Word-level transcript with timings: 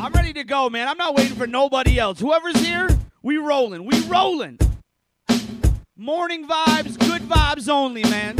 I'm 0.00 0.12
ready 0.12 0.32
to 0.34 0.44
go, 0.44 0.70
man. 0.70 0.86
I'm 0.86 0.96
not 0.96 1.16
waiting 1.16 1.36
for 1.36 1.48
nobody 1.48 1.98
else. 1.98 2.20
Whoever's 2.20 2.60
here, 2.60 2.88
we 3.20 3.36
rolling. 3.36 3.84
We 3.84 3.98
rolling. 4.02 4.56
Morning 5.96 6.46
vibes, 6.46 6.96
good 6.96 7.22
vibes 7.22 7.68
only, 7.68 8.04
man. 8.04 8.36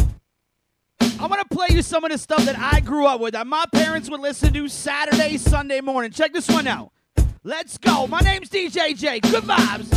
I'm 1.00 1.28
gonna 1.28 1.44
play 1.46 1.66
you 1.70 1.82
some 1.82 2.04
of 2.04 2.12
the 2.12 2.18
stuff 2.18 2.44
that 2.44 2.56
I 2.56 2.78
grew 2.78 3.06
up 3.06 3.20
with 3.20 3.32
that 3.32 3.48
my 3.48 3.64
parents 3.72 4.08
would 4.08 4.20
listen 4.20 4.52
to 4.52 4.68
Saturday, 4.68 5.36
Sunday 5.36 5.80
morning. 5.80 6.12
Check 6.12 6.32
this 6.32 6.48
one 6.48 6.68
out. 6.68 6.92
Let's 7.42 7.76
go. 7.76 8.06
My 8.06 8.20
name's 8.20 8.50
DJ 8.50 8.96
J. 8.96 9.18
Good 9.18 9.42
vibes. 9.42 9.92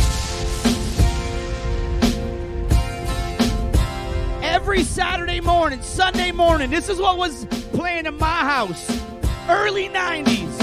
Every 4.42 4.82
Saturday 4.82 5.40
morning, 5.40 5.80
Sunday 5.80 6.32
morning, 6.32 6.70
this 6.70 6.88
is 6.88 6.98
what 6.98 7.18
was 7.18 7.44
playing 7.72 8.06
in 8.06 8.18
my 8.18 8.26
house. 8.26 8.90
Early 9.48 9.88
90s. 9.88 10.61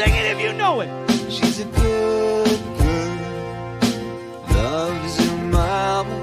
Sing 0.00 0.14
it 0.14 0.26
if 0.34 0.40
you 0.40 0.54
know 0.54 0.80
it. 0.80 0.88
She's 1.30 1.60
a 1.60 1.66
good 1.66 2.60
girl, 2.78 3.16
loves 4.48 5.18
her 5.18 5.36
mama, 5.52 6.16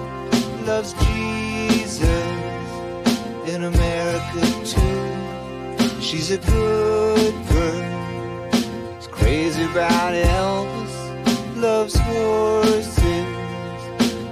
loves 0.66 0.94
Jesus 0.94 2.10
in 3.48 3.66
America 3.66 4.42
too. 4.66 6.02
She's 6.02 6.32
a 6.32 6.40
good 6.40 7.36
girl, 7.52 8.50
is 8.98 9.06
crazy 9.10 9.66
about 9.66 10.14
Elvis, 10.16 11.56
loves 11.56 11.96
horses 12.00 12.98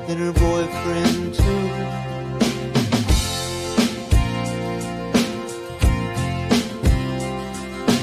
and 0.10 0.20
her 0.24 0.34
boyfriend 0.34 1.36
too. 1.36 1.70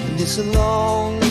And 0.06 0.20
it's 0.20 0.39
a 0.39 0.45
long 0.45 1.22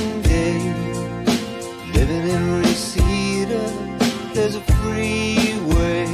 There's 4.42 4.56
a 4.56 4.62
freeway 4.62 6.08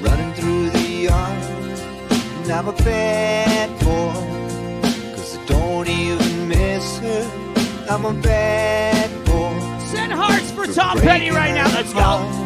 running 0.00 0.32
through 0.34 0.70
the 0.70 0.88
yard. 1.06 1.42
And 2.10 2.50
I'm 2.50 2.66
a 2.66 2.72
bad 2.72 3.70
boy, 3.78 5.14
cause 5.14 5.38
I 5.38 5.44
don't 5.46 5.88
even 5.88 6.48
miss 6.48 6.98
her. 6.98 7.86
I'm 7.88 8.06
a 8.06 8.12
bad 8.12 9.08
boy. 9.24 9.78
Send 9.86 10.14
hearts 10.14 10.50
for 10.50 10.66
Tom 10.66 10.98
Petty 10.98 11.30
right 11.30 11.54
now. 11.54 11.72
Let's 11.76 11.92
go. 11.92 12.45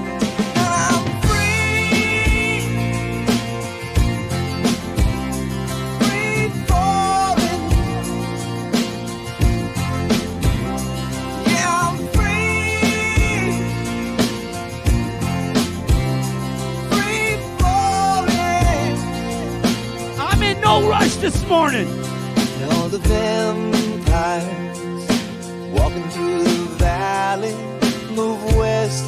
This 21.21 21.47
morning. 21.49 21.87
And 21.87 22.73
all 22.73 22.89
the 22.89 22.99
vampires 22.99 24.79
walking 25.71 26.09
through 26.11 26.45
the 26.45 26.67
valley 26.79 27.55
move 28.15 28.43
west. 28.57 29.05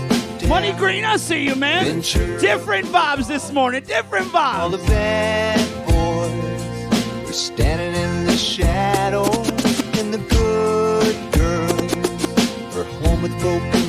Money 0.47 0.73
Green, 0.73 1.05
I 1.05 1.17
see 1.17 1.45
you, 1.45 1.55
man. 1.55 1.87
Ventura. 1.87 2.39
Different 2.39 2.87
vibes 2.87 3.27
this 3.27 3.51
morning. 3.53 3.83
Different 3.85 4.35
All 4.35 4.69
the 4.69 4.77
vibes. 4.77 4.89
bad 4.89 5.87
boys 5.87 7.31
are 7.31 7.33
standing 7.33 7.95
in 7.95 8.27
the 8.27 8.37
shadow, 8.37 9.25
and 9.99 10.13
the 10.13 10.19
good 10.29 11.17
girls 11.33 11.95
are 12.77 12.85
home 13.01 13.23
with 13.23 13.39
broken 13.41 13.82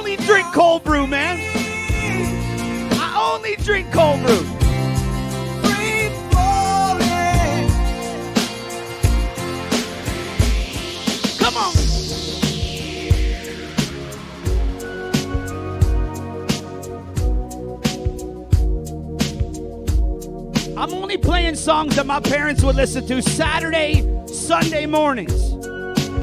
only 0.00 0.16
drink 0.16 0.50
cold 0.54 0.82
brew, 0.82 1.06
man. 1.06 1.38
I 2.94 3.34
only 3.34 3.54
drink 3.56 3.92
cold 3.92 4.18
brew. 4.22 4.46
Come 11.38 11.56
on. 11.58 11.74
I'm 20.78 20.94
only 20.94 21.18
playing 21.18 21.56
songs 21.56 21.96
that 21.96 22.06
my 22.06 22.20
parents 22.20 22.62
would 22.62 22.76
listen 22.76 23.06
to 23.06 23.20
Saturday, 23.20 24.02
Sunday 24.26 24.86
mornings. 24.86 25.52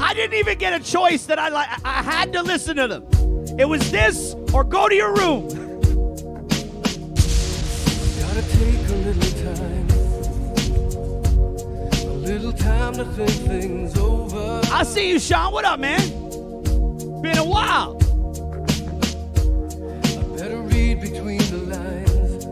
I 0.02 0.14
didn't 0.14 0.34
even 0.34 0.58
get 0.58 0.72
a 0.72 0.84
choice 0.84 1.26
that 1.26 1.38
I 1.38 1.48
like. 1.48 1.68
I 1.84 2.02
had 2.02 2.32
to 2.32 2.42
listen 2.42 2.74
to 2.74 2.88
them. 2.88 3.17
It 3.58 3.68
was 3.68 3.90
this 3.90 4.36
or 4.54 4.62
go 4.62 4.88
to 4.88 4.94
your 4.94 5.12
room. 5.14 5.48
Gotta 8.20 8.42
take 8.54 8.88
a 8.88 8.94
little 9.02 9.32
time, 9.42 9.88
a 12.06 12.14
little 12.22 12.52
time 12.52 12.94
to 12.94 13.04
think 13.04 13.30
things 13.30 13.98
over. 13.98 14.60
I 14.72 14.84
see 14.84 15.10
you, 15.10 15.18
Sean. 15.18 15.52
What 15.52 15.64
up, 15.64 15.80
man? 15.80 16.00
Been 17.20 17.38
a 17.38 17.44
while. 17.44 17.96
I 20.06 20.22
better 20.36 20.60
read 20.60 21.00
between 21.00 21.38
the 21.38 21.58
lines 21.66 22.44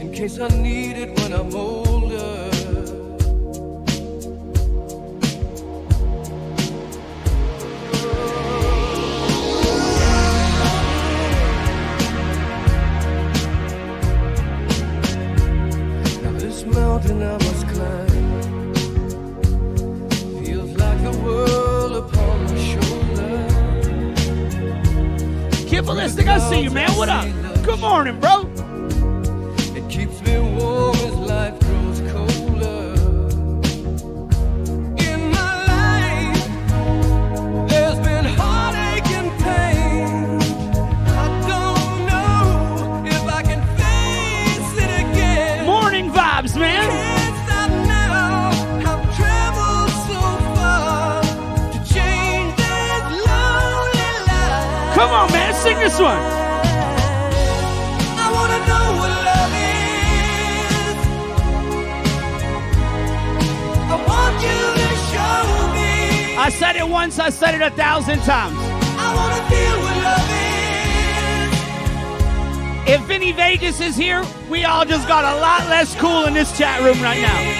in 0.00 0.12
case 0.12 0.40
I 0.40 0.48
need 0.48 0.96
it 0.96 1.16
when 1.20 1.32
I'm 1.32 1.54
older. 1.54 1.99
Mountain 16.90 17.22
I 17.22 17.32
must 17.34 17.68
climb 17.68 18.74
feels 20.44 20.72
like 20.76 21.00
world 21.22 21.92
upon 22.04 22.44
my 22.46 22.56
shoulder. 22.70 23.46
Ballistic, 25.82 26.26
I 26.26 26.38
see 26.50 26.60
you, 26.62 26.70
man. 26.70 26.90
What 26.96 27.08
up? 27.08 27.26
Good 27.62 27.78
morning, 27.78 28.18
bro. 28.18 28.49
This 55.80 55.98
one. 55.98 56.22
I 58.22 58.28
wanna 58.36 58.60
know 58.68 58.86
what 59.00 59.10
love 59.28 59.54
is. 59.56 60.96
I 63.88 63.96
want 64.10 64.36
you 64.44 64.60
to 64.80 64.88
show 65.10 65.40
me. 65.72 66.36
I 66.36 66.50
said 66.50 66.76
it 66.76 66.86
once, 66.86 67.18
I 67.18 67.30
said 67.30 67.54
it 67.54 67.62
a 67.62 67.70
thousand 67.70 68.20
times. 68.20 68.58
I 68.58 69.14
wanna 69.16 69.42
feel 69.48 69.76
what 69.84 69.96
love 70.04 70.30
is. 72.86 72.94
If 72.94 73.00
Vinny 73.06 73.32
Vegas 73.32 73.80
is 73.80 73.96
here, 73.96 74.22
we 74.50 74.64
all 74.64 74.84
just 74.84 75.08
got 75.08 75.24
a 75.24 75.40
lot 75.40 75.66
less 75.68 75.94
cool 75.96 76.26
in 76.26 76.34
this 76.34 76.52
chat 76.58 76.82
room 76.82 77.00
right 77.00 77.22
now. 77.22 77.59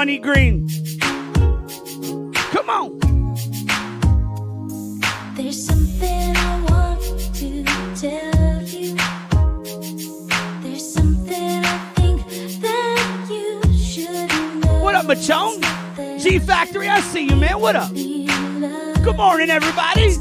Money 0.00 0.18
Green. 0.18 0.66
Come 2.32 2.70
on. 2.70 2.98
There's 5.34 5.62
something 5.62 6.36
I 6.36 6.66
want 6.70 7.02
to 7.34 7.62
tell 8.00 8.62
you. 8.62 8.96
There's 10.62 10.90
something 10.90 11.64
I 11.66 11.78
think 11.96 12.26
that 12.62 13.26
you 13.28 13.60
should 13.76 14.64
know. 14.64 14.82
What 14.82 14.94
up, 14.94 15.04
Machone? 15.04 15.60
G 16.18 16.38
Factory, 16.38 16.88
I 16.88 17.00
see 17.00 17.26
you, 17.28 17.36
man. 17.36 17.60
What 17.60 17.76
up? 17.76 17.92
Good 17.92 19.16
morning, 19.18 19.50
everybody. 19.50 20.14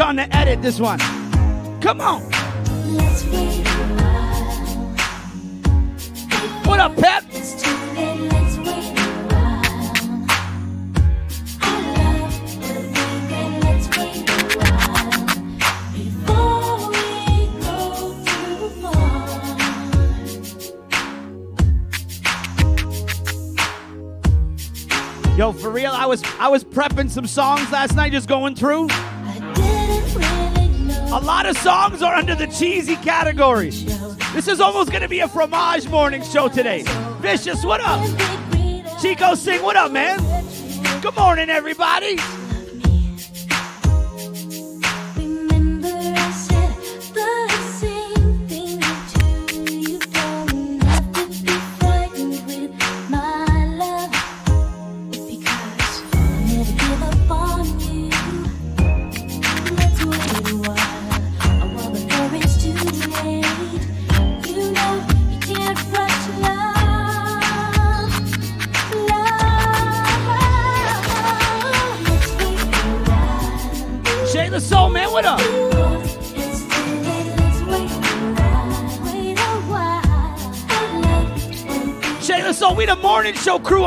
On 0.00 0.16
the 0.16 0.34
edit 0.34 0.62
this 0.62 0.80
one. 0.80 0.98
Come 1.80 2.00
on. 2.00 2.22
What 6.64 6.80
up, 6.80 6.96
Pep? 6.96 7.24
Yo, 25.36 25.52
for 25.52 25.70
real, 25.70 25.90
I 25.90 26.06
was 26.06 26.22
I 26.38 26.48
was 26.48 26.62
prepping 26.62 27.10
some 27.10 27.26
songs 27.26 27.70
last 27.72 27.96
night, 27.96 28.12
just 28.12 28.28
going 28.28 28.54
through. 28.54 28.88
A 31.12 31.20
lot 31.20 31.44
of 31.44 31.58
songs 31.58 32.00
are 32.00 32.14
under 32.14 32.34
the 32.34 32.46
cheesy 32.46 32.96
category. 32.96 33.68
This 34.32 34.48
is 34.48 34.62
almost 34.62 34.90
gonna 34.90 35.08
be 35.08 35.20
a 35.20 35.28
fromage 35.28 35.86
morning 35.88 36.22
show 36.22 36.48
today. 36.48 36.84
Vicious, 37.20 37.66
what 37.66 37.82
up? 37.82 38.00
Chico 38.98 39.34
Sing, 39.34 39.62
what 39.62 39.76
up, 39.76 39.92
man? 39.92 40.18
Good 41.02 41.14
morning, 41.14 41.50
everybody. 41.50 42.16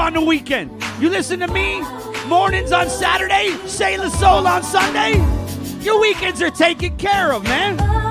On 0.06 0.14
the 0.14 0.22
weekend. 0.22 0.70
You 1.00 1.10
listen 1.10 1.40
to 1.40 1.48
me, 1.48 1.82
mornings 2.28 2.72
on 2.72 2.90
Saturday, 2.90 3.50
say 3.66 3.98
the 3.98 4.10
Soul 4.10 4.46
on 4.46 4.62
Sunday. 4.62 5.14
Your 5.84 6.00
weekends 6.00 6.44
are 6.44 6.52
taken 6.52 6.96
care 6.98 7.34
of, 7.34 7.44
man. 7.44 8.05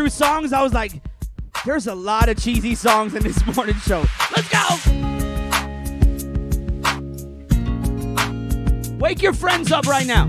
through 0.00 0.08
songs, 0.08 0.54
I 0.54 0.62
was 0.62 0.72
like, 0.72 0.92
there's 1.66 1.86
a 1.86 1.94
lot 1.94 2.30
of 2.30 2.42
cheesy 2.42 2.74
songs 2.74 3.14
in 3.14 3.22
this 3.22 3.44
morning 3.54 3.74
show. 3.74 4.02
Let's 4.34 4.48
go! 4.48 4.64
Wake 8.96 9.20
your 9.20 9.34
friends 9.34 9.70
up 9.70 9.86
right 9.86 10.06
now. 10.06 10.24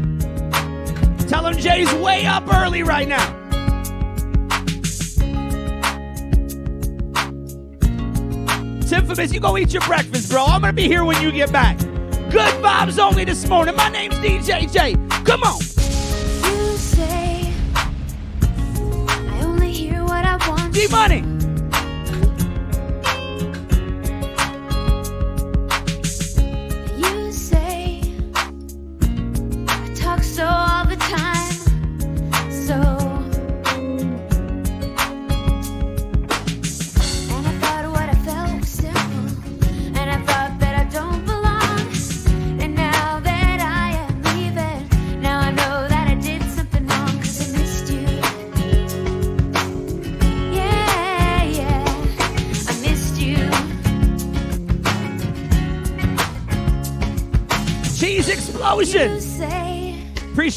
Tell 1.30 1.44
them 1.44 1.56
Jay's 1.58 1.94
way 1.94 2.26
up 2.26 2.54
early 2.54 2.84
right 2.84 3.08
now. 3.08 3.38
Infamous, 8.94 9.32
you 9.32 9.40
go 9.40 9.58
eat 9.58 9.72
your 9.72 9.84
breakfast, 9.84 10.30
bro. 10.30 10.44
I'm 10.44 10.60
gonna 10.60 10.74
be 10.74 10.84
here 10.84 11.06
when 11.06 11.22
you 11.24 11.32
get 11.32 11.50
back. 11.54 11.78
Good 12.30 12.54
vibes 12.62 13.00
only 13.00 13.24
this 13.24 13.48
morning. 13.48 13.78
My 13.78 13.88
name's 13.88 14.16
DJ 14.16 14.70
J. 14.70 14.96
Come 15.24 15.44
on. 15.44 15.71
money. 20.92 21.31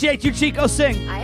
appreciate 0.04 0.24
you, 0.24 0.32
Chico 0.32 0.66
Singh. 0.66 1.08
I 1.08 1.23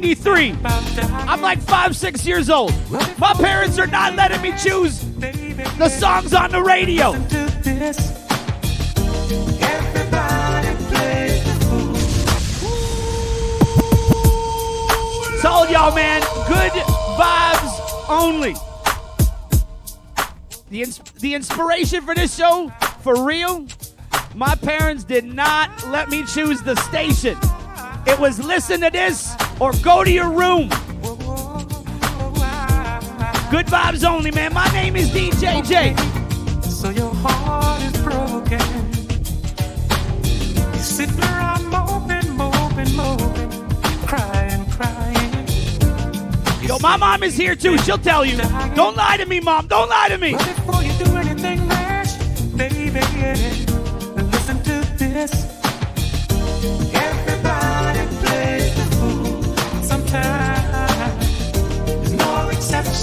93. 0.00 0.54
I'm 0.62 1.40
like 1.40 1.60
five, 1.60 1.96
six 1.96 2.24
years 2.24 2.48
old. 2.48 2.72
My 3.18 3.34
parents 3.34 3.78
are 3.80 3.86
not 3.86 4.14
letting 4.14 4.40
me 4.40 4.56
choose 4.56 5.00
the 5.18 5.88
songs 5.88 6.32
on 6.34 6.52
the 6.52 6.62
radio. 6.62 7.12
Told 15.42 15.70
y'all, 15.70 15.94
man, 15.94 16.20
good 16.46 16.72
vibes 17.18 18.08
only. 18.08 18.54
The, 20.70 20.82
ins- 20.82 20.98
the 21.18 21.34
inspiration 21.34 22.02
for 22.02 22.14
this 22.14 22.36
show, 22.36 22.70
for 23.02 23.24
real, 23.24 23.66
my 24.36 24.54
parents 24.54 25.02
did 25.02 25.24
not 25.24 25.70
let 25.88 26.08
me 26.08 26.24
choose 26.24 26.62
the 26.62 26.76
station. 26.76 27.36
It 28.06 28.18
was 28.18 28.38
listen 28.42 28.80
to 28.80 28.90
this 28.90 29.27
or 29.60 29.72
go 29.82 30.04
to 30.04 30.10
your 30.10 30.30
room. 30.30 30.68
Good 33.50 33.66
vibes 33.66 34.04
only, 34.04 34.30
man. 34.30 34.52
My 34.52 34.68
name 34.72 34.94
is 34.96 35.10
DJ 35.10 35.66
J. 35.66 35.94
So 36.68 36.90
your 36.90 37.12
heart 37.14 37.82
is 37.82 38.02
broken. 38.02 38.60
You're 40.98 41.08
around 41.18 41.66
moping, 41.68 42.36
moping, 42.36 42.96
moping, 42.96 43.50
crying, 44.06 44.64
crying. 44.70 45.46
Yo, 46.62 46.78
my 46.80 46.96
mom 46.96 47.22
is 47.22 47.36
here 47.36 47.56
too. 47.56 47.78
She'll 47.78 47.98
tell 47.98 48.24
you. 48.24 48.36
Don't 48.74 48.96
lie 48.96 49.16
to 49.16 49.26
me, 49.26 49.40
mom. 49.40 49.66
Don't 49.66 49.88
lie 49.88 50.08
to 50.08 50.18
me. 50.18 50.32
Before 50.32 50.82
you 50.82 50.92
do 51.04 51.16
anything 51.16 51.66
rash, 51.68 52.14
baby, 52.56 52.90
listen 54.16 54.62
to 54.64 54.84
this. 54.98 55.58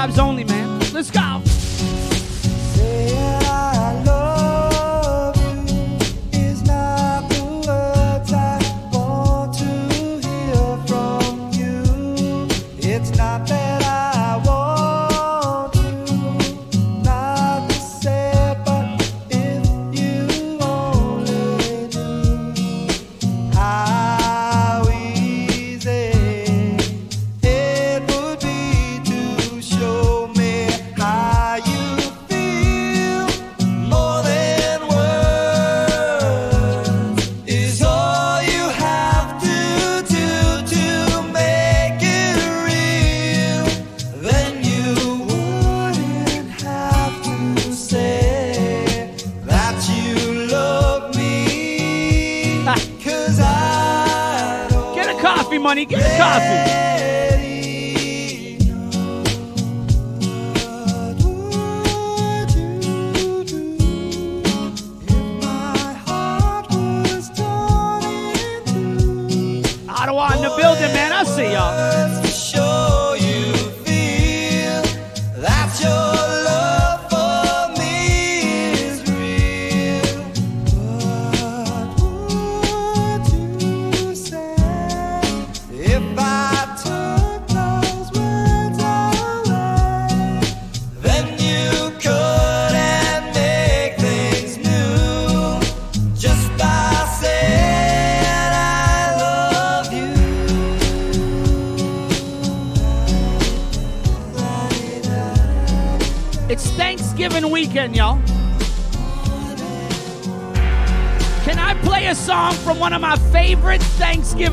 job's 0.00 0.18
only 0.18 0.49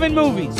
in 0.07 0.15
movies. 0.15 0.56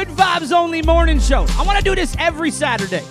Good 0.00 0.16
Vibes 0.16 0.50
Only 0.50 0.80
Morning 0.80 1.20
Show. 1.20 1.44
I 1.58 1.62
want 1.62 1.76
to 1.76 1.84
do 1.84 1.94
this 1.94 2.16
every 2.18 2.50
Saturday. 2.50 3.04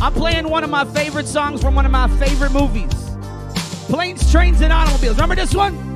I'm 0.00 0.12
playing 0.12 0.48
one 0.48 0.64
of 0.64 0.70
my 0.70 0.84
favorite 0.84 1.28
songs 1.28 1.62
from 1.62 1.76
one 1.76 1.86
of 1.86 1.92
my 1.92 2.08
favorite 2.18 2.50
movies 2.50 2.90
Planes, 3.86 4.28
Trains, 4.32 4.62
and 4.62 4.72
Automobiles. 4.72 5.14
Remember 5.14 5.36
this 5.36 5.54
one? 5.54 5.87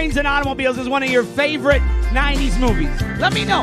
Trains, 0.00 0.16
and 0.16 0.26
Automobiles 0.26 0.78
is 0.78 0.88
one 0.88 1.02
of 1.02 1.10
your 1.10 1.24
favorite 1.24 1.82
90s 2.14 2.58
movies? 2.58 2.88
Let 3.18 3.34
me 3.34 3.44
know. 3.44 3.62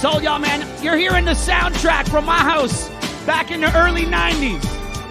Told 0.00 0.22
y'all, 0.22 0.38
man, 0.38 0.66
you're 0.82 0.96
hearing 0.96 1.26
the 1.26 1.32
soundtrack 1.32 2.08
from 2.08 2.24
my 2.24 2.38
house 2.38 2.88
back 3.26 3.50
in 3.50 3.60
the 3.60 3.76
early 3.76 4.04
90s 4.04 4.64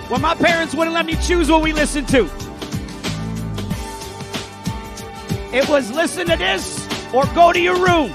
when 0.09 0.19
my 0.19 0.33
parents 0.33 0.73
wouldn't 0.73 0.95
let 0.95 1.05
me 1.05 1.15
choose 1.17 1.51
what 1.51 1.61
we 1.61 1.73
listened 1.73 2.07
to. 2.07 2.23
It 5.53 5.69
was 5.69 5.91
listen 5.91 6.25
to 6.25 6.37
this 6.37 6.87
or 7.13 7.27
go 7.35 7.53
to 7.53 7.59
your 7.61 7.75
room. 7.85 8.11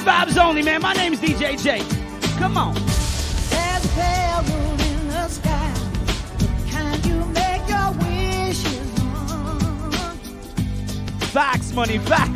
Straight 0.00 0.28
vibes 0.28 0.42
only, 0.42 0.62
man. 0.62 0.80
My 0.80 0.94
name's 0.94 1.18
DJ 1.20 1.62
J. 1.62 1.82
Come 2.38 2.56
on. 2.56 2.74
Facts, 11.32 11.72
money, 11.72 11.98
facts. 11.98 12.29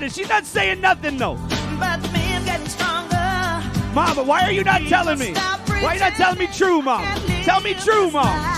to. 0.00 0.10
She's 0.10 0.28
not 0.28 0.44
saying 0.44 0.80
nothing 0.80 1.16
though. 1.16 1.36
Mama, 3.94 4.22
why 4.22 4.42
are 4.42 4.52
you 4.52 4.64
not 4.64 4.82
telling 4.82 5.18
me? 5.18 5.32
Why 5.34 5.84
are 5.84 5.94
you 5.94 6.00
not 6.00 6.12
telling 6.14 6.38
me 6.38 6.46
true, 6.48 6.82
mom? 6.82 7.04
Tell 7.42 7.60
me 7.60 7.74
true, 7.74 8.10
mom. 8.10 8.49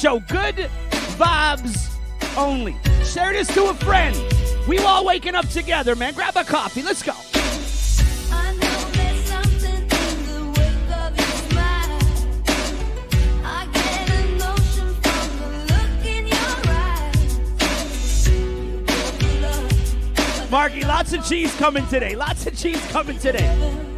show. 0.00 0.18
Good 0.20 0.56
vibes 1.18 1.94
only. 2.34 2.74
Share 3.04 3.34
this 3.34 3.52
to 3.54 3.66
a 3.66 3.74
friend. 3.74 4.16
We 4.66 4.78
all 4.78 5.04
waking 5.04 5.34
up 5.34 5.46
together, 5.48 5.94
man. 5.94 6.14
Grab 6.14 6.36
a 6.36 6.44
coffee. 6.44 6.82
Let's 6.82 7.02
go. 7.02 7.12
Marky, 20.50 20.84
lots 20.84 21.12
of 21.12 21.24
cheese 21.24 21.54
coming 21.56 21.86
today. 21.88 22.16
Lots 22.16 22.46
of 22.46 22.56
cheese 22.56 22.84
coming 22.88 23.18
today. 23.18 23.89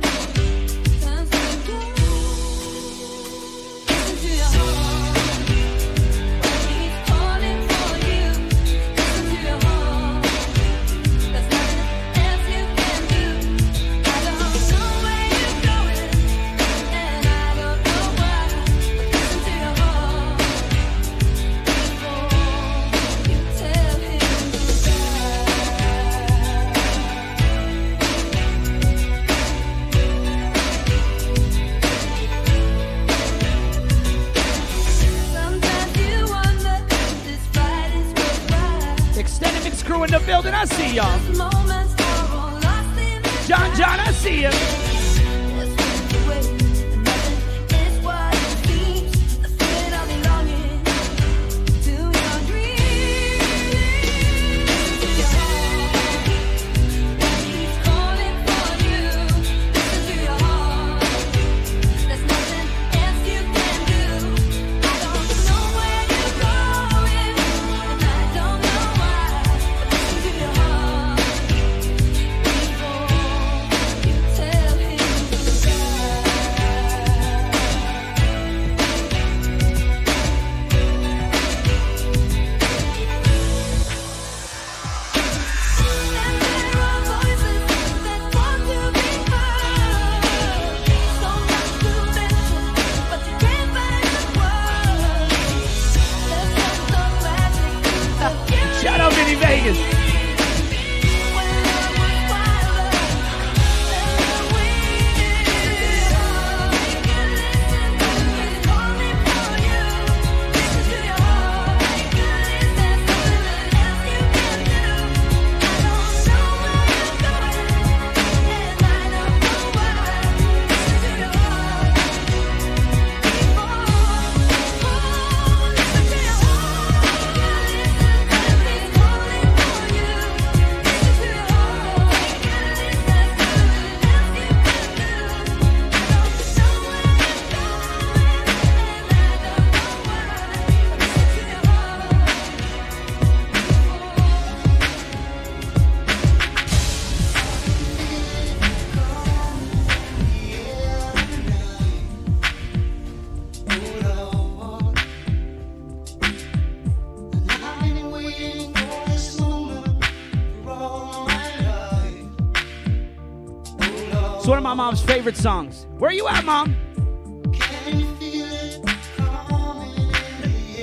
Favorite 165.22 165.37
songs. 165.37 165.87
Where 165.98 166.11
you 166.11 166.26
at, 166.26 166.44
mom? 166.44 166.76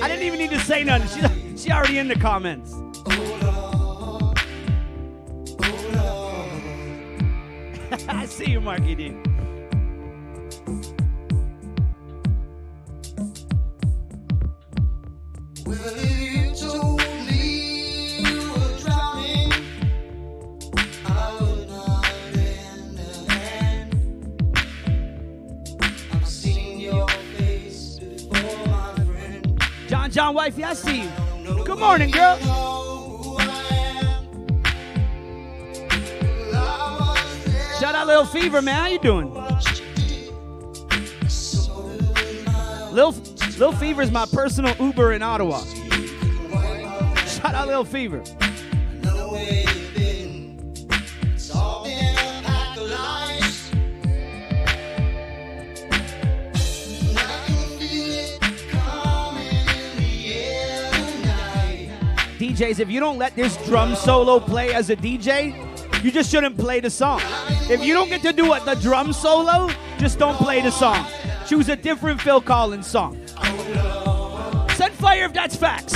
I 0.02 0.08
didn't 0.08 0.22
even 0.22 0.38
need 0.38 0.48
to 0.48 0.58
say 0.60 0.82
nothing. 0.82 1.08
She's, 1.08 1.62
she 1.62 1.70
already 1.70 1.98
in 1.98 2.08
the 2.08 2.14
comments. 2.14 2.72
I 8.08 8.24
see 8.24 8.50
you, 8.50 8.62
Marky 8.62 8.94
D. 8.94 9.14
Fever, 38.40 38.62
man. 38.62 38.74
How 38.74 38.86
you 38.86 38.98
doing? 38.98 39.34
Lil 42.90 43.14
Lil 43.58 43.72
Fever 43.72 44.00
is 44.00 44.10
my 44.10 44.24
personal 44.32 44.74
Uber 44.80 45.12
in 45.12 45.22
Ottawa. 45.22 45.62
Shout 47.26 47.54
out 47.54 47.68
Lil 47.68 47.84
Fever. 47.84 48.22
DJs, 62.38 62.80
if 62.80 62.90
you 62.90 63.00
don't 63.00 63.18
let 63.18 63.36
this 63.36 63.58
drum 63.66 63.94
solo 63.94 64.40
play 64.40 64.72
as 64.72 64.88
a 64.88 64.96
DJ, 64.96 65.54
you 66.02 66.10
just 66.10 66.30
shouldn't 66.30 66.56
play 66.56 66.80
the 66.80 66.88
song. 66.88 67.20
If 67.70 67.84
you 67.84 67.94
don't 67.94 68.08
get 68.08 68.20
to 68.22 68.32
do 68.32 68.52
it, 68.54 68.64
the 68.64 68.74
drum 68.74 69.12
solo, 69.12 69.70
just 69.96 70.18
don't 70.18 70.34
play 70.34 70.60
the 70.60 70.72
song. 70.72 71.06
Choose 71.46 71.68
a 71.68 71.76
different 71.76 72.20
Phil 72.20 72.40
Collins 72.40 72.84
song. 72.84 73.16
Send 74.74 74.92
fire 74.94 75.26
if 75.26 75.32
that's 75.32 75.54
facts. 75.54 75.94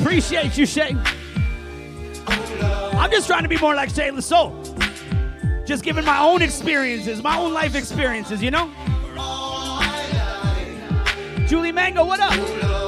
Appreciate 0.00 0.56
you, 0.56 0.64
Shay. 0.64 0.96
I'm 2.26 3.10
just 3.10 3.26
trying 3.26 3.42
to 3.42 3.50
be 3.50 3.58
more 3.58 3.74
like 3.74 3.90
Shay 3.90 4.18
Soul. 4.22 4.58
Just 5.66 5.84
giving 5.84 6.06
my 6.06 6.20
own 6.20 6.40
experiences, 6.40 7.22
my 7.22 7.36
own 7.36 7.52
life 7.52 7.74
experiences, 7.74 8.42
you 8.42 8.50
know? 8.50 8.70
Julie 11.46 11.72
Mango, 11.72 12.06
what 12.06 12.20
up? 12.20 12.85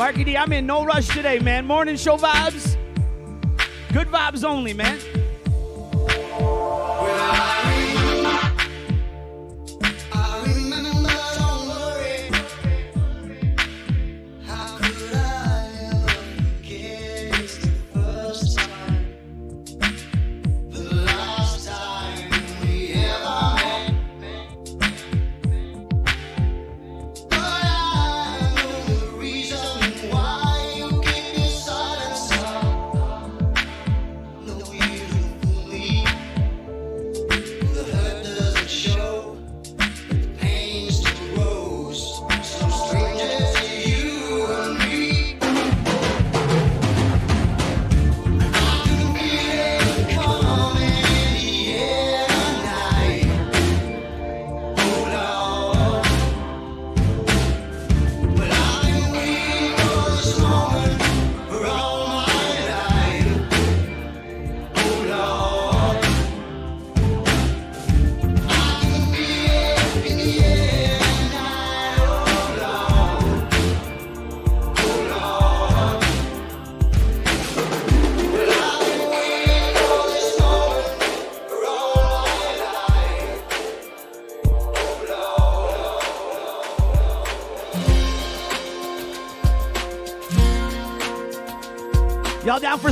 Marky 0.00 0.24
D, 0.24 0.34
I'm 0.34 0.50
in 0.54 0.64
no 0.64 0.82
rush 0.82 1.08
today, 1.08 1.40
man. 1.40 1.66
Morning 1.66 1.94
show 1.94 2.16
vibes. 2.16 2.74
Good 3.92 4.06
vibes 4.06 4.44
only, 4.44 4.72
man. 4.72 4.98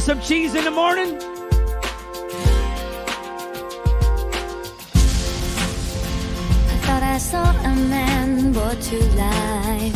Some 0.09 0.21
cheese 0.23 0.55
in 0.55 0.65
the 0.65 0.71
morning? 0.71 1.17
I 6.67 6.77
thought 6.87 7.03
I 7.03 7.19
saw 7.19 7.51
a 7.51 7.75
man 7.77 8.55
brought 8.55 8.81
to 8.81 8.99
life. 9.17 9.95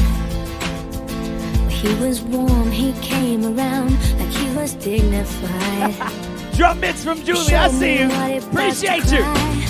He 1.71 1.89
was 2.05 2.21
warm, 2.21 2.71
he 2.71 2.93
came 3.01 3.57
around 3.57 3.93
like 4.19 4.29
he 4.29 4.55
was 4.55 4.75
dignified. 4.75 5.97
Drum 6.57 6.81
bits 6.81 7.03
from 7.03 7.25
Julie, 7.25 7.55
I 7.55 7.69
see 7.69 8.01
you. 8.01 8.09
what 8.09 8.31
it 8.33 8.43
felt 8.43 8.53
to 8.53 8.61
Appreciate 8.61 9.13
you. 9.13 9.62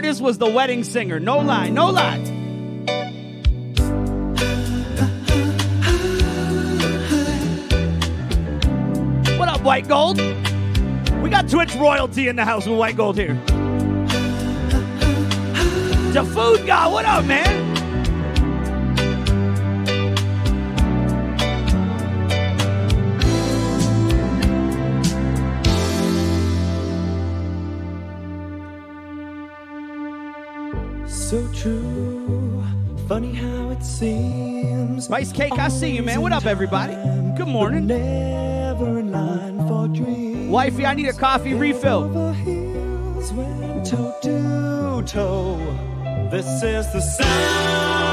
This 0.00 0.20
was 0.20 0.38
The 0.38 0.48
Wedding 0.48 0.84
Singer. 0.84 1.20
No 1.20 1.38
lie, 1.38 1.68
no 1.68 1.90
lie. 1.90 2.18
What 9.38 9.48
up, 9.48 9.62
White 9.62 9.88
Gold? 9.88 10.18
We 11.22 11.30
got 11.30 11.48
Twitch 11.48 11.74
royalty 11.74 12.28
in 12.28 12.36
the 12.36 12.44
house 12.44 12.66
with 12.66 12.78
White 12.78 12.96
Gold 12.96 13.16
here. 13.16 13.34
The 16.12 16.24
food 16.34 16.66
guy, 16.66 16.88
what 16.88 17.04
up, 17.04 17.24
man? 17.24 17.69
Funny 33.20 33.34
how 33.34 33.68
it 33.68 33.84
seems. 33.84 35.10
Rice 35.10 35.30
Cake, 35.30 35.52
I 35.52 35.68
see 35.68 35.90
you, 35.90 36.02
man. 36.02 36.22
What 36.22 36.32
up, 36.32 36.46
everybody? 36.46 36.94
Good 37.36 37.48
morning. 37.48 37.86
Never 37.86 38.98
in 38.98 39.12
line 39.12 39.58
for 39.68 39.88
dreams. 39.88 40.48
Wifey, 40.48 40.86
I 40.86 40.94
need 40.94 41.06
a 41.06 41.12
coffee 41.12 41.52
refill. 41.52 42.04
Over 42.04 42.32
heels 42.32 43.30
went 43.34 43.84
toe 43.84 44.16
to 44.22 45.02
toe. 45.06 45.58
This 46.30 46.46
is 46.62 46.90
the 46.94 47.00
sound 47.02 48.09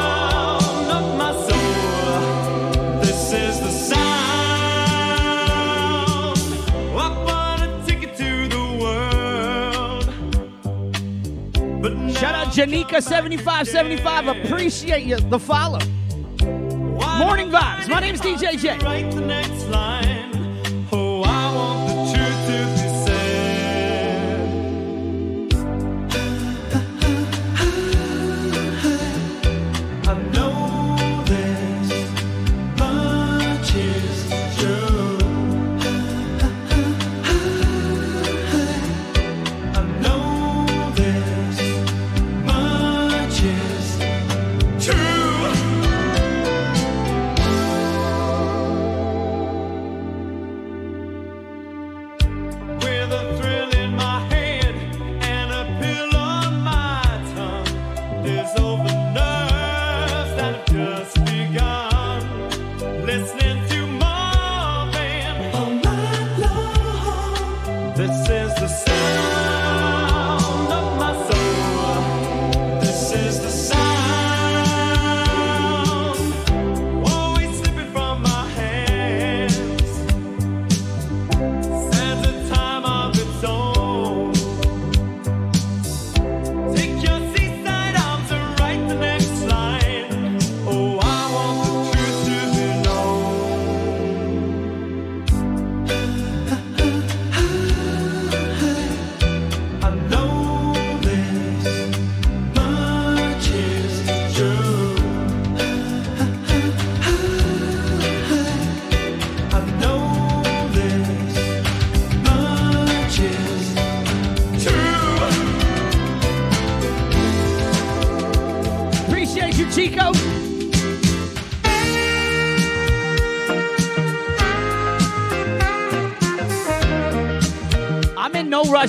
Janika7575. 12.57 14.45
Appreciate 14.45 15.05
you, 15.05 15.17
the 15.17 15.37
follow. 15.37 15.77
Morning 17.19 17.51
vibes. 17.51 17.87
My 17.87 17.99
name 17.99 18.15
name's 18.15 18.21
DJ 18.21 18.57
J. 18.57 20.16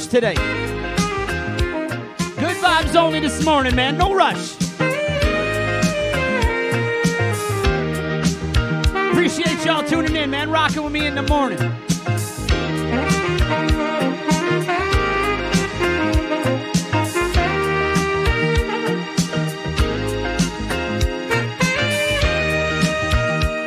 today. 0.09 0.35
Good 2.37 2.57
vibes 2.57 2.97
only 2.97 3.21
this 3.21 3.45
morning, 3.45 3.77
man. 3.77 3.99
No 3.99 4.15
rush. 4.15 4.55
Appreciate 9.11 9.65
y'all 9.67 9.85
tuning 9.85 10.17
in, 10.17 10.31
man. 10.31 10.51
Rocking 10.51 10.83
with 10.83 10.93
me 10.93 11.07
in 11.07 11.15
the 11.15 11.23
morning. 11.23 11.59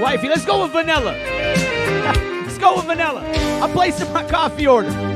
Wifey, 0.01 0.27
let's 0.27 0.45
go 0.45 0.63
with 0.63 0.71
vanilla. 0.71 1.11
let's 2.43 2.57
go 2.57 2.77
with 2.77 2.85
vanilla. 2.85 3.21
I'm 3.61 3.71
placing 3.71 4.11
my 4.11 4.27
coffee 4.27 4.65
order. 4.65 5.10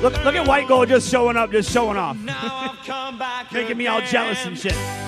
Look, 0.00 0.24
look 0.24 0.36
at 0.36 0.46
White 0.46 0.68
Gold 0.68 0.88
just 0.88 1.10
showing 1.10 1.36
up, 1.36 1.50
just 1.50 1.72
showing 1.72 1.96
off. 1.96 2.16
Now 2.18 2.38
I've 2.40 2.86
come 2.86 3.18
back 3.18 3.52
Making 3.52 3.78
me 3.78 3.88
all 3.88 4.00
jealous 4.02 4.44
and 4.46 4.56
shit. 4.56 5.07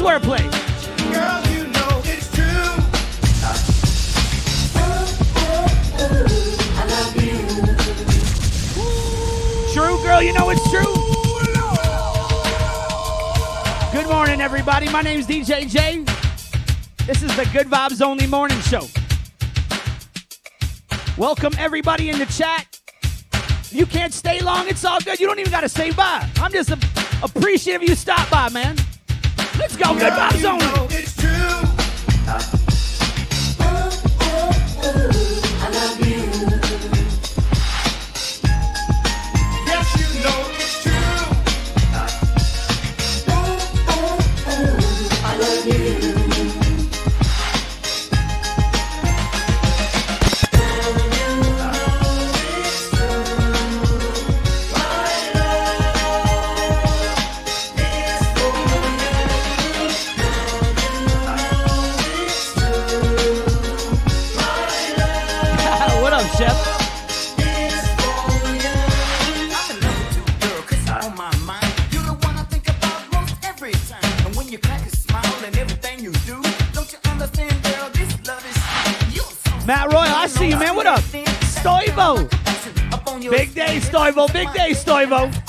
Wordplay. 0.00 0.38
Check 0.38 0.66
this 0.66 0.80
wordplay. 0.80 1.12
Girl, 1.12 1.42
you 1.52 1.66
know 1.72 2.02
it's 2.04 2.30
true. 2.34 2.74
True, 9.74 10.02
girl, 10.02 10.22
you 10.22 10.32
know 10.32 10.50
it's 10.50 10.70
true. 10.70 10.94
Good 13.92 14.08
morning, 14.08 14.40
everybody. 14.40 14.88
My 14.90 15.02
name's 15.02 15.26
DJ 15.26 15.68
J. 15.68 16.04
This 17.06 17.22
is 17.22 17.34
the 17.36 17.48
Good 17.52 17.66
Vibes 17.68 18.02
Only 18.02 18.26
Morning 18.26 18.60
Show. 18.60 18.86
Welcome, 21.16 21.52
everybody 21.58 22.10
in 22.10 22.18
the 22.18 22.26
chat. 22.26 22.66
You 23.70 23.86
can't 23.86 24.14
stay 24.14 24.40
long, 24.40 24.68
it's 24.68 24.84
all 24.84 25.00
good. 25.00 25.20
You 25.20 25.26
don't 25.26 25.38
even 25.38 25.50
got 25.50 25.60
to 25.62 25.68
say 25.68 25.90
bye. 25.90 26.28
I'm 26.36 26.52
just 26.52 26.70
appreciative 27.22 27.82
you 27.82 27.94
stopped 27.94 28.30
by, 28.30 28.48
man. 28.50 28.76
Go, 29.88 29.94
Good 29.94 30.12
Vibes 30.12 30.87
Stoivo. 84.08 84.26
Big 84.32 84.50
day, 84.54 84.72
Stoivo. 84.74 85.47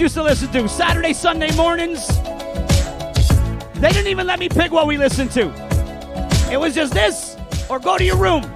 Used 0.00 0.14
to 0.14 0.22
listen 0.22 0.50
to 0.50 0.66
Saturday, 0.66 1.12
Sunday 1.12 1.54
mornings. 1.56 2.06
They 3.74 3.90
didn't 3.90 4.06
even 4.06 4.26
let 4.26 4.38
me 4.38 4.48
pick 4.48 4.72
what 4.72 4.86
we 4.86 4.96
listened 4.96 5.30
to. 5.32 5.52
It 6.50 6.58
was 6.58 6.74
just 6.74 6.94
this 6.94 7.36
or 7.68 7.78
go 7.78 7.98
to 7.98 8.04
your 8.04 8.16
room. 8.16 8.40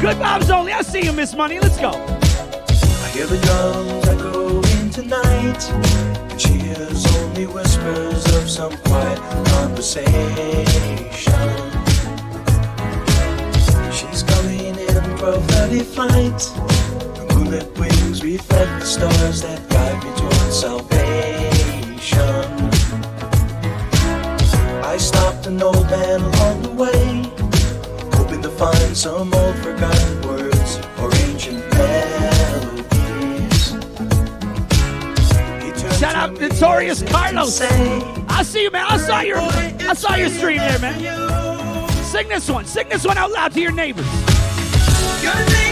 Good 0.00 0.18
vibes 0.18 0.50
only. 0.50 0.72
I 0.72 0.82
see 0.82 1.02
you, 1.02 1.14
Miss 1.14 1.34
Money. 1.34 1.58
Let's 1.58 1.78
go. 1.80 1.90
I 1.90 3.08
hear 3.14 3.26
the 3.26 3.38
drums 3.38 4.06
echoing 4.08 4.90
tonight, 4.90 5.70
and 6.30 6.40
she 6.40 6.52
hears 6.52 7.06
only 7.16 7.46
whispers 7.46 8.26
of 8.36 8.50
some 8.50 8.76
quiet 8.78 9.18
conversation. 9.46 10.04
She's 13.90 14.22
coming 14.22 14.60
in 14.66 14.78
prophetic 15.18 15.82
flight. 15.82 16.38
The 17.16 17.26
moonlit 17.34 17.78
wings 17.78 18.22
reflect 18.22 18.80
the 18.80 18.86
stars 18.86 19.42
that 19.42 19.77
salvation. 20.52 22.24
I 24.82 24.96
stopped 24.98 25.46
an 25.46 25.62
old 25.62 25.88
man 25.90 26.20
along 26.20 26.62
the 26.62 26.70
way 26.70 27.22
hoping 28.14 28.42
to 28.42 28.48
find 28.50 28.96
some 28.96 29.32
old 29.34 29.56
forgotten 29.58 30.22
words 30.22 30.78
or 31.00 31.14
ancient 31.26 31.60
melodies. 31.74 33.70
He 35.62 35.70
turned 35.72 35.94
Shout 35.94 36.12
to 36.12 36.18
out 36.18 36.40
Notorious 36.40 36.98
as 36.98 37.02
if 37.02 37.08
to 37.08 37.14
Carlos. 37.14 37.54
say, 37.56 38.02
I 38.28 38.42
see 38.42 38.62
you, 38.62 38.70
man. 38.70 38.86
I 38.88 38.96
saw 38.98 39.20
your 39.20 39.38
"Boy, 39.40 39.74
I 39.88 39.94
saw 39.94 40.14
your 40.16 40.30
stream 40.30 40.58
there, 40.58 40.78
man. 40.78 41.00
you." 41.00 42.02
Sing 42.04 42.28
this 42.28 42.48
one. 42.48 42.64
Sing 42.64 42.88
this 42.88 43.04
one 43.06 43.18
out 43.18 43.30
loud 43.30 43.52
to 43.52 43.60
your 43.60 43.72
neighbors. 43.72 44.06
Gonna 45.22 45.44
take 45.46 45.67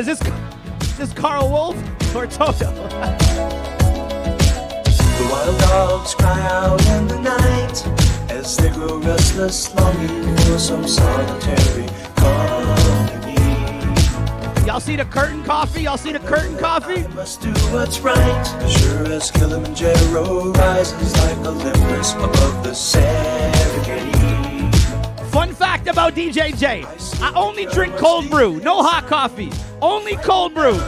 Vegas 0.00 0.18
just 0.18 0.24
says, 0.24 0.32
"This, 0.78 0.92
this 0.96 1.12
Karl 1.12 1.50
Wolf 1.50 1.76
or 2.14 2.26
Toto?" 2.26 2.72
The 2.72 2.78
wild 5.30 5.60
dogs 5.60 6.14
cry 6.14 6.40
out 6.48 6.82
in 6.86 7.06
the 7.06 7.18
night 7.18 7.86
as 8.30 8.56
they 8.56 8.70
grow 8.70 8.96
restless, 8.98 9.74
longing 9.74 10.36
for 10.38 10.58
some 10.58 10.88
solitary 10.88 11.86
company. 12.16 13.34
Y'all 14.66 14.80
see 14.80 14.96
the 14.96 15.04
curtain 15.04 15.44
coffee? 15.44 15.82
Y'all 15.82 15.98
see 15.98 16.12
the 16.12 16.18
curtain 16.20 16.56
coffee? 16.56 17.04
I 17.04 17.08
must 17.08 17.42
do 17.42 17.52
what's 17.72 18.00
right, 18.00 18.16
as 18.16 18.72
sure 18.72 19.06
as 19.06 19.30
Kilimanjaro 19.30 20.52
rises 20.52 21.14
like 21.18 21.36
Olympus 21.46 22.14
above 22.14 22.64
the 22.64 22.70
Serengeti. 22.70 24.74
Fun 25.30 25.52
fact 25.52 25.88
about 25.88 26.14
DJ 26.14 26.56
I 27.22 27.32
only 27.34 27.66
drink 27.66 27.96
cold 27.96 28.30
brew, 28.30 28.60
no 28.60 28.82
hot 28.82 29.06
coffee, 29.06 29.52
only 29.82 30.16
cold 30.16 30.54
brew. 30.54 30.78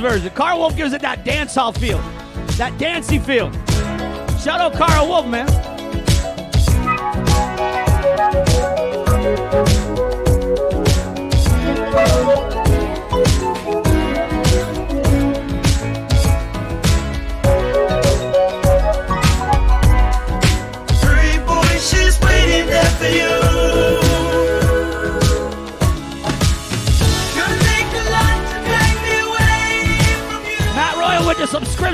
Wolf's 0.00 0.14
version. 0.14 0.34
Karl 0.34 0.58
Wolf 0.58 0.76
gives 0.76 0.92
it 0.92 1.02
that 1.02 1.24
dance 1.24 1.54
hall 1.54 1.72
feel, 1.72 1.98
that 2.56 2.76
dancey 2.78 3.18
feel. 3.18 3.50
Shout 4.38 4.60
out 4.60 4.74
Karl 4.74 5.08
Wolf, 5.08 5.26
man. 5.26 5.67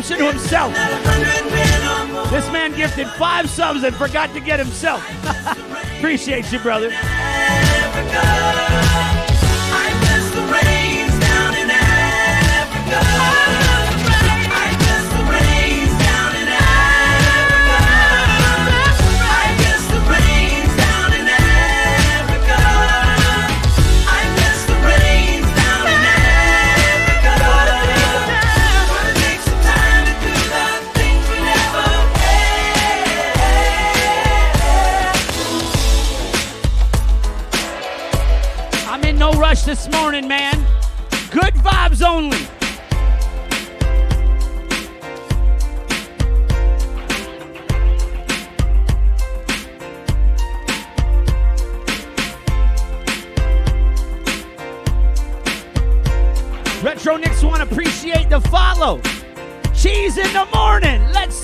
To 0.08 0.16
himself. 0.30 0.74
This 2.30 2.50
man 2.52 2.72
gifted 2.72 3.08
five 3.08 3.48
subs 3.48 3.82
and 3.84 3.94
forgot 3.94 4.32
to 4.34 4.40
get 4.40 4.58
himself. 4.58 5.02
Appreciate 5.98 6.52
you, 6.52 6.58
brother. 6.58 6.90
this 39.74 39.90
morning, 39.90 40.28
man. 40.28 40.54
Good 41.32 41.52
vibes 41.54 42.00
only. 42.00 42.38
Retro 56.84 57.16
Knicks 57.16 57.42
want 57.42 57.56
to 57.56 57.62
appreciate 57.62 58.30
the 58.30 58.40
follow. 58.42 59.00
Cheese 59.74 60.18
in 60.18 60.32
the 60.32 60.46
morning. 60.54 61.02
Let's 61.12 61.43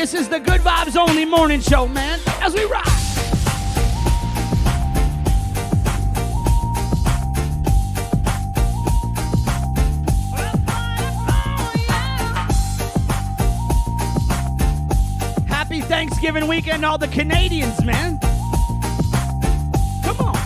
This 0.00 0.14
is 0.14 0.30
the 0.30 0.40
Good 0.40 0.62
Vibes 0.62 0.96
Only 0.96 1.26
Morning 1.26 1.60
Show, 1.60 1.86
man. 1.86 2.18
As 2.40 2.54
we 2.54 2.64
rock. 2.64 2.86
Happy 15.46 15.82
Thanksgiving 15.82 16.46
weekend, 16.46 16.86
all 16.86 16.96
the 16.96 17.06
Canadians, 17.06 17.84
man. 17.84 18.18
Come 20.02 20.16
on. 20.20 20.36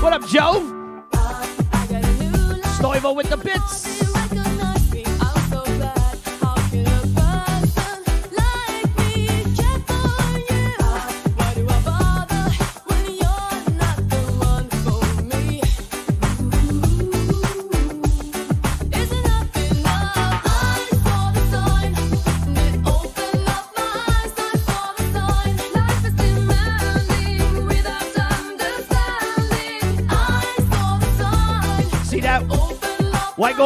What 0.00 0.14
up, 0.14 0.26
Joe? 0.26 0.62
Stoivo 2.78 3.14
with 3.14 3.28
the 3.28 3.36
bits. 3.36 3.85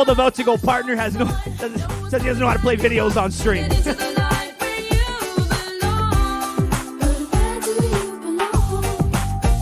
The 0.05 0.15
Vote 0.15 0.35
to 0.37 0.45
Go 0.45 0.57
partner 0.57 0.97
has 0.97 1.15
no 1.15 1.27
says 2.09 2.23
he 2.23 2.29
doesn't 2.29 2.39
know 2.41 2.47
how 2.47 2.55
to 2.55 2.59
play 2.59 2.77
videos 2.77 3.21
on 3.21 3.31
stream. 3.31 3.69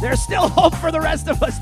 There's 0.00 0.22
still 0.22 0.48
hope 0.48 0.76
for 0.76 0.92
the 0.92 1.00
rest 1.00 1.26
of 1.28 1.42
us. 1.42 1.58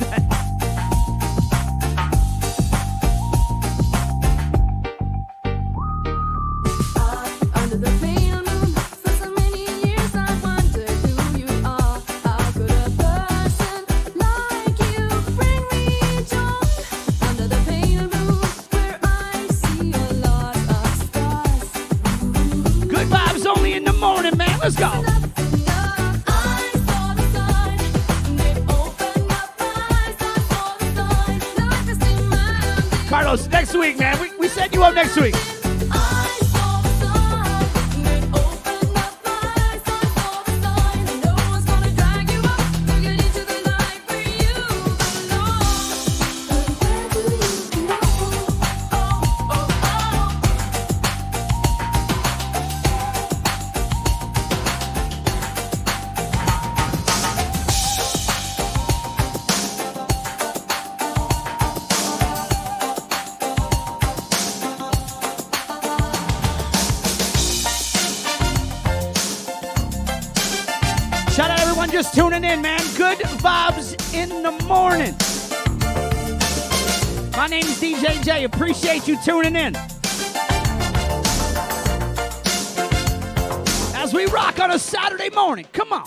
Shout 71.36 71.50
out 71.50 71.60
everyone 71.60 71.90
just 71.90 72.14
tuning 72.14 72.44
in, 72.44 72.62
man. 72.62 72.80
Good 72.96 73.18
vibes 73.18 73.92
in 74.14 74.42
the 74.42 74.52
morning. 74.64 75.14
My 77.36 77.46
name 77.46 77.64
is 77.64 77.78
DJ 77.78 78.24
J. 78.24 78.44
Appreciate 78.44 79.06
you 79.06 79.18
tuning 79.22 79.54
in. 79.54 79.76
As 83.94 84.14
we 84.14 84.24
rock 84.24 84.60
on 84.60 84.70
a 84.70 84.78
Saturday 84.78 85.28
morning, 85.28 85.66
come 85.74 85.92
on. 85.92 86.06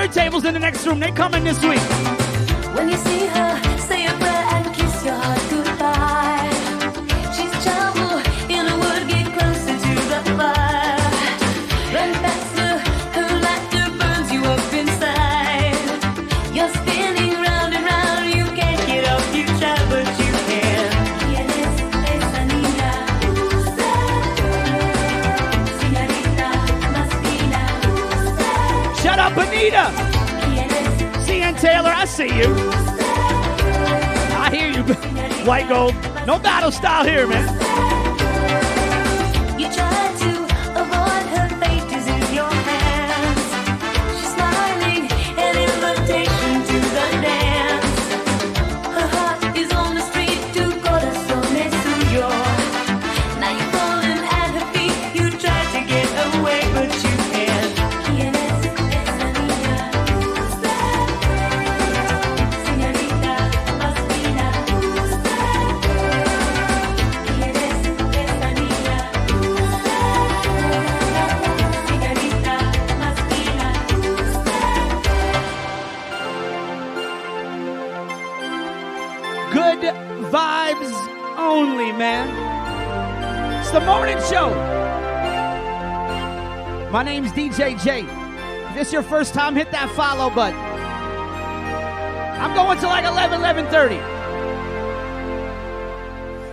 Third 0.00 0.12
table's 0.12 0.46
in 0.46 0.54
the 0.54 0.60
next 0.60 0.86
room. 0.86 0.98
They 0.98 1.10
coming 1.10 1.44
this 1.44 1.62
week. 1.62 1.78
When 2.74 2.88
you 2.88 2.96
see 2.96 3.26
her. 3.26 3.49
White 35.46 35.68
gold. 35.68 35.94
No 36.26 36.38
battle 36.38 36.70
style 36.70 37.04
here, 37.04 37.26
man. 37.26 37.59
Good 79.52 79.82
vibes 80.30 80.92
only, 81.36 81.92
man. 81.92 82.28
It's 83.60 83.70
the 83.72 83.80
morning 83.80 84.16
show. 84.30 84.50
My 86.92 87.02
name's 87.02 87.32
DJ 87.32 87.82
J. 87.82 88.04
If 88.68 88.74
this 88.74 88.92
your 88.92 89.02
first 89.02 89.34
time, 89.34 89.56
hit 89.56 89.70
that 89.72 89.90
follow 89.90 90.30
button. 90.30 90.58
I'm 92.40 92.54
going 92.54 92.78
to 92.78 92.86
like 92.86 93.04
11, 93.04 93.40
11.30. 93.40 94.20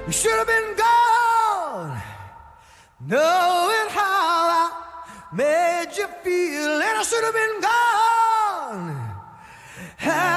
You 0.08 0.14
should 0.14 0.38
have 0.38 0.48
been 0.48 0.76
gone 0.78 2.02
Knowing 3.02 3.90
how 3.90 4.50
I 4.58 4.72
made 5.34 5.92
you 5.98 6.08
feel 6.24 6.82
And 6.82 6.98
I 6.98 7.04
should 7.04 7.24
have 7.24 7.34
been 7.34 7.62
gone 7.62 9.08
how 9.98 10.37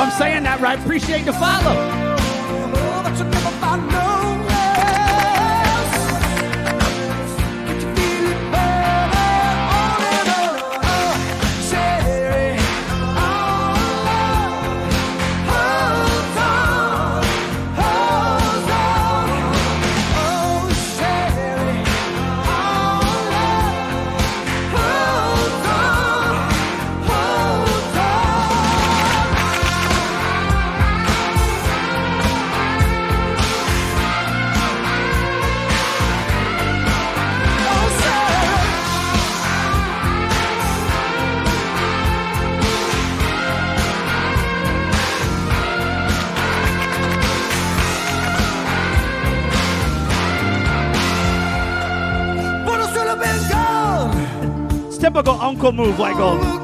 I'm 0.00 0.10
saying 0.12 0.44
that 0.44 0.60
right. 0.60 0.78
Appreciate 0.78 1.26
the 1.26 1.32
follow. 1.34 2.00
typical 55.20 55.40
uncle 55.42 55.70
move, 55.72 55.98
like 55.98 56.16
a. 56.16 56.59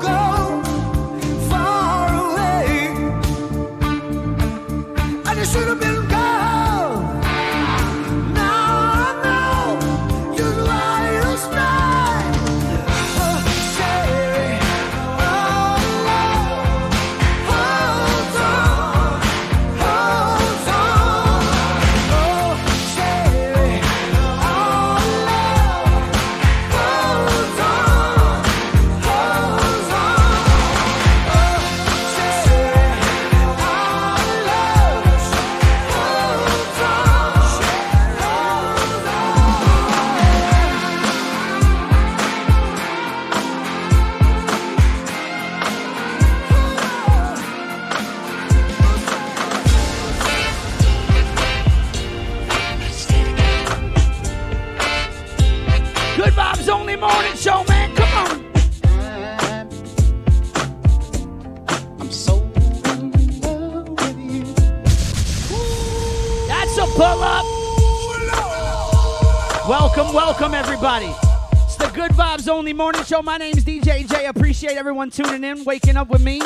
Only 72.67 72.75
Morning 72.75 73.05
Show. 73.05 73.23
My 73.23 73.37
name's 73.37 73.65
DJ 73.65 74.11
J. 74.11 74.27
Appreciate 74.27 74.77
everyone 74.77 75.09
tuning 75.09 75.45
in, 75.45 75.63
waking 75.63 75.97
up 75.97 76.09
with 76.09 76.21
me. 76.21 76.43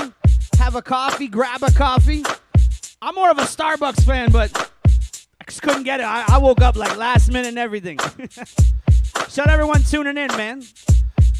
Have 0.58 0.74
a 0.74 0.82
coffee, 0.82 1.28
grab 1.28 1.62
a 1.62 1.72
coffee. 1.72 2.22
I'm 3.00 3.14
more 3.14 3.30
of 3.30 3.38
a 3.38 3.44
Starbucks 3.44 4.04
fan, 4.04 4.30
but 4.30 4.54
I 4.84 5.44
just 5.46 5.62
couldn't 5.62 5.84
get 5.84 6.00
it. 6.00 6.02
I, 6.02 6.26
I 6.28 6.36
woke 6.36 6.60
up 6.60 6.76
like 6.76 6.94
last 6.98 7.32
minute 7.32 7.48
and 7.48 7.58
everything. 7.58 7.98
Shout 9.30 9.48
everyone 9.48 9.82
tuning 9.82 10.18
in, 10.18 10.28
man. 10.36 10.62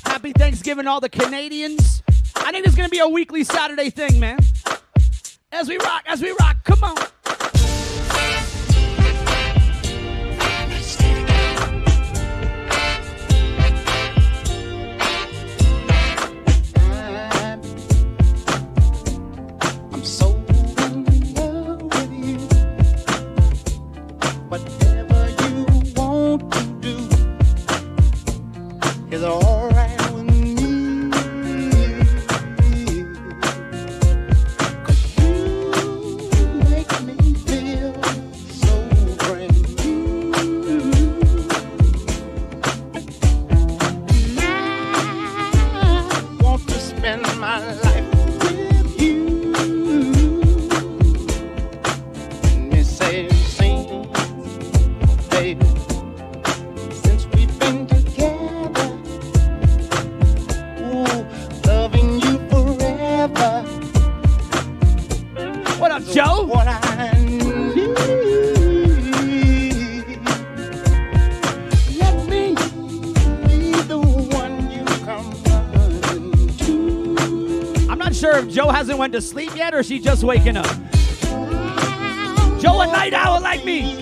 Happy 0.03 0.33
Thanksgiving, 0.33 0.87
all 0.87 1.01
the 1.01 1.11
Canadians. 1.11 2.03
I 2.37 2.51
think 2.51 2.65
it's 2.67 2.75
gonna 2.75 2.89
be 2.89 3.01
a 3.01 3.09
weekly 3.09 3.45
Saturday 3.45 3.91
thing, 3.91 4.19
man. 4.19 4.39
As 5.53 5.69
we 5.69 5.77
rock, 5.77 6.05
as 6.07 6.23
we 6.23 6.35
rock, 6.41 6.57
come 6.65 6.83
on. 6.85 6.97
la 47.61 47.75
la. 47.75 47.90
asleep 79.21 79.55
yet 79.55 79.75
or 79.75 79.81
is 79.81 79.87
she 79.87 79.99
just 79.99 80.25
waking 80.25 80.57
up? 80.57 80.65
Joe, 82.59 82.81
a 82.81 82.87
night 82.87 83.13
owl 83.13 83.39
like 83.43 83.67
me. 83.67 84.00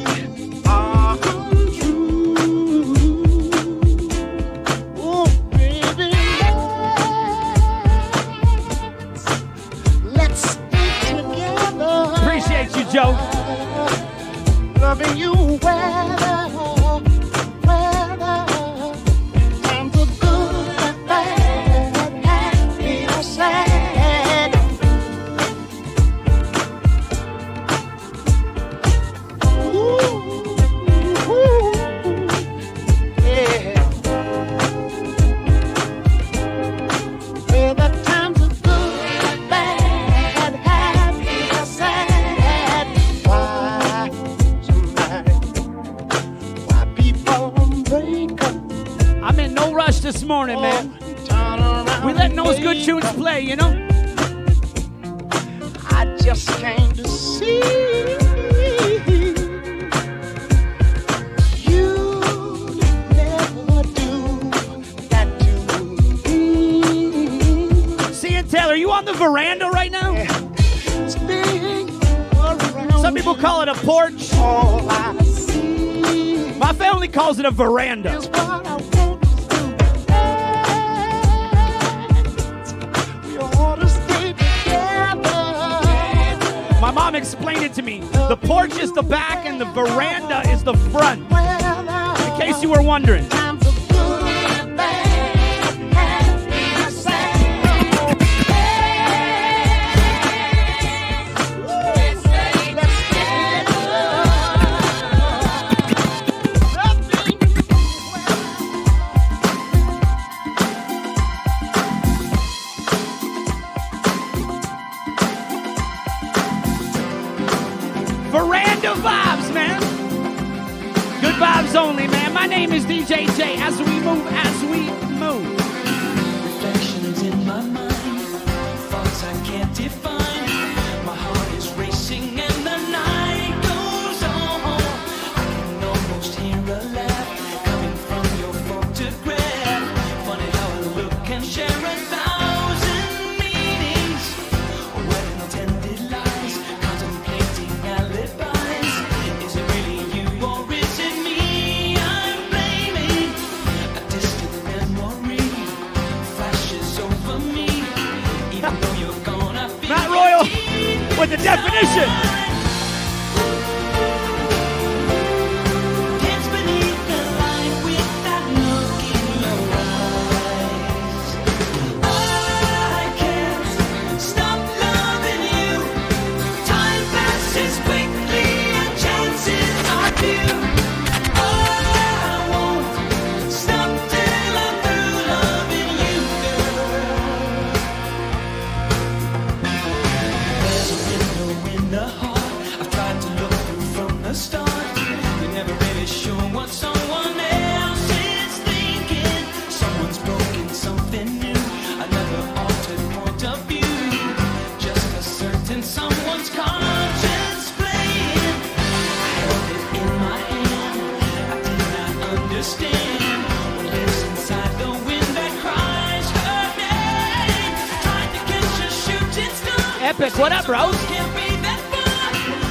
a 77.49 77.51
veranda. 77.51 78.18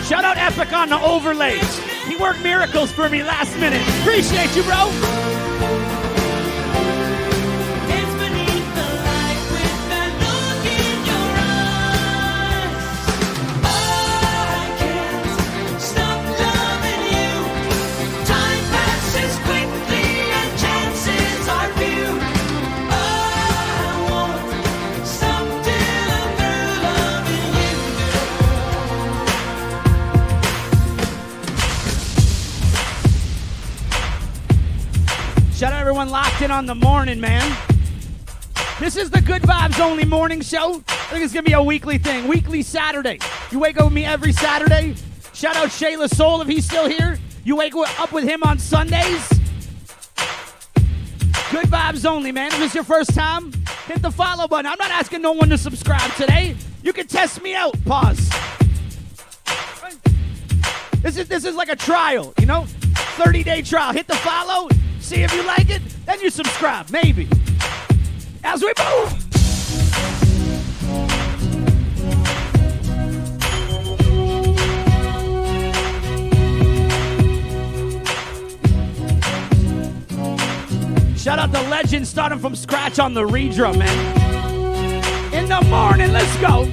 Shout 0.05 0.23
out 0.23 0.37
Epic 0.37 0.71
on 0.71 0.87
the 0.87 0.99
overlays. 1.01 1.79
He 2.05 2.15
worked 2.15 2.41
miracles 2.41 2.89
for 2.89 3.09
me 3.09 3.21
last 3.21 3.53
minute. 3.57 3.81
Appreciate 4.01 4.55
you, 4.55 4.63
bro. 4.63 5.16
On 36.57 36.65
the 36.65 36.73
morning, 36.73 37.21
man. 37.21 37.55
This 38.79 38.97
is 38.97 39.11
the 39.11 39.21
Good 39.21 39.43
Vibes 39.43 39.79
Only 39.79 40.05
Morning 40.05 40.41
Show. 40.41 40.81
I 40.87 40.93
think 41.11 41.23
it's 41.23 41.31
gonna 41.31 41.43
be 41.43 41.53
a 41.53 41.61
weekly 41.61 41.99
thing, 41.99 42.27
weekly 42.27 42.63
Saturday. 42.63 43.19
You 43.51 43.59
wake 43.59 43.77
up 43.77 43.83
with 43.83 43.93
me 43.93 44.05
every 44.05 44.31
Saturday. 44.31 44.95
Shout 45.35 45.55
out 45.55 45.67
Shayla 45.67 46.09
Soul 46.09 46.41
if 46.41 46.47
he's 46.47 46.65
still 46.65 46.89
here. 46.89 47.19
You 47.43 47.57
wake 47.57 47.75
up 47.75 48.11
with 48.11 48.23
him 48.23 48.41
on 48.41 48.57
Sundays. 48.57 49.29
Good 51.51 51.67
vibes 51.67 52.05
only, 52.09 52.31
man. 52.31 52.47
If 52.47 52.61
it's 52.63 52.73
your 52.73 52.83
first 52.83 53.13
time, 53.13 53.53
hit 53.85 54.01
the 54.01 54.09
follow 54.09 54.47
button. 54.47 54.65
I'm 54.65 54.79
not 54.79 54.89
asking 54.89 55.21
no 55.21 55.33
one 55.33 55.49
to 55.49 55.59
subscribe 55.59 56.11
today. 56.15 56.55
You 56.81 56.91
can 56.91 57.05
test 57.05 57.39
me 57.43 57.53
out. 57.53 57.75
Pause. 57.85 58.31
This 61.03 61.17
is 61.17 61.27
this 61.27 61.45
is 61.45 61.53
like 61.53 61.69
a 61.69 61.75
trial, 61.75 62.33
you 62.39 62.47
know? 62.47 62.65
30 62.65 63.43
day 63.43 63.61
trial. 63.61 63.93
Hit 63.93 64.07
the 64.07 64.15
follow, 64.15 64.69
see 65.07 65.23
if 65.23 65.33
you 65.33 65.43
like 65.43 65.69
it, 65.69 65.81
then 66.05 66.19
you 66.19 66.29
subscribe. 66.29 66.89
Maybe. 66.89 67.29
As 68.43 68.61
we 68.61 68.73
move. 68.77 69.13
Shout 81.17 81.39
out 81.39 81.53
the 81.53 81.61
legend 81.69 82.05
starting 82.05 82.39
from 82.39 82.53
scratch 82.53 82.99
on 82.99 83.13
the 83.13 83.23
redrum, 83.23 83.77
man. 83.77 85.33
In 85.33 85.47
the 85.47 85.61
morning, 85.69 86.11
let's 86.11 86.37
go. 86.41 86.69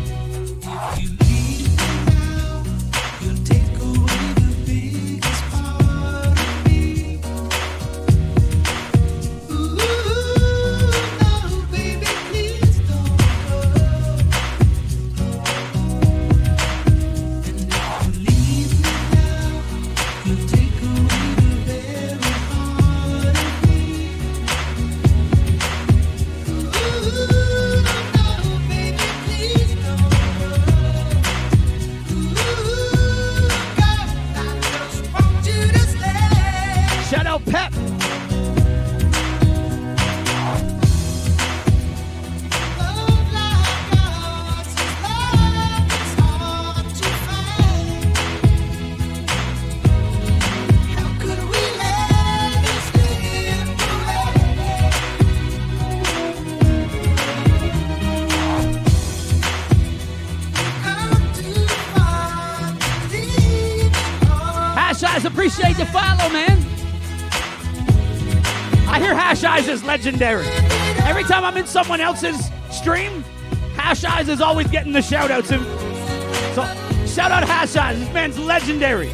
Legendary. 70.05 70.47
Every 71.07 71.25
time 71.25 71.45
I'm 71.45 71.57
in 71.57 71.67
someone 71.67 71.99
else's 71.99 72.51
stream, 72.71 73.23
Hash 73.75 74.05
Eyes 74.05 74.29
is 74.29 74.43
always 74.43 74.67
getting 74.67 74.93
the 74.93 75.01
shout 75.01 75.31
outs. 75.31 75.49
So, 75.49 75.57
shout 77.07 77.31
out 77.31 77.43
Hash 77.45 77.75
Eyes. 77.75 77.99
This 77.99 78.13
man's 78.13 78.39
legendary. 78.39 79.11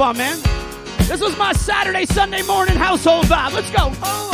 On, 0.00 0.16
man. 0.16 0.38
This 1.08 1.20
was 1.20 1.36
my 1.36 1.52
Saturday, 1.52 2.06
Sunday 2.06 2.42
morning 2.42 2.76
household 2.76 3.26
vibe. 3.26 3.52
Let's 3.52 3.70
go. 3.70 3.92
Oh, 4.02 4.31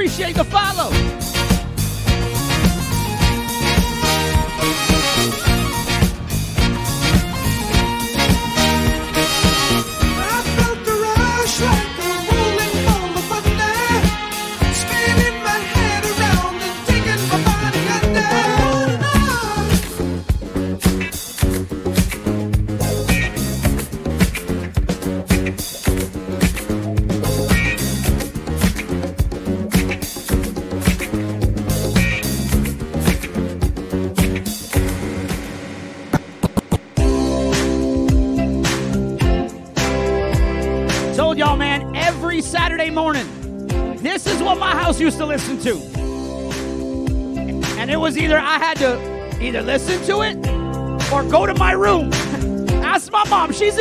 appreciate 0.00 0.34
the 0.34 0.49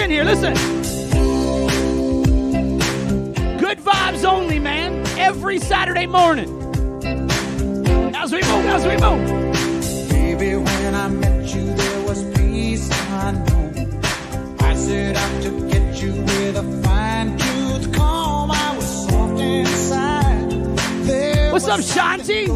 in 0.10 0.16
here. 0.16 0.24
Listen. 0.24 0.54
Good 3.58 3.80
vibes 3.80 4.24
only, 4.26 4.60
man. 4.60 5.06
Every 5.18 5.60
Saturday 5.60 6.08
morning. 6.08 6.50
As 8.16 8.32
we 8.32 8.42
move, 8.42 8.66
as 8.66 8.86
we 8.86 8.98
move. 8.98 10.10
Baby, 10.10 10.56
when 10.56 10.96
I 10.96 11.08
met 11.08 11.54
you, 11.54 11.74
there 11.74 12.04
was 12.04 12.24
peace 12.38 12.90
I 12.92 13.32
know. 13.32 14.58
I 14.60 14.76
set 14.76 15.16
out 15.16 15.44
to 15.44 15.70
get 15.70 16.02
you 16.02 16.14
with 16.14 16.58
a 16.58 16.82
fine 16.84 17.38
tooth 17.38 17.94
comb. 17.94 18.52
I 18.52 18.76
was 18.76 19.08
soft 19.08 19.40
inside. 19.40 20.52
There 21.06 21.52
What's 21.52 21.68
up, 21.68 21.82
Shanti? 21.82 22.50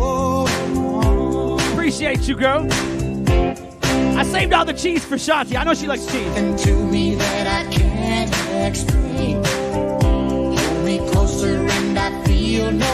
Appreciate 1.74 2.28
you, 2.28 2.36
girl. 2.36 2.68
I 4.16 4.24
saved 4.24 4.54
all 4.54 4.66
the 4.66 4.74
cheese 4.74 5.04
for 5.06 5.16
Shanti. 5.16 5.56
I 5.56 5.64
know 5.64 5.74
she 5.74 5.88
likes 5.88 6.06
cheese. 6.06 6.64
You 12.54 12.72
know 12.72 12.93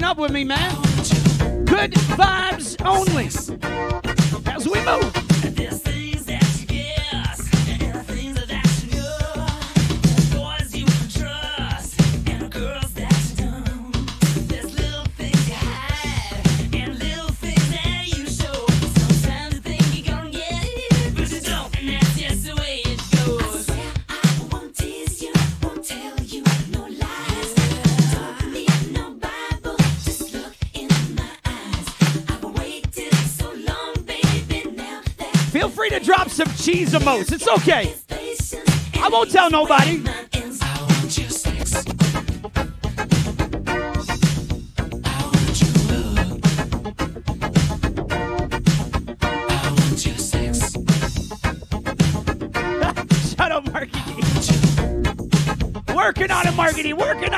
up 0.00 0.16
with 0.16 0.32
me, 0.32 0.42
man. 0.42 0.74
Good 1.66 1.92
vibes 1.92 2.82
only. 2.86 3.28
cheese 36.72 36.92
the 36.92 37.00
most. 37.00 37.32
It's 37.32 37.48
okay. 37.48 37.94
I 38.94 39.08
won't 39.08 39.30
tell 39.30 39.50
nobody. 39.50 40.02
Shut 53.36 53.52
up, 53.52 53.66
Working 55.94 56.30
on 56.30 56.46
it, 56.46 56.54
Marketing. 56.56 56.96
Working 56.96 57.31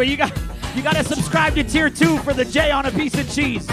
but 0.00 0.08
you 0.08 0.16
got 0.16 0.32
you 0.74 0.82
got 0.82 0.96
to 0.96 1.04
subscribe 1.04 1.54
to 1.54 1.62
tier 1.62 1.90
two 1.90 2.16
for 2.20 2.32
the 2.32 2.42
J 2.42 2.70
on 2.70 2.86
a 2.86 2.90
piece 2.90 3.14
of 3.18 3.30
cheese. 3.30 3.68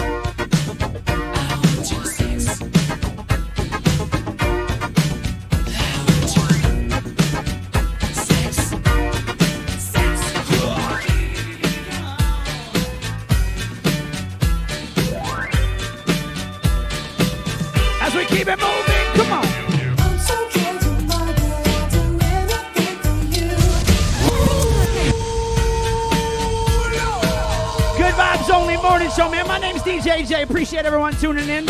DJ. 30.28 30.42
Appreciate 30.42 30.84
everyone 30.84 31.14
tuning 31.14 31.48
in. 31.48 31.66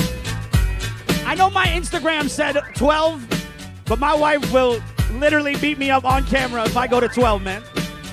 I 1.25 1.37
know 1.37 1.49
my 1.49 1.67
Instagram 1.67 2.29
said 2.29 2.57
12, 2.75 3.85
but 3.87 4.01
my 4.01 4.13
wife 4.13 4.53
will 4.53 4.81
literally 5.13 5.55
beat 5.57 5.79
me 5.79 5.93
up 5.93 6.05
on 6.05 6.25
camera 6.25 6.65
if 6.65 6.77
I 6.77 6.89
go 6.89 6.99
to 6.99 7.09
12, 7.09 7.41
man. 7.41 7.63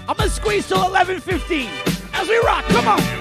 I'm 0.07 0.15
gonna 0.15 0.29
squeeze 0.29 0.67
till 0.67 0.83
11:15 0.83 1.67
as 2.13 2.27
we 2.27 2.37
rock. 2.39 2.63
Come 2.65 2.87
on. 2.87 3.14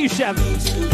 you, 0.00 0.08
Chef. 0.08 0.89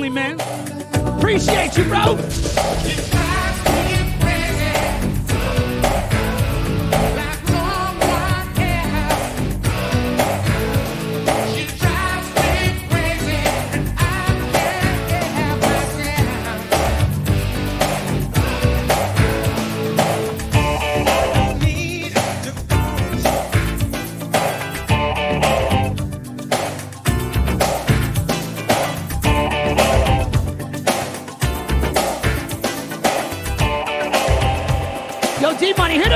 lonely, 0.00 0.08
man. 0.08 0.40
Appreciate 1.18 1.76
you, 1.76 1.84
bro. 1.84 2.16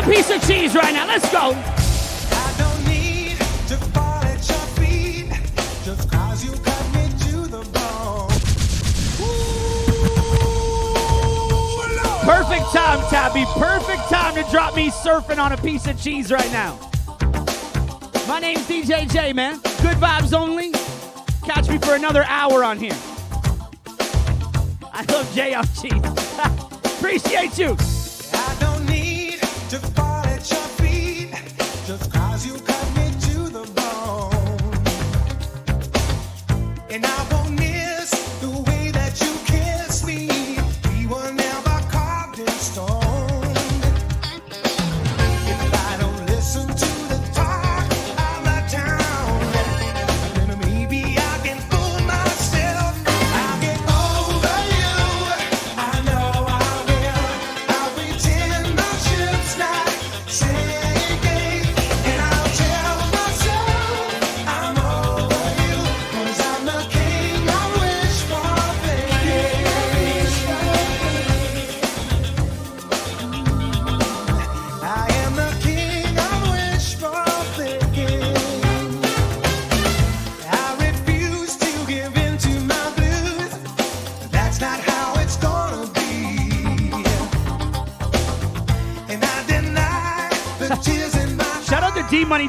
piece 0.06 0.30
of 0.30 0.46
cheese 0.46 0.74
right 0.74 0.92
now. 0.92 1.06
Let's 1.06 1.30
go. 1.32 1.52
Perfect 12.24 12.72
time, 12.72 13.00
Tabby. 13.10 13.44
Perfect 13.56 14.08
time 14.08 14.34
to 14.34 14.50
drop 14.50 14.74
me 14.74 14.90
surfing 14.90 15.38
on 15.38 15.52
a 15.52 15.56
piece 15.58 15.86
of 15.86 16.00
cheese 16.00 16.30
right 16.32 16.50
now. 16.52 16.78
My 18.26 18.40
name's 18.40 18.66
DJ 18.66 19.10
J, 19.10 19.32
man. 19.32 19.56
Good 19.82 19.98
vibes 19.98 20.32
only. 20.32 20.72
Catch 21.44 21.68
me 21.68 21.78
for 21.78 21.94
another 21.94 22.24
hour 22.24 22.64
on 22.64 22.78
here. 22.78 22.96
I 24.92 25.04
love 25.10 25.30
J 25.34 25.54
on 25.54 25.66
cheese. 25.66 25.92
Appreciate 26.98 27.58
you. 27.58 27.76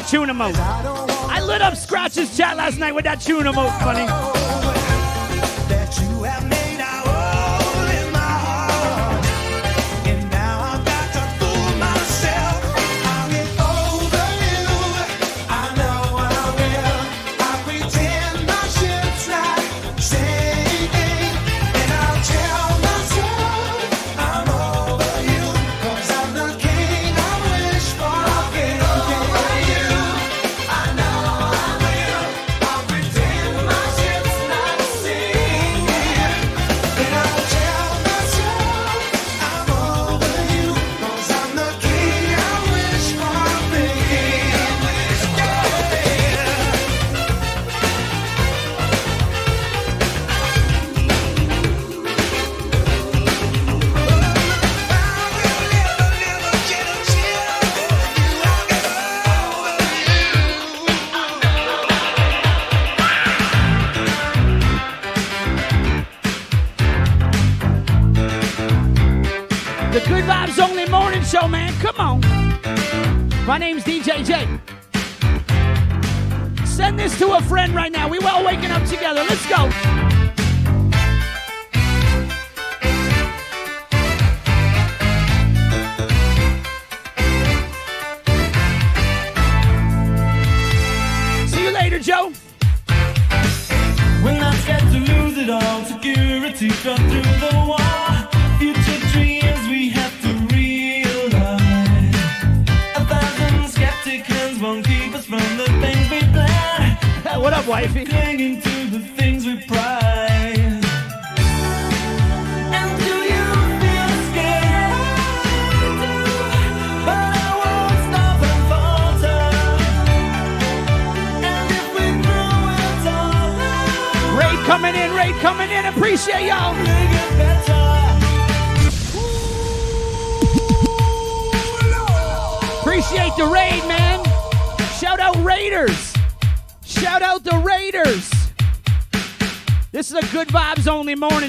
tune 0.07 0.29
emote. 0.29 0.55
I 0.57 1.41
lit 1.41 1.61
up 1.61 1.75
Scratch's 1.75 2.35
chat 2.37 2.57
last 2.57 2.77
night 2.77 2.93
with 2.93 3.05
that 3.05 3.21
tune 3.21 3.43
emote, 3.43 3.77
funny. 3.81 4.44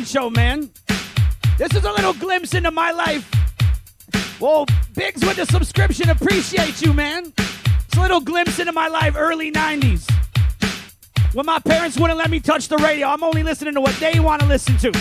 show, 0.06 0.30
man. 0.30 0.70
This 1.58 1.74
is 1.74 1.84
a 1.84 1.92
little 1.92 2.14
glimpse 2.14 2.54
into 2.54 2.70
my 2.70 2.92
life. 2.92 3.28
Well, 4.40 4.66
Biggs 4.94 5.24
with 5.24 5.36
the 5.36 5.46
subscription, 5.46 6.10
appreciate 6.10 6.80
you, 6.80 6.92
man. 6.92 7.32
It's 7.36 7.96
a 7.96 8.00
little 8.00 8.20
glimpse 8.20 8.58
into 8.58 8.72
my 8.72 8.88
life, 8.88 9.14
early 9.16 9.50
90s. 9.50 10.10
When 11.34 11.44
my 11.44 11.58
parents 11.58 11.98
wouldn't 11.98 12.18
let 12.18 12.30
me 12.30 12.40
touch 12.40 12.68
the 12.68 12.78
radio, 12.78 13.08
I'm 13.08 13.22
only 13.22 13.42
listening 13.42 13.74
to 13.74 13.80
what 13.80 13.94
they 13.96 14.20
want 14.20 14.40
to 14.42 14.48
listen 14.48 14.76
to. 14.78 14.92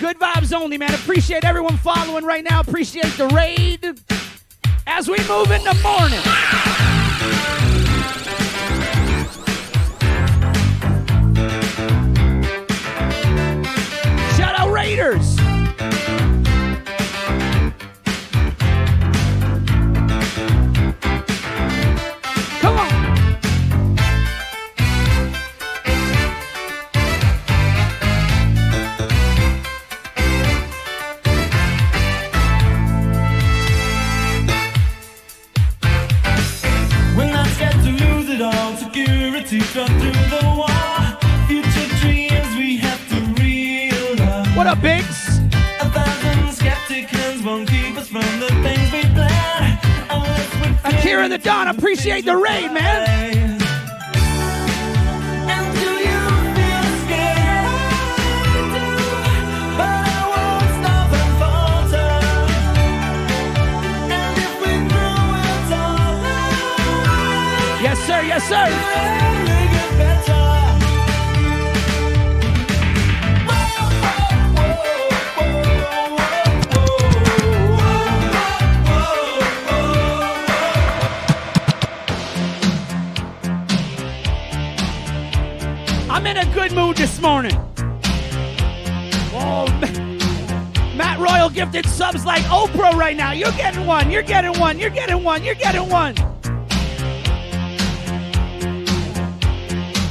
Good 0.00 0.18
vibes 0.18 0.52
only, 0.54 0.78
man. 0.78 0.94
Appreciate 0.94 1.44
everyone 1.44 1.76
following 1.76 2.24
right 2.24 2.44
now. 2.48 2.60
Appreciate 2.60 3.12
the 3.18 3.26
raid. 3.28 4.00
As 4.86 5.08
we 5.08 5.18
move 5.28 5.50
in 5.50 5.62
the 5.64 5.74
morning. 5.82 6.37
one. 95.28 95.44
You're 95.44 95.54
getting 95.56 95.86
one. 95.90 96.14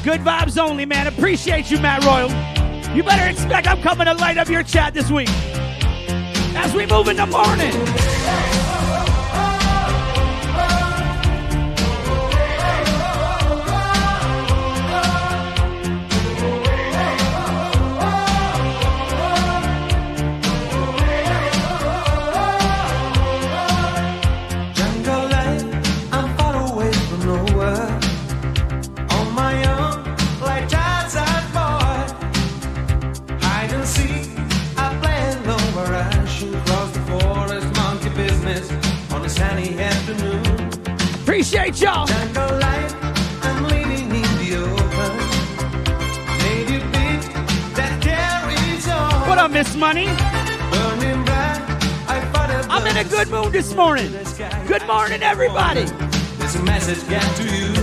Good 0.03 0.21
vibes 0.21 0.59
only, 0.59 0.85
man. 0.85 1.07
Appreciate 1.07 1.71
you, 1.71 1.79
Matt 1.79 2.05
Royal. 2.05 2.29
You 2.95 3.01
better 3.01 3.27
expect 3.27 3.67
I'm 3.67 3.81
coming 3.81 4.05
to 4.05 4.13
light 4.13 4.37
up 4.37 4.47
your 4.47 4.61
chat 4.61 4.93
this 4.93 5.09
week 5.09 5.29
as 6.55 6.71
we 6.75 6.85
move 6.85 7.07
in 7.07 7.15
the 7.15 7.25
morning. 7.25 8.06
Everybody. 55.67 56.07
A 56.39 56.63
message 56.63 57.09
got 57.09 57.35
to 57.35 57.43
you. 57.43 57.73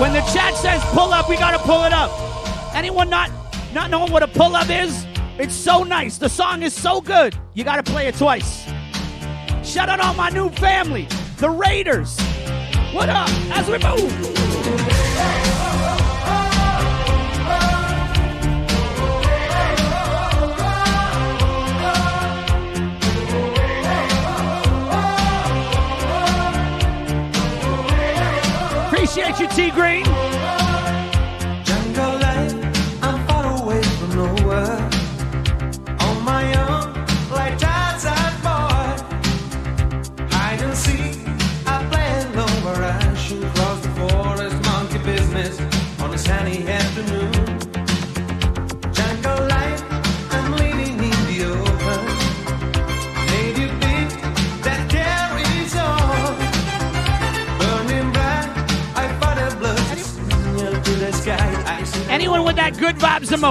When 0.00 0.12
the 0.12 0.20
chat 0.32 0.54
says 0.56 0.82
pull 0.92 1.12
up, 1.12 1.28
we 1.28 1.36
gotta 1.36 1.58
pull 1.58 1.84
it 1.84 1.92
up. 1.92 2.10
Anyone 2.74 3.08
not 3.08 3.30
not 3.72 3.90
knowing 3.90 4.12
what 4.12 4.22
a 4.22 4.28
pull 4.28 4.56
up 4.56 4.68
is? 4.68 5.06
It's 5.38 5.54
so 5.54 5.82
nice. 5.84 6.18
The 6.18 6.28
song 6.28 6.62
is 6.62 6.74
so 6.74 7.00
good. 7.00 7.36
You 7.54 7.64
gotta 7.64 7.82
play 7.82 8.08
it 8.08 8.16
twice. 8.16 8.64
Shout 9.62 9.88
out 9.88 10.00
all 10.00 10.14
my 10.14 10.30
new 10.30 10.50
family, 10.50 11.06
the 11.38 11.48
Raiders. 11.48 12.18
What 12.92 13.08
up? 13.08 13.28
As 13.50 13.68
we 13.68 13.78
move. 13.78 14.43
You, 29.38 29.48
T 29.48 29.70
Green. 29.72 30.23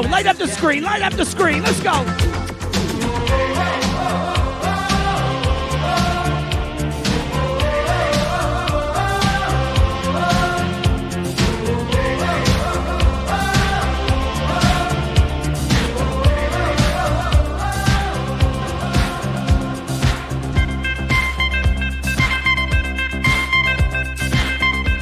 Light 0.10 0.26
up 0.26 0.38
the 0.38 0.48
screen, 0.48 0.84
light 0.84 1.02
up 1.02 1.14
the 1.14 1.26
screen. 1.26 1.64
Let's 1.64 1.82
go. 1.82 1.92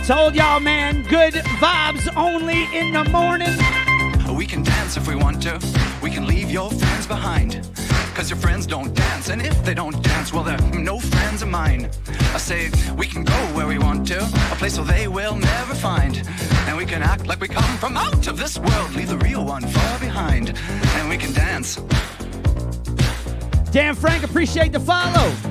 Told 0.07 0.35
y'all, 0.35 0.59
man, 0.59 1.03
good 1.03 1.35
vibes 1.35 2.09
only 2.17 2.67
in 2.77 2.91
the 2.91 3.05
morning. 3.11 3.60
To. 5.41 5.59
We 6.03 6.11
can 6.11 6.27
leave 6.27 6.51
your 6.51 6.69
friends 6.69 7.07
behind. 7.07 7.67
Cause 8.13 8.29
your 8.29 8.37
friends 8.37 8.67
don't 8.67 8.93
dance, 8.93 9.29
and 9.29 9.41
if 9.41 9.65
they 9.65 9.73
don't 9.73 9.99
dance, 10.03 10.31
well, 10.31 10.43
they're 10.43 10.61
no 10.71 10.99
friends 10.99 11.41
of 11.41 11.47
mine. 11.47 11.89
I 12.35 12.37
say 12.37 12.69
we 12.95 13.07
can 13.07 13.23
go 13.23 13.33
where 13.55 13.65
we 13.65 13.79
want 13.79 14.05
to, 14.09 14.23
a 14.23 14.55
place 14.55 14.77
where 14.77 14.85
they 14.85 15.07
will 15.07 15.35
never 15.35 15.73
find. 15.73 16.21
And 16.67 16.77
we 16.77 16.85
can 16.85 17.01
act 17.01 17.25
like 17.25 17.39
we 17.39 17.47
come 17.47 17.77
from 17.79 17.97
out 17.97 18.27
of 18.27 18.37
this 18.37 18.59
world, 18.59 18.93
leave 18.93 19.09
the 19.09 19.17
real 19.17 19.43
one 19.43 19.63
far 19.63 19.99
behind. 19.99 20.55
And 20.97 21.09
we 21.09 21.17
can 21.17 21.33
dance. 21.33 21.77
Dan 23.71 23.95
Frank, 23.95 24.23
appreciate 24.23 24.73
the 24.73 24.79
follow. 24.79 25.50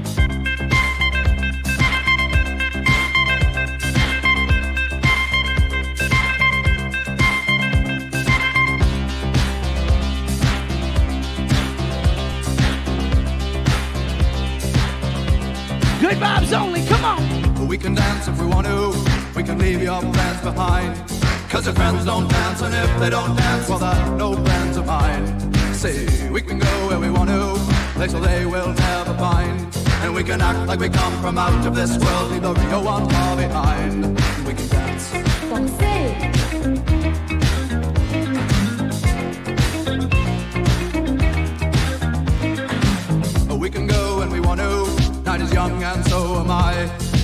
On. 17.11 17.69
We 17.69 17.77
can 17.79 17.95
dance 17.95 18.29
if 18.29 18.41
we 18.41 18.47
want 18.47 18.67
to. 18.67 18.81
We 19.37 19.43
can 19.43 19.59
leave 19.59 19.83
your 19.83 20.01
friends 20.01 20.41
behind. 20.43 20.91
Cause 21.51 21.67
your 21.67 21.75
friends 21.75 22.05
don't 22.05 22.29
dance, 22.29 22.63
and 22.63 22.75
if 22.75 23.01
they 23.01 23.11
don't 23.11 23.35
dance, 23.37 23.69
well, 23.69 23.79
they're 23.79 24.17
no 24.17 24.29
friends 24.45 24.77
of 24.77 24.87
mine. 24.87 25.25
See, 25.75 26.29
we 26.29 26.41
can 26.43 26.59
go 26.59 26.89
where 26.89 27.01
we 27.01 27.11
want 27.11 27.29
to, 27.31 27.43
place 27.95 28.13
where 28.13 28.23
they 28.23 28.47
will 28.47 28.73
never 28.73 29.15
find. 29.15 29.77
And 30.03 30.15
we 30.15 30.23
can 30.23 30.41
act 30.41 30.69
like 30.69 30.79
we 30.79 30.89
come 30.89 31.15
from 31.21 31.39
out 31.39 31.67
of 31.67 31.75
this 31.75 31.99
world, 31.99 32.31
leave 32.31 32.43
the 32.43 32.55
real 32.55 32.85
one 32.85 33.09
far 33.11 33.37
behind. 33.37 34.05
We 34.47 34.55
can 34.55 34.69
dance. 34.69 35.13
We 35.13 36.90
Is 45.51 45.55
young 45.55 45.83
and 45.83 46.05
so 46.07 46.37
am 46.37 46.51
I. 46.51 46.75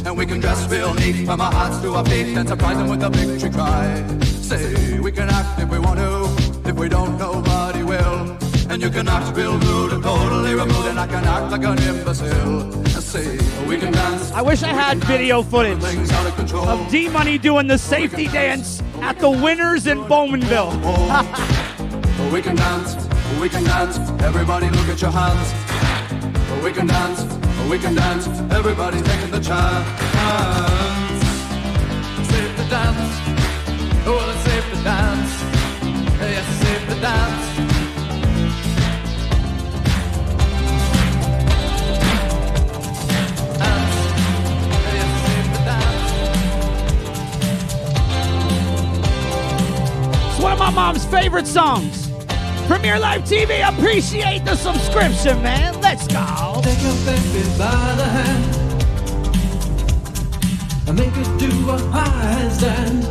And 0.04 0.16
we 0.16 0.26
can 0.26 0.40
dress 0.40 0.68
real 0.68 0.94
neat 0.94 1.26
from 1.26 1.40
our 1.40 1.52
hearts 1.52 1.80
to 1.82 1.94
our 1.94 2.04
feet 2.04 2.36
and 2.36 2.48
surprise 2.48 2.76
them 2.76 2.88
with 2.88 3.02
a 3.02 3.10
victory 3.10 3.50
cry. 3.50 4.04
Say 4.22 4.98
we 4.98 5.12
can 5.12 5.28
act 5.28 5.60
if 5.60 5.68
we 5.70 5.78
want 5.78 5.98
to. 5.98 6.68
If 6.68 6.76
we 6.76 6.88
don't, 6.88 7.18
nobody 7.18 7.82
will. 7.82 8.36
And 8.68 8.82
you 8.82 8.90
can 8.90 9.08
act 9.08 9.36
real 9.36 9.58
rude 9.58 9.92
and 9.92 10.02
totally 10.02 10.54
removed, 10.54 10.88
and 10.88 10.98
I 10.98 11.06
can 11.06 11.24
act 11.24 11.52
like 11.52 11.64
an 11.64 11.78
imbecile. 11.78 12.84
Say 13.00 13.38
we 13.66 13.78
can 13.78 13.92
dance. 13.92 14.32
I 14.32 14.42
wish 14.42 14.62
I 14.62 14.68
had 14.68 14.98
video 15.04 15.42
footage 15.42 15.82
of 15.84 16.68
of 16.68 16.90
D 16.90 17.08
Money 17.08 17.38
doing 17.38 17.68
the 17.68 17.78
safety 17.78 18.26
dance 18.26 18.82
at 19.00 19.18
the 19.20 19.30
Winners 19.30 19.86
in 19.86 19.98
Bowmanville. 20.00 20.72
We 22.32 22.42
can 22.42 22.56
dance, 22.56 22.96
we 23.40 23.48
can 23.48 23.62
dance, 23.62 23.98
everybody 24.22 24.68
look 24.70 24.88
at 24.88 25.00
your 25.00 25.12
hands. 25.12 25.54
We 26.64 26.72
can 26.72 26.86
dance, 26.88 27.22
we 27.68 27.78
can 27.78 27.94
dance, 27.94 28.26
everybody's 28.52 29.02
taking 29.02 29.30
the 29.30 29.40
chance. 29.40 29.88
Safe 32.28 32.56
to 32.56 32.64
dance, 32.68 33.20
oh. 34.06 34.26
Yes, 34.26 34.36
it's 34.36 34.44
safe 34.44 34.68
to 34.74 34.82
dance. 34.84 35.32
Yes, 36.20 36.47
it's 36.48 36.60
safe 36.62 36.86
dance. 37.01 37.47
One 50.40 50.52
of 50.52 50.59
my 50.59 50.70
mom's 50.70 51.05
favorite 51.06 51.47
songs. 51.47 52.09
Premier 52.68 52.98
Live 52.98 53.22
TV, 53.22 53.62
appreciate 53.68 54.44
the 54.44 54.55
subscription, 54.56 55.43
man. 55.43 55.80
Let's 55.80 56.06
go. 56.06 56.55
Take 56.66 56.82
your 56.82 56.97
baby 57.06 57.47
by 57.56 57.94
the 57.94 58.02
hand 58.02 58.44
and 60.88 60.98
make 60.98 61.14
do 61.38 61.47
a 61.70 61.76
handstand. 61.94 63.05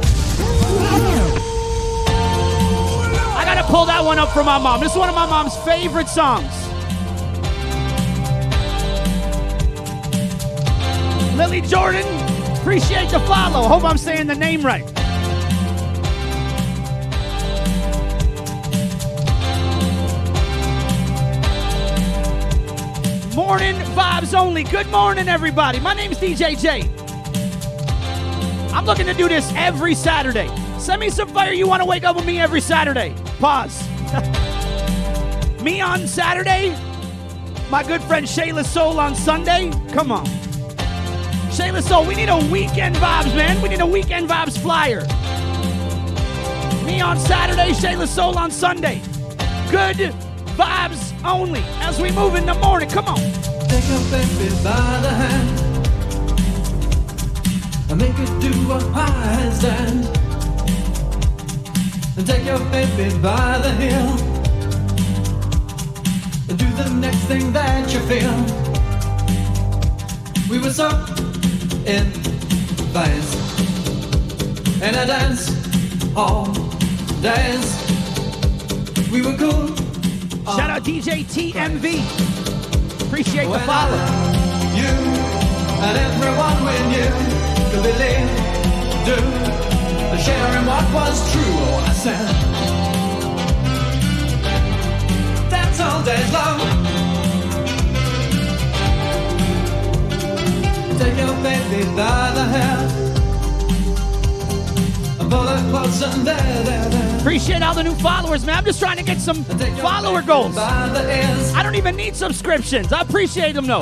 I 3.34 3.46
gotta 3.46 3.64
pull 3.72 3.86
that 3.86 4.04
one 4.04 4.20
up 4.20 4.34
for 4.34 4.44
my 4.44 4.58
mom. 4.58 4.82
This 4.82 4.92
is 4.92 4.98
one 4.98 5.08
of 5.08 5.16
my 5.16 5.26
mom's 5.26 5.56
favorite 5.60 6.10
songs. 6.10 6.52
Lily 11.38 11.62
Jordan, 11.62 12.06
appreciate 12.58 13.10
the 13.10 13.22
follow. 13.22 13.70
Hope 13.70 13.86
I'm 13.86 13.98
saying 13.98 14.28
the 14.28 14.36
name 14.36 14.64
right. 14.64 14.95
Morning 23.36 23.76
vibes 23.98 24.34
only. 24.34 24.64
Good 24.64 24.88
morning, 24.88 25.28
everybody. 25.28 25.82
My 25.82 25.94
name 25.94 26.10
is 26.10 26.18
DJ 26.18 26.58
J. 26.58 26.84
I'm 28.74 28.86
looking 28.86 29.06
to 29.08 29.14
do 29.14 29.28
this 29.28 29.52
every 29.56 29.94
Saturday. 29.94 30.50
Send 30.80 31.02
me 31.02 31.10
some 31.10 31.28
fire. 31.28 31.52
You 31.52 31.68
want 31.68 31.82
to 31.82 31.86
wake 31.86 32.06
up 32.06 32.16
with 32.16 32.26
me 32.26 32.40
every 32.40 32.62
Saturday? 32.62 33.14
Pause. 33.42 33.90
me 35.62 35.82
on 35.82 36.08
Saturday. 36.08 36.70
My 37.70 37.84
good 37.84 38.02
friend 38.04 38.26
Shayla 38.26 38.64
Soul 38.64 39.02
on 39.02 39.14
Sunday. 39.14 39.70
Come 39.92 40.14
on. 40.14 40.26
Shayla 41.52 41.84
Soul, 41.84 42.06
we 42.06 42.16
need 42.16 42.30
a 42.30 42.38
weekend 42.38 42.96
vibes, 42.96 43.36
man. 43.36 43.62
We 43.62 43.68
need 43.68 43.82
a 43.82 43.86
weekend 43.86 44.30
vibes 44.30 44.58
flyer. 44.58 45.02
Me 46.86 47.02
on 47.02 47.20
Saturday, 47.20 47.72
Shayla 47.72 48.08
Soul 48.08 48.38
on 48.38 48.50
Sunday. 48.50 49.02
Good 49.70 50.16
vibes 50.56 50.95
only 51.26 51.62
as 51.82 52.00
we 52.00 52.12
move 52.12 52.36
in 52.36 52.46
the 52.46 52.54
morning. 52.56 52.90
Come 52.90 53.08
on. 53.08 53.18
Take 53.68 53.88
your 53.90 54.04
baby 54.12 54.50
by 54.64 55.00
the 55.06 55.14
hand 55.22 55.60
and 57.90 58.00
make 58.00 58.18
it 58.18 58.32
do 58.40 58.72
a 58.72 58.80
handstand. 58.98 60.06
And 62.18 62.26
take 62.26 62.46
your 62.46 62.60
baby 62.72 63.18
by 63.20 63.58
the 63.60 63.72
heel 63.82 64.10
and 66.50 66.58
do 66.58 66.68
the 66.82 66.90
next 67.00 67.24
thing 67.26 67.52
that 67.54 67.92
you 67.94 68.00
feel. 68.12 68.36
We 70.50 70.60
were 70.60 70.72
so 70.72 70.90
in 71.86 72.12
phase 72.94 73.46
and 74.82 74.96
I 74.96 75.06
dance 75.06 75.50
all 76.16 76.46
dance. 77.22 77.70
We 79.12 79.22
were 79.22 79.36
cool. 79.38 79.85
Shout 80.46 80.70
out 80.70 80.84
DJ 80.84 81.26
TMV. 81.26 82.06
Appreciate 83.02 83.48
the 83.48 83.60
follow. 83.62 83.98
You 84.78 84.86
and 85.82 85.98
everyone 85.98 86.58
we 86.64 86.78
knew 86.92 87.10
could 87.72 87.82
believe, 87.82 88.30
do, 89.06 89.18
sharing 90.22 90.66
what 90.68 90.86
was 90.94 91.32
true. 91.32 91.42
Oh, 91.42 91.84
I 91.84 91.94
said, 91.94 92.28
that's 95.50 95.80
all 95.80 96.04
days 96.04 96.32
long. 96.32 96.60
Take 101.00 101.18
your 101.18 101.36
baby 101.42 101.86
by 101.96 102.32
the 102.36 102.44
hair 102.44 103.05
Appreciate 107.20 107.62
all 107.62 107.74
the 107.74 107.84
new 107.84 107.96
followers, 107.96 108.46
man. 108.46 108.58
I'm 108.58 108.66
just 108.66 108.80
trying 108.80 108.98
to 108.98 109.04
get 109.04 109.20
some 109.20 109.44
follower 109.44 110.22
goals. 110.22 110.58
I 110.58 111.62
don't 111.64 111.76
even 111.76 111.96
need 111.96 112.16
subscriptions. 112.16 112.94
I 112.94 113.02
appreciate 113.02 113.54
them 113.54 113.66
though. 113.66 113.82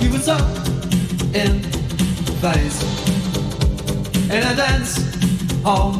We 0.00 0.08
were 0.10 0.18
so 0.18 0.36
in 1.34 1.62
phase 2.40 2.82
in 4.30 4.42
a 4.42 4.56
dance 4.56 4.96
hall 5.62 5.92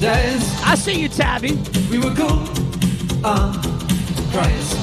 days. 0.00 0.42
I 0.64 0.74
see 0.74 1.00
you, 1.00 1.08
Tabby. 1.08 1.52
We 1.90 1.98
were 1.98 2.14
cool 2.14 2.42
on 3.24 3.54
craze. 4.32 4.74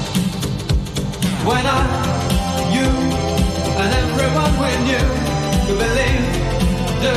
When 1.44 1.64
I, 1.66 1.80
you, 2.72 2.88
and 3.80 3.94
everyone 3.94 4.52
we 4.60 4.70
knew 4.86 5.19
could 5.70 5.78
believe, 5.78 6.26
do, 7.04 7.14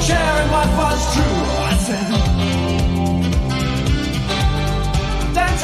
sharing 0.00 0.48
what 0.54 0.68
was 0.78 1.00
true. 1.14 1.38
I 1.58 1.74
said, 1.86 2.08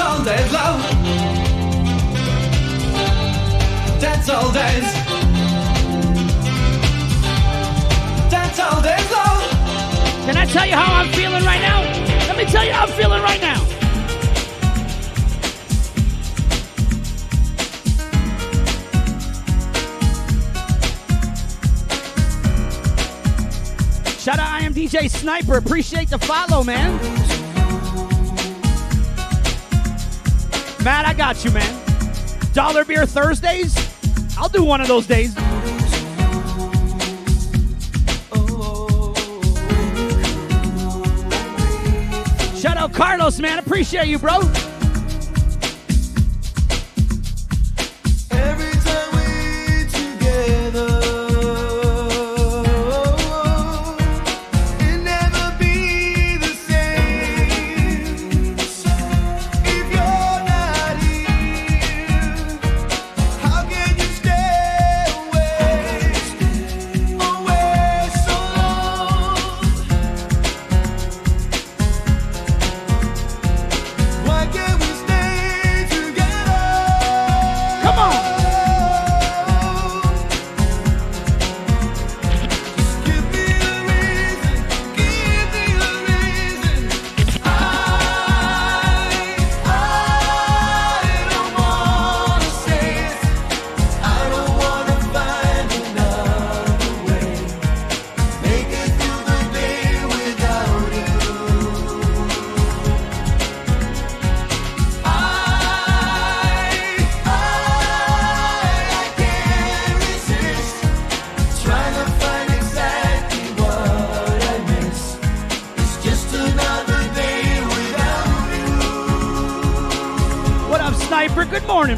all 0.01 0.19
love. 0.53 0.81
All 4.27 4.51
days. 4.53 4.91
Can 10.25 10.37
I 10.39 10.47
tell 10.47 10.67
you 10.67 10.75
how 10.75 10.95
I'm 10.95 11.13
feeling 11.13 11.45
right 11.45 11.61
now? 11.61 11.83
Let 12.29 12.39
me 12.39 12.47
tell 12.47 12.65
you 12.65 12.73
how 12.73 12.87
I'm 12.87 12.93
feeling 12.93 13.21
right 13.21 13.41
now. 13.41 13.74
DJ 24.75 25.09
Sniper. 25.09 25.57
Appreciate 25.57 26.11
the 26.11 26.19
follow, 26.19 26.65
man. 26.65 26.97
Matt, 30.83 31.07
I 31.07 31.15
got 31.15 31.45
you, 31.45 31.53
man. 31.53 31.81
Dollar 32.53 32.85
Beer 32.85 33.07
Thursdays? 33.07 33.75
I'll 34.37 34.49
do 34.49 34.65
one 34.65 34.81
of 34.81 34.89
those 34.89 35.07
days. 35.07 35.33
Shout 42.61 42.77
out 42.77 42.93
Carlos, 42.93 43.39
man. 43.39 43.61
Appreciate 43.61 44.09
you, 44.09 44.19
bro. 44.19 44.41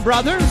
Brother. 0.07 0.46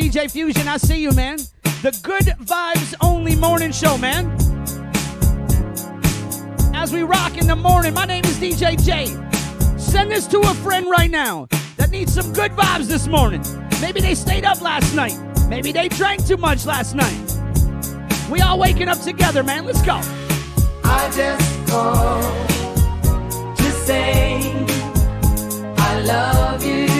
DJ 0.00 0.30
Fusion. 0.30 0.66
I 0.66 0.78
see 0.78 1.02
you, 1.02 1.12
man. 1.12 1.36
The 1.82 1.98
Good 2.02 2.34
Vibes 2.46 2.94
Only 3.02 3.36
Morning 3.36 3.70
Show, 3.70 3.98
man. 3.98 4.30
As 6.74 6.90
we 6.90 7.02
rock 7.02 7.36
in 7.36 7.46
the 7.46 7.54
morning, 7.54 7.92
my 7.92 8.06
name 8.06 8.24
is 8.24 8.38
DJ 8.38 8.82
J. 8.82 9.08
Send 9.78 10.10
this 10.10 10.26
to 10.28 10.38
a 10.38 10.54
friend 10.54 10.88
right 10.90 11.10
now 11.10 11.48
that 11.76 11.90
needs 11.90 12.14
some 12.14 12.32
good 12.32 12.52
vibes 12.52 12.86
this 12.86 13.06
morning. 13.08 13.44
Maybe 13.82 14.00
they 14.00 14.14
stayed 14.14 14.46
up 14.46 14.62
last 14.62 14.94
night. 14.94 15.18
Maybe 15.50 15.70
they 15.70 15.88
drank 15.88 16.26
too 16.26 16.38
much 16.38 16.64
last 16.64 16.94
night. 16.94 17.20
We 18.30 18.40
all 18.40 18.58
waking 18.58 18.88
up 18.88 19.00
together, 19.02 19.42
man. 19.42 19.66
Let's 19.66 19.82
go. 19.82 20.00
I 20.82 21.10
just 21.14 21.68
called 21.68 22.48
to 23.58 23.70
say 23.84 24.40
I 25.76 26.00
love 26.00 26.64
you. 26.64 26.99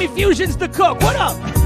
My 0.00 0.06
homie 0.06 0.16
Fusion's 0.16 0.56
the 0.56 0.66
cook. 0.66 0.98
What 1.02 1.16
up? 1.16 1.59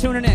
Tuning 0.00 0.24
in. 0.24 0.29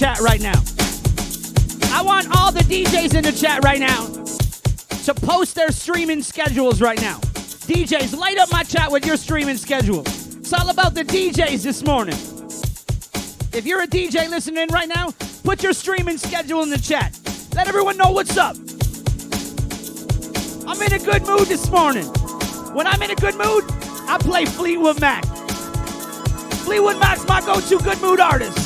Chat 0.00 0.20
right 0.20 0.40
now. 0.40 0.58
I 1.92 2.00
want 2.02 2.34
all 2.34 2.50
the 2.50 2.60
DJs 2.60 3.14
in 3.14 3.22
the 3.22 3.32
chat 3.32 3.62
right 3.62 3.78
now 3.78 4.06
to 5.04 5.12
post 5.12 5.54
their 5.54 5.70
streaming 5.70 6.22
schedules 6.22 6.80
right 6.80 6.98
now. 7.02 7.18
DJs, 7.68 8.16
light 8.16 8.38
up 8.38 8.50
my 8.50 8.62
chat 8.62 8.90
with 8.90 9.04
your 9.04 9.18
streaming 9.18 9.58
schedule. 9.58 10.00
It's 10.00 10.54
all 10.54 10.70
about 10.70 10.94
the 10.94 11.04
DJs 11.04 11.62
this 11.62 11.84
morning. 11.84 12.14
If 13.52 13.66
you're 13.66 13.82
a 13.82 13.86
DJ 13.86 14.30
listening 14.30 14.68
right 14.72 14.88
now, 14.88 15.10
put 15.44 15.62
your 15.62 15.74
streaming 15.74 16.16
schedule 16.16 16.62
in 16.62 16.70
the 16.70 16.78
chat. 16.78 17.18
Let 17.54 17.68
everyone 17.68 17.98
know 17.98 18.10
what's 18.10 18.38
up. 18.38 18.56
I'm 20.66 20.80
in 20.80 20.94
a 20.94 21.04
good 21.04 21.26
mood 21.26 21.46
this 21.46 21.68
morning. 21.70 22.06
When 22.72 22.86
I'm 22.86 23.02
in 23.02 23.10
a 23.10 23.16
good 23.16 23.34
mood, 23.34 23.64
I 24.08 24.16
play 24.18 24.46
Fleetwood 24.46 24.98
Mac. 24.98 25.26
Fleetwood 26.64 26.98
Mac's 26.98 27.28
my 27.28 27.42
go-to 27.42 27.78
good 27.80 28.00
mood 28.00 28.18
artist. 28.18 28.59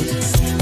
Streaming 0.00 0.61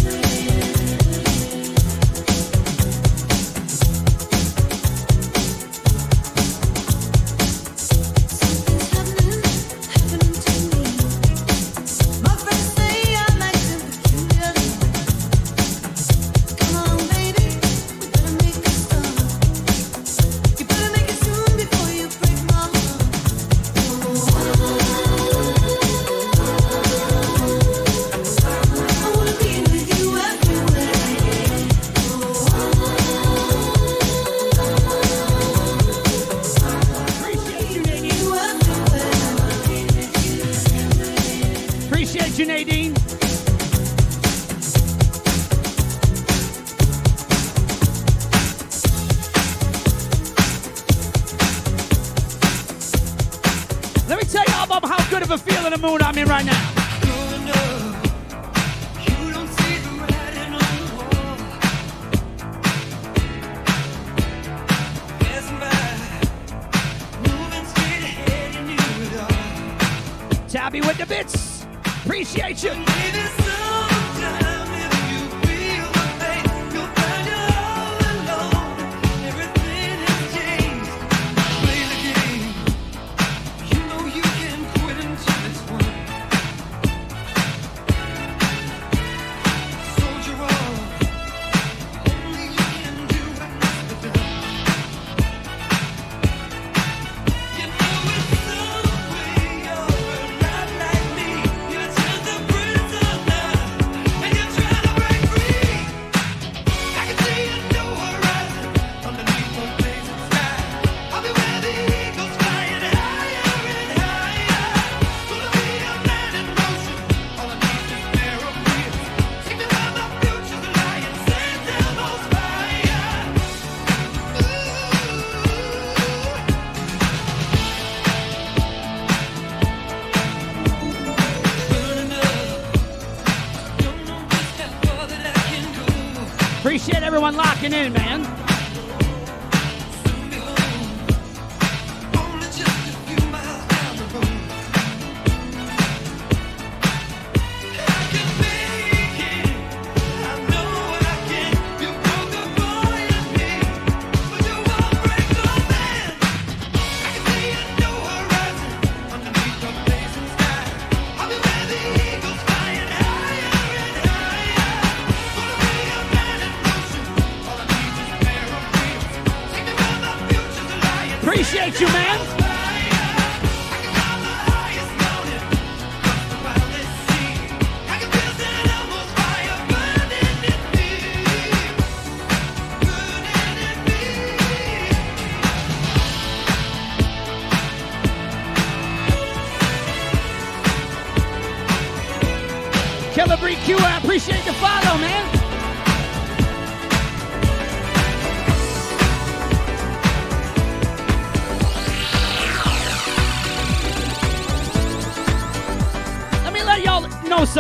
everyone 137.11 137.35
locking 137.35 137.73
in, 137.73 137.93
man. 137.93 138.10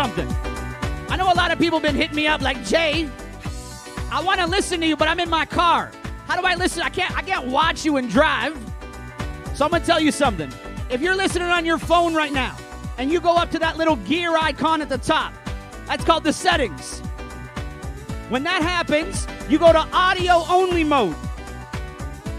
Something. 0.01 0.35
I 1.10 1.16
know 1.18 1.31
a 1.31 1.36
lot 1.36 1.51
of 1.51 1.59
people 1.59 1.78
been 1.78 1.94
hitting 1.94 2.16
me 2.16 2.27
up 2.27 2.40
like 2.40 2.64
Jay. 2.64 3.06
I 4.10 4.22
want 4.22 4.40
to 4.40 4.47
listen 4.47 4.81
to 4.81 4.86
you, 4.86 4.97
but 4.97 5.09
I'm 5.09 5.20
in 5.20 5.28
my 5.28 5.44
car. 5.44 5.93
How 6.27 6.40
do 6.40 6.47
I 6.47 6.55
listen? 6.55 6.82
I 6.82 6.89
can't. 6.89 7.14
I 7.14 7.20
can't 7.20 7.48
watch 7.48 7.85
you 7.85 7.98
and 7.98 8.09
drive. 8.09 8.55
So 9.52 9.66
I'm 9.66 9.70
gonna 9.70 9.85
tell 9.85 10.01
you 10.01 10.10
something. 10.10 10.51
If 10.89 11.02
you're 11.02 11.14
listening 11.14 11.48
on 11.48 11.66
your 11.66 11.77
phone 11.77 12.14
right 12.14 12.32
now, 12.32 12.56
and 12.97 13.12
you 13.12 13.20
go 13.20 13.36
up 13.36 13.51
to 13.51 13.59
that 13.59 13.77
little 13.77 13.97
gear 13.97 14.39
icon 14.39 14.81
at 14.81 14.89
the 14.89 14.97
top, 14.97 15.35
that's 15.86 16.02
called 16.02 16.24
the 16.24 16.32
settings. 16.32 17.01
When 18.31 18.43
that 18.44 18.62
happens, 18.62 19.27
you 19.51 19.59
go 19.59 19.70
to 19.70 19.86
audio 19.93 20.44
only 20.48 20.82
mode. 20.82 21.16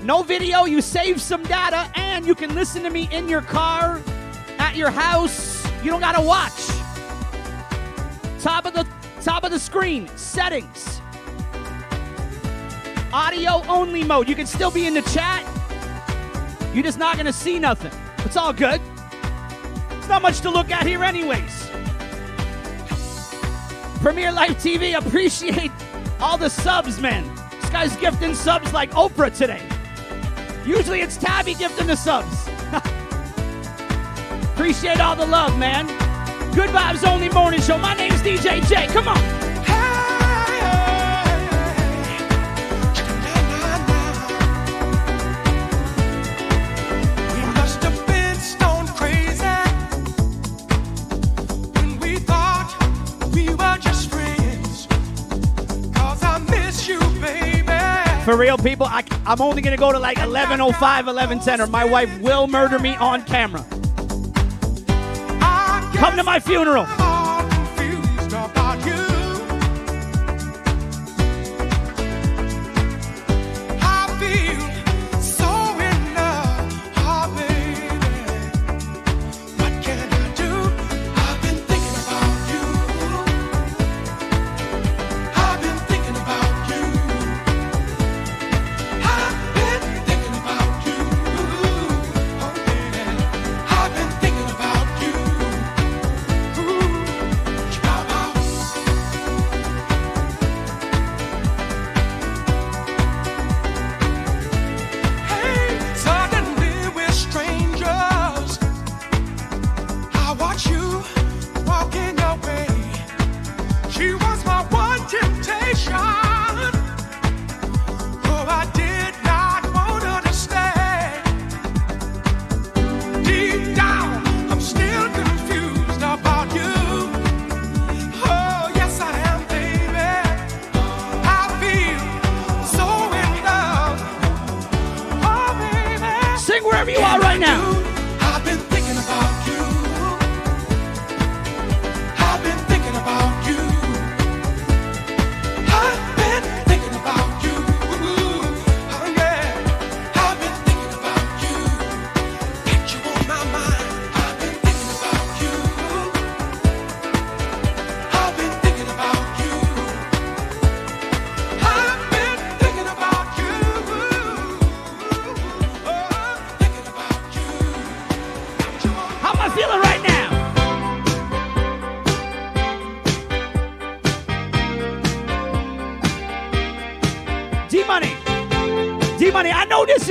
No 0.01 0.23
video, 0.23 0.65
you 0.65 0.81
save 0.81 1.21
some 1.21 1.43
data, 1.43 1.91
and 1.93 2.25
you 2.25 2.33
can 2.33 2.55
listen 2.55 2.81
to 2.81 2.89
me 2.89 3.07
in 3.11 3.29
your 3.29 3.43
car, 3.43 4.01
at 4.57 4.75
your 4.75 4.89
house. 4.89 5.63
You 5.83 5.91
don't 5.91 5.99
gotta 5.99 6.23
watch. 6.23 6.50
Screen, 9.72 10.06
settings. 10.18 10.99
Audio 13.14 13.64
only 13.69 14.03
mode. 14.03 14.27
You 14.27 14.35
can 14.35 14.45
still 14.45 14.69
be 14.69 14.85
in 14.85 14.93
the 14.93 15.02
chat. 15.03 15.45
You're 16.73 16.84
just 16.84 16.99
not 16.99 17.15
gonna 17.15 17.31
see 17.31 17.57
nothing. 17.57 17.93
It's 18.26 18.35
all 18.35 18.52
good. 18.52 18.81
It's 19.91 20.10
not 20.10 20.22
much 20.23 20.41
to 20.41 20.49
look 20.49 20.72
at 20.72 20.85
here, 20.85 21.06
anyways. 21.06 21.69
Premier 24.02 24.34
Life 24.34 24.61
TV, 24.61 24.98
appreciate 24.98 25.72
all 26.19 26.38
the 26.38 26.49
subs, 26.49 26.99
man. 26.99 27.23
This 27.61 27.69
guy's 27.69 27.95
gifting 27.95 28.35
subs 28.35 28.73
like 28.73 28.91
Oprah 28.91 29.34
today. 29.34 29.65
Usually 30.65 30.99
it's 30.99 31.15
Tabby 31.15 31.53
gifting 31.53 31.88
the 31.88 31.95
subs. 31.95 32.49
appreciate 34.52 34.99
all 34.99 35.15
the 35.15 35.26
love, 35.26 35.57
man. 35.57 35.88
Good 36.53 36.72
vibes 36.72 37.07
only 37.07 37.30
morning 37.30 37.61
show. 37.61 37.77
My 37.77 37.93
name's 37.93 38.22
DJ 38.22 38.68
J. 38.68 38.88
Come 38.88 39.07
on. 39.07 39.40
For 58.31 58.37
real, 58.37 58.57
people, 58.57 58.85
I, 58.85 59.03
I'm 59.25 59.41
only 59.41 59.61
gonna 59.61 59.75
go 59.75 59.91
to 59.91 59.99
like 59.99 60.17
11:05, 60.17 60.73
11:10, 60.73 61.59
or 61.59 61.67
my 61.67 61.83
wife 61.83 62.09
will 62.21 62.47
murder 62.47 62.79
me 62.79 62.95
on 62.95 63.25
camera. 63.25 63.65
Come 65.97 66.15
to 66.15 66.23
my 66.23 66.39
funeral. 66.39 66.85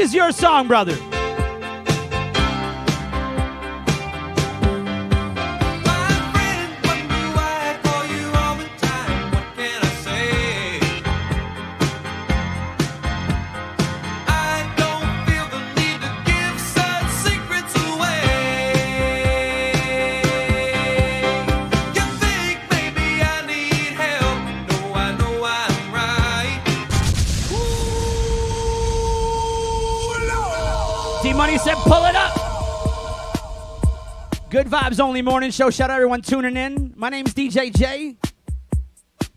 Is 0.01 0.15
your 0.15 0.33
song, 0.33 0.67
brother. 0.67 1.10
Vibes 34.91 35.01
only 35.01 35.23
morning 35.23 35.51
show. 35.51 35.71
Shout 35.71 35.91
out 35.91 35.97
everyone 35.97 36.23
tuning 36.23 36.57
in. 36.57 36.93
My 36.97 37.11
name's 37.11 37.33
DJ 37.33 37.73
J. 37.75 38.17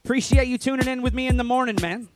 Appreciate 0.04 0.48
you 0.48 0.58
tuning 0.58 0.88
in 0.88 1.02
with 1.02 1.14
me 1.14 1.28
in 1.28 1.38
the 1.38 1.44
morning, 1.44 1.78
man. 1.82 2.08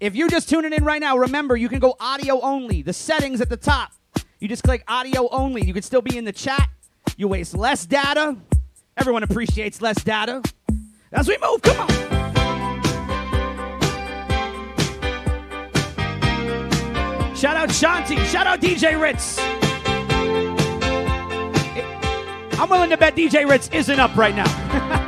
If 0.00 0.14
you're 0.14 0.28
just 0.28 0.48
tuning 0.48 0.72
in 0.72 0.84
right 0.84 1.00
now, 1.00 1.16
remember 1.16 1.56
you 1.56 1.68
can 1.68 1.78
go 1.78 1.96
audio 1.98 2.40
only. 2.40 2.82
The 2.82 2.92
settings 2.92 3.40
at 3.40 3.48
the 3.48 3.56
top. 3.56 3.92
You 4.38 4.48
just 4.48 4.62
click 4.62 4.84
audio 4.86 5.28
only. 5.30 5.64
You 5.64 5.72
can 5.72 5.82
still 5.82 6.02
be 6.02 6.18
in 6.18 6.24
the 6.24 6.32
chat. 6.32 6.68
You 7.16 7.28
waste 7.28 7.56
less 7.56 7.86
data. 7.86 8.36
Everyone 8.96 9.22
appreciates 9.22 9.80
less 9.80 10.02
data. 10.02 10.42
As 11.12 11.26
we 11.26 11.38
move, 11.38 11.62
come 11.62 11.80
on. 11.80 11.88
Shout 17.34 17.56
out 17.56 17.68
Shanti. 17.70 18.22
Shout 18.26 18.46
out 18.46 18.60
DJ 18.60 19.00
Ritz. 19.00 19.53
I'm 22.64 22.70
willing 22.70 22.88
to 22.88 22.96
bet 22.96 23.14
DJ 23.14 23.46
Ritz 23.46 23.68
isn't 23.74 24.00
up 24.00 24.16
right 24.16 24.34
now. 24.34 25.00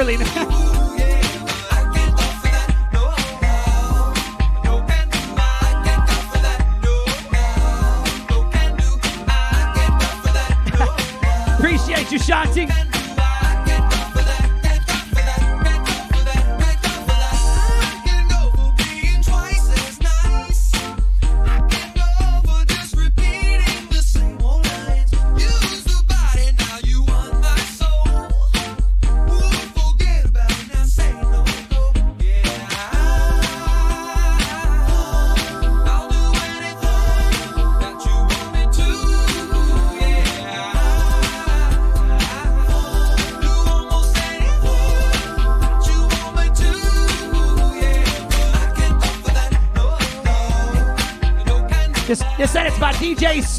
early. 0.00 0.16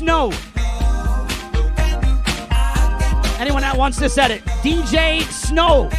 DJ 0.01 0.07
Snow. 0.07 0.31
Anyone 3.39 3.61
that 3.61 3.75
wants 3.77 3.99
this 3.99 4.17
edit, 4.17 4.43
DJ 4.63 5.21
Snow. 5.23 5.89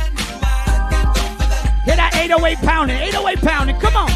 Hit 1.84 1.96
that 1.96 2.12
808 2.14 2.58
pounding, 2.58 2.96
808 2.96 3.38
pounding, 3.40 3.76
come 3.80 3.96
on. 3.96 4.10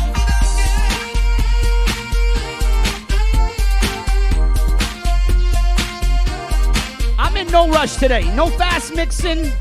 I'm 7.18 7.36
in 7.36 7.50
no 7.52 7.68
rush 7.68 7.96
today, 7.96 8.24
no 8.34 8.48
fast 8.48 8.94
mixing. 8.94 9.52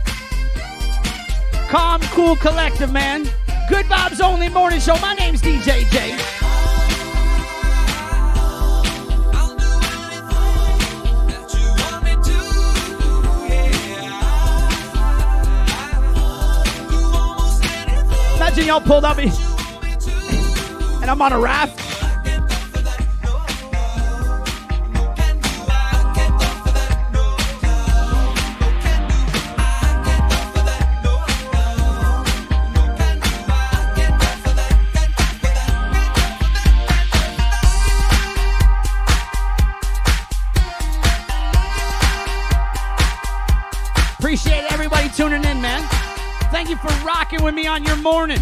Calm, 1.70 2.02
cool, 2.14 2.36
collective, 2.36 2.92
man. 2.92 3.24
Good 3.70 3.86
vibes 3.86 4.22
only 4.22 4.50
morning 4.50 4.80
show. 4.80 4.98
My 5.00 5.14
name's 5.14 5.42
DJ 5.42 5.90
J. 5.92 6.35
Pulled 18.84 19.06
up 19.06 19.18
and 19.18 19.32
I'm 21.10 21.22
on 21.22 21.32
a 21.34 21.40
raft. 21.40 21.80
Appreciate 44.20 44.72
everybody 44.72 45.10
tuning 45.10 45.44
in, 45.46 45.62
man. 45.62 45.82
Thank 46.52 46.70
you 46.70 46.76
for 46.78 46.88
rocking 47.06 47.44
with 47.44 47.56
me 47.56 47.68
on 47.68 47.84
your 47.84 47.96
morning. 47.98 48.42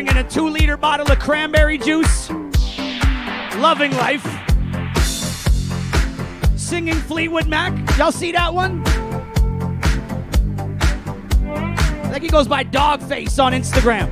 He's 0.00 0.08
drinking 0.08 0.26
a 0.26 0.30
two 0.30 0.48
liter 0.48 0.78
bottle 0.78 1.12
of 1.12 1.18
cranberry 1.18 1.76
juice. 1.76 2.30
Loving 3.58 3.92
life. 3.92 4.24
Singing 6.56 6.94
Fleetwood 6.94 7.46
Mac. 7.46 7.98
Y'all 7.98 8.10
see 8.10 8.32
that 8.32 8.54
one? 8.54 8.82
I 12.06 12.12
think 12.12 12.22
he 12.22 12.30
goes 12.30 12.48
by 12.48 12.64
Dogface 12.64 13.42
on 13.44 13.52
Instagram. 13.52 14.10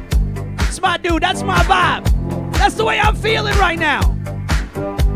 It's 0.68 0.78
my 0.82 0.98
dude. 0.98 1.22
That's 1.22 1.42
my 1.42 1.60
vibe. 1.60 2.52
That's 2.58 2.74
the 2.74 2.84
way 2.84 3.00
I'm 3.00 3.16
feeling 3.16 3.56
right 3.56 3.78
now. 3.78 4.14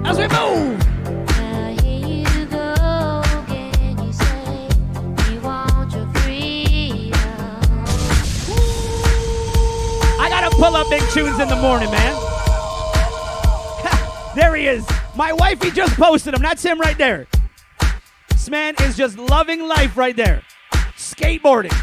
As 0.06 0.16
we 0.16 0.26
move. 0.28 0.91
Pull 10.62 10.76
up 10.76 10.88
big 10.88 11.02
tunes 11.10 11.40
in 11.40 11.48
the 11.48 11.56
morning, 11.56 11.90
man. 11.90 12.14
there 14.36 14.54
he 14.54 14.68
is. 14.68 14.86
My 15.16 15.32
wifey 15.32 15.72
just 15.72 15.96
posted 15.96 16.34
him. 16.34 16.40
That's 16.40 16.62
him 16.62 16.78
right 16.78 16.96
there. 16.96 17.26
This 18.28 18.48
man 18.48 18.76
is 18.82 18.96
just 18.96 19.18
loving 19.18 19.66
life 19.66 19.96
right 19.96 20.14
there. 20.14 20.44
Skateboarding. 20.96 21.74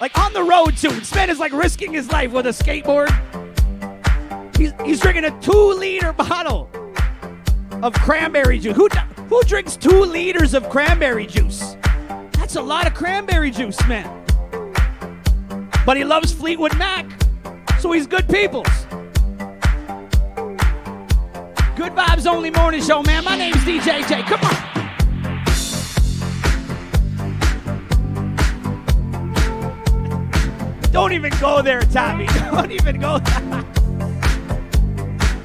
Like 0.00 0.18
on 0.18 0.32
the 0.32 0.42
road 0.42 0.76
too. 0.76 0.88
This 0.88 1.14
man 1.14 1.30
is 1.30 1.38
like 1.38 1.52
risking 1.52 1.92
his 1.92 2.10
life 2.10 2.32
with 2.32 2.46
a 2.46 2.50
skateboard. 2.50 3.06
He's, 4.56 4.72
he's 4.84 4.98
drinking 4.98 5.26
a 5.26 5.40
two 5.40 5.74
liter 5.74 6.12
bottle 6.12 6.68
of 7.80 7.92
cranberry 7.94 8.58
juice. 8.58 8.74
Who, 8.74 8.88
who 9.28 9.40
drinks 9.44 9.76
two 9.76 10.00
liters 10.00 10.52
of 10.54 10.68
cranberry 10.68 11.26
juice? 11.26 11.76
That's 12.32 12.56
a 12.56 12.62
lot 12.62 12.88
of 12.88 12.94
cranberry 12.94 13.52
juice, 13.52 13.78
man. 13.86 14.16
But 15.86 15.96
he 15.96 16.02
loves 16.02 16.32
Fleetwood 16.32 16.76
Mac, 16.76 17.06
so 17.80 17.92
he's 17.92 18.06
good 18.06 18.28
peoples. 18.28 18.66
Good 21.76 21.94
vibes 21.94 22.26
only 22.26 22.50
morning 22.50 22.82
show, 22.82 23.02
man. 23.02 23.24
My 23.24 23.38
name's 23.38 23.56
DJ 23.58 24.06
J. 24.06 24.22
Come 24.22 24.40
on. 24.42 24.70
Don't 30.92 31.12
even 31.12 31.32
go 31.40 31.62
there, 31.62 31.80
Tommy. 31.80 32.26
Don't 32.34 32.70
even 32.70 33.00
go. 33.00 33.18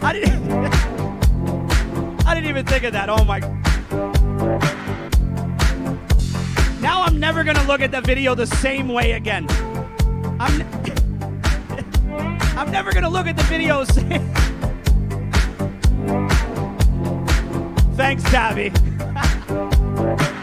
I 0.01 0.11
didn't. 0.11 0.51
I 2.27 2.33
didn't 2.33 2.49
even 2.49 2.65
think 2.65 2.83
of 2.83 2.91
that. 2.91 3.09
Oh 3.09 3.23
my. 3.23 3.39
Now 6.81 7.03
I'm 7.03 7.17
never 7.17 7.45
gonna 7.45 7.63
look 7.65 7.79
at 7.79 7.91
the 7.91 8.01
video 8.01 8.35
the 8.35 8.47
same 8.47 8.89
way 8.89 9.13
again. 9.13 9.47
I'm. 10.37 10.85
I'm 12.57 12.71
never 12.71 12.93
gonna 12.93 13.09
look 13.09 13.27
at 13.27 13.35
the 13.35 13.43
videos. 13.43 13.87
Thanks, 17.95 18.23
Tabby. 18.23 18.71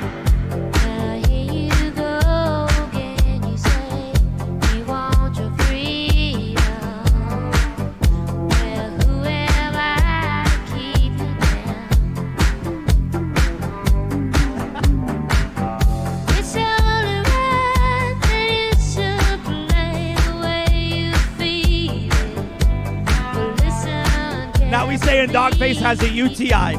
saying 25.27 25.37
Dogface 25.37 25.77
has 25.77 26.03
a 26.03 26.09
UTI. 26.09 26.77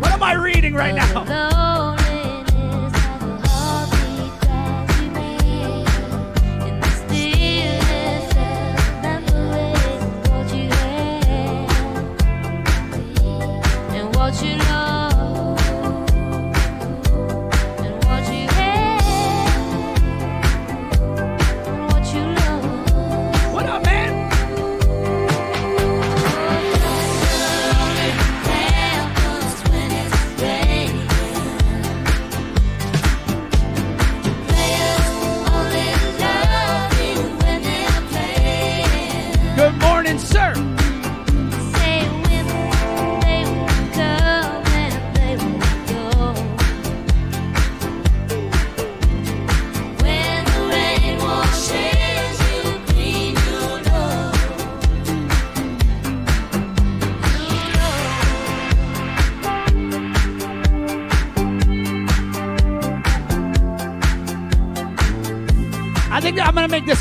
What 0.00 0.12
am 0.12 0.22
I 0.22 0.34
reading 0.34 0.74
right 0.74 0.94
now? 0.94 1.51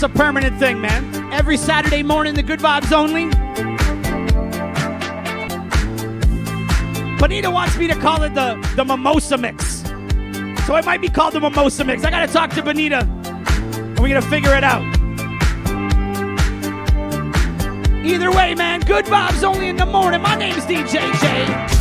It's 0.02 0.12
a 0.12 0.18
permanent 0.18 0.58
thing, 0.58 0.82
man. 0.82 1.32
Every 1.32 1.56
Saturday 1.56 2.02
morning, 2.02 2.34
the 2.34 2.42
good 2.42 2.60
vibes 2.60 2.92
only. 2.92 3.26
Bonita 7.20 7.52
wants 7.52 7.78
me 7.78 7.86
to 7.86 7.94
call 7.94 8.24
it 8.24 8.34
the, 8.34 8.56
the 8.76 8.84
mimosa 8.84 9.38
mix. 9.38 9.84
So 10.66 10.76
it 10.76 10.86
might 10.86 11.02
be 11.02 11.08
called 11.08 11.36
the 11.36 11.40
mimosa 11.40 11.86
mix. 11.86 12.04
I 12.04 12.10
gotta 12.10 12.34
talk 12.34 12.50
to 12.56 12.64
Bonita. 12.64 13.02
And 13.02 14.00
we're 14.00 14.08
gonna 14.08 14.24
figure 14.24 14.56
it 14.56 14.64
out. 14.64 14.82
Either 18.04 18.32
way, 18.32 18.56
man, 18.56 18.80
good 18.80 19.06
vibes 19.06 19.44
only 19.44 19.70
in 19.70 19.76
the 19.76 19.86
morning. 19.86 20.24
My 20.24 20.34
name's 20.34 20.66
DJJ. 20.66 21.81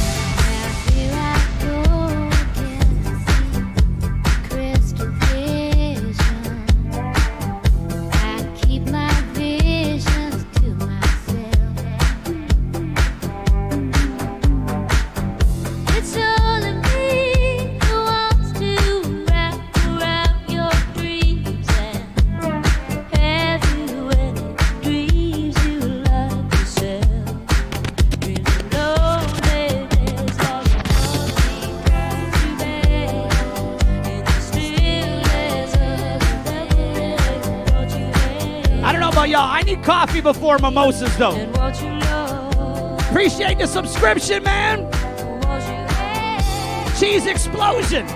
before 40.32 40.58
mimosas, 40.58 41.16
though. 41.16 41.34
Appreciate 43.00 43.58
the 43.58 43.66
subscription, 43.66 44.44
man. 44.44 44.88
Cheese 47.00 47.26
explosion. 47.26 48.06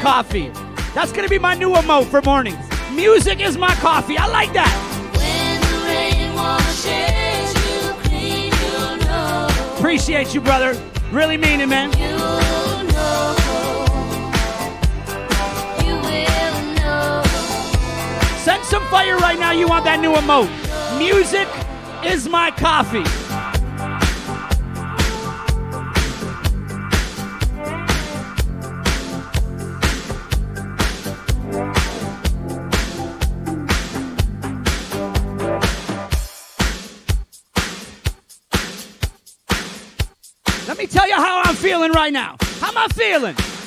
coffee. 0.00 0.50
That's 0.94 1.12
gonna 1.12 1.28
be 1.28 1.38
my 1.38 1.54
new 1.54 1.70
emote 1.70 2.06
for 2.06 2.22
mornings. 2.22 2.58
Music 2.92 3.40
is 3.40 3.56
my 3.58 3.74
coffee. 3.76 4.16
I 4.18 4.26
like 4.28 4.52
that. 4.52 4.72
You 7.68 7.92
clean, 8.04 8.52
you 8.52 9.06
know. 9.06 9.48
Appreciate 9.76 10.34
you, 10.34 10.40
brother. 10.40 10.80
Really 11.12 11.36
mean 11.36 11.60
it, 11.60 11.68
man. 11.68 11.92
You 11.98 12.16
know. 12.16 12.48
Send 18.44 18.64
some 18.64 18.84
fire 18.86 19.16
right 19.18 19.38
now. 19.38 19.50
You 19.52 19.68
want 19.68 19.84
that 19.84 20.00
new 20.00 20.12
emote. 20.12 20.48
Music 20.98 21.48
is 22.04 22.28
my 22.28 22.50
coffee. 22.50 23.04
right 42.08 42.12
now. 42.12 42.36
How 42.60 42.68
am 42.68 42.78
I 42.78 42.88
feeling? 42.88 43.57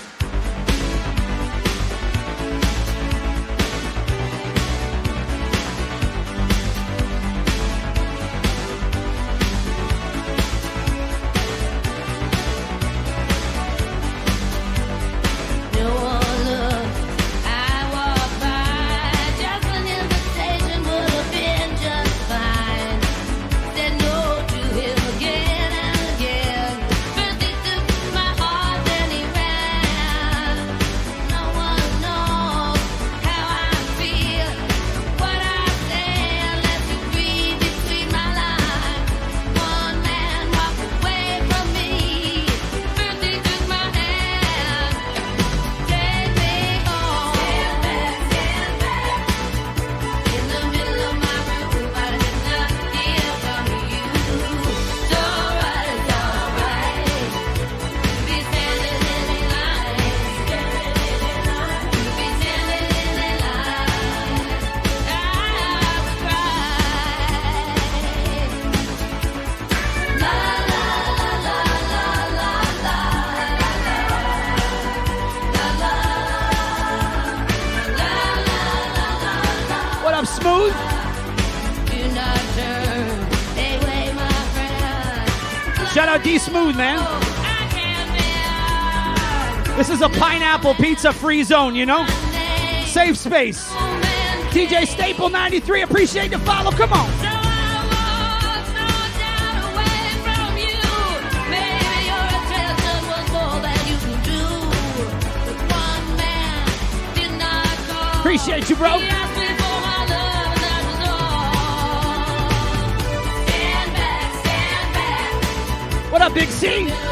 It's 91.04 91.08
a 91.08 91.20
free 91.20 91.42
zone, 91.42 91.74
you 91.74 91.88
know? 91.88 92.06
Safe 92.86 93.18
space. 93.18 93.68
TJ 94.52 94.86
Staple 94.86 95.30
93, 95.30 95.82
appreciate 95.82 96.30
the 96.30 96.38
follow. 96.38 96.70
Come 96.70 96.94
on. 96.94 97.10
Appreciate 108.20 108.70
you, 108.70 108.76
bro. 108.76 109.00
What 116.12 116.22
up, 116.22 116.36
Big 116.36 116.50
C? 116.50 117.11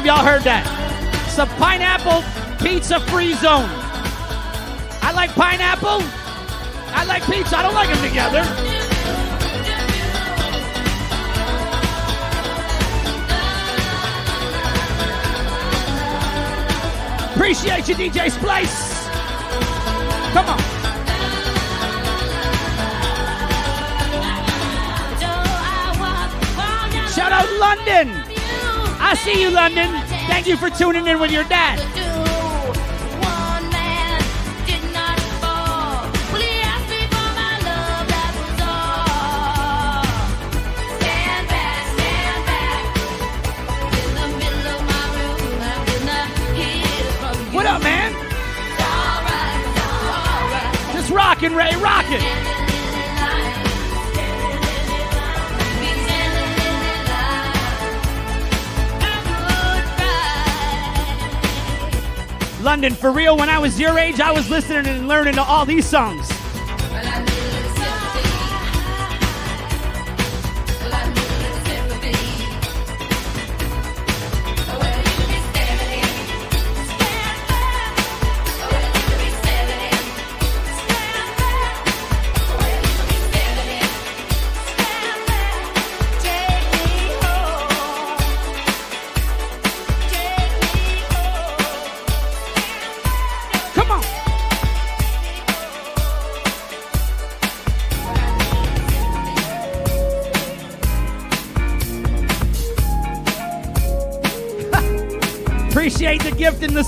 If 0.00 0.06
y'all 0.06 0.24
heard 0.24 0.40
that. 0.44 0.64
It's 1.26 1.36
a 1.36 1.44
pineapple 1.60 2.24
pizza 2.58 3.00
free 3.12 3.34
zone. 3.34 3.68
I 5.02 5.12
like 5.14 5.30
pineapple. 5.34 6.00
I 6.96 7.04
like 7.04 7.22
pizza. 7.26 7.58
I 7.58 7.62
don't 7.62 7.74
like 7.74 7.90
them 7.90 8.00
together. 8.08 8.40
Appreciate 17.34 17.86
you, 17.86 17.94
DJ 17.94 18.30
Splice. 18.30 19.06
Come 20.32 20.48
on. 20.48 20.58
Shout 27.10 27.32
out 27.32 27.50
London. 27.58 28.19
See 29.24 29.42
you, 29.42 29.50
London. 29.50 29.92
Thank 30.28 30.46
you 30.46 30.56
for 30.56 30.70
tuning 30.70 31.06
in 31.06 31.20
with 31.20 31.30
your 31.30 31.44
dad. 31.44 31.78
What 47.52 47.66
up, 47.66 47.82
man? 47.82 48.12
Just 50.94 51.10
rockin', 51.10 51.54
Ray, 51.54 51.76
rockin'. 51.76 52.59
London, 62.62 62.94
for 62.94 63.10
real, 63.10 63.36
when 63.36 63.48
I 63.48 63.58
was 63.58 63.80
your 63.80 63.98
age, 63.98 64.20
I 64.20 64.32
was 64.32 64.50
listening 64.50 64.86
and 64.86 65.08
learning 65.08 65.34
to 65.34 65.42
all 65.42 65.64
these 65.64 65.86
songs. 65.86 66.30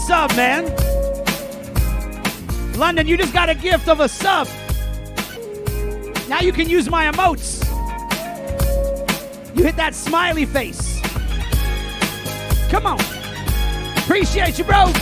Sub, 0.07 0.35
man. 0.35 0.65
London, 2.77 3.07
you 3.07 3.17
just 3.17 3.33
got 3.33 3.49
a 3.49 3.55
gift 3.55 3.89
of 3.89 4.01
a 4.01 4.09
sub. 4.09 4.49
Now 6.29 6.41
you 6.41 6.53
can 6.53 6.69
use 6.69 6.91
my 6.91 7.11
emotes. 7.11 7.63
You 9.55 9.65
hit 9.65 9.77
that 9.77 9.95
smiley 9.95 10.47
face. 10.47 11.01
Come 12.71 12.87
on. 12.87 12.99
Appreciate 13.99 14.59
you, 14.59 14.65
bro. 14.65 14.93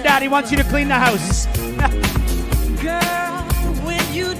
Your 0.00 0.08
dad. 0.10 0.22
He 0.22 0.28
wants 0.28 0.50
you 0.50 0.56
to 0.56 0.64
clean 0.64 0.88
the 0.88 0.94
house. 0.94 1.46
Girl, 2.82 3.46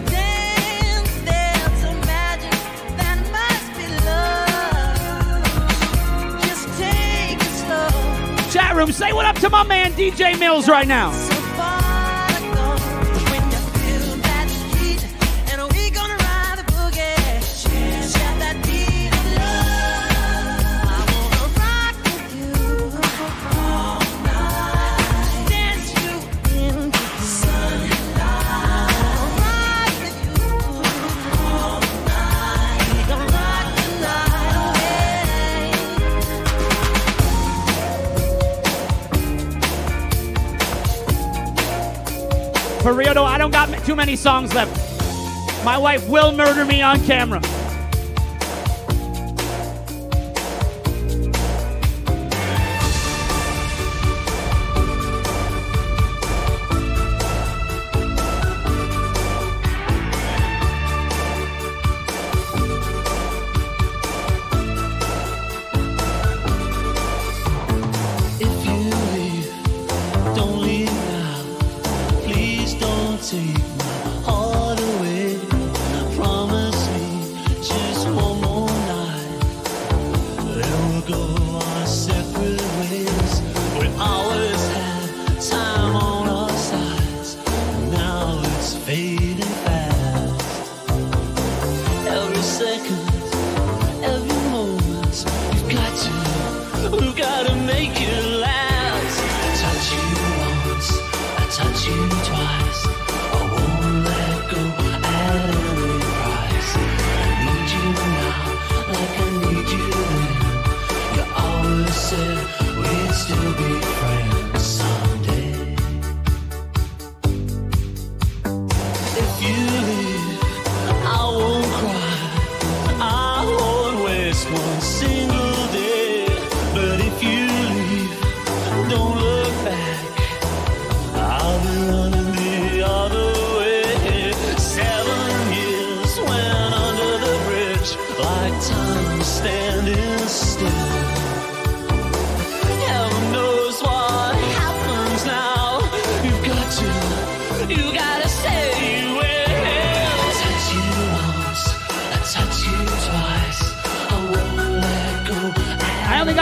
dance, 0.06 1.14
there's 1.24 1.84
a 1.84 1.92
magic 2.06 2.50
that 2.96 3.18
must 3.32 3.72
be 3.76 3.86
love. 4.06 5.42
Just 6.42 6.66
take 6.78 7.38
it 7.38 7.54
slow. 7.60 7.90
Chat 8.50 8.74
room, 8.76 8.92
say 8.92 9.12
what 9.12 9.26
up 9.26 9.36
to 9.36 9.50
my 9.50 9.62
man 9.64 9.92
DJ 9.92 10.38
Mills 10.38 10.68
right 10.68 10.88
now. 10.88 11.30
Too 43.90 43.96
many 43.96 44.14
songs 44.14 44.54
left. 44.54 44.70
My 45.64 45.76
wife 45.76 46.08
will 46.08 46.30
murder 46.30 46.64
me 46.64 46.80
on 46.80 47.04
camera. 47.06 47.40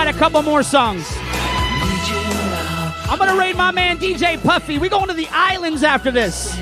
Got 0.04 0.14
a 0.14 0.16
couple 0.16 0.40
more 0.42 0.62
songs. 0.62 1.04
I'm 3.10 3.18
gonna 3.18 3.36
raid 3.36 3.56
my 3.56 3.72
man 3.72 3.98
DJ 3.98 4.40
Puffy. 4.40 4.78
We 4.78 4.88
going 4.88 5.08
to 5.08 5.12
the 5.12 5.26
islands 5.32 5.82
after 5.82 6.12
this. 6.12 6.56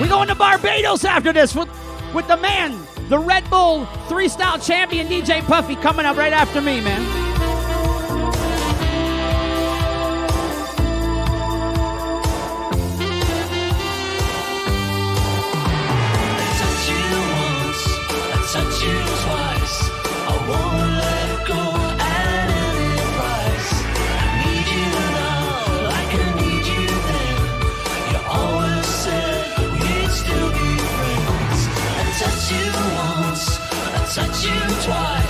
We 0.00 0.08
going 0.08 0.28
to 0.28 0.34
Barbados 0.34 1.04
after 1.04 1.34
this 1.34 1.54
with, 1.54 1.68
with 2.14 2.26
the 2.26 2.38
man, 2.38 2.80
the 3.10 3.18
Red 3.18 3.50
Bull 3.50 3.84
three 4.08 4.30
style 4.30 4.58
champion 4.58 5.08
DJ 5.08 5.42
Puffy 5.42 5.76
coming 5.76 6.06
up 6.06 6.16
right 6.16 6.32
after 6.32 6.62
me, 6.62 6.80
man. 6.80 7.25
Touch 34.16 34.46
you 34.46 34.50
twice. 34.82 35.25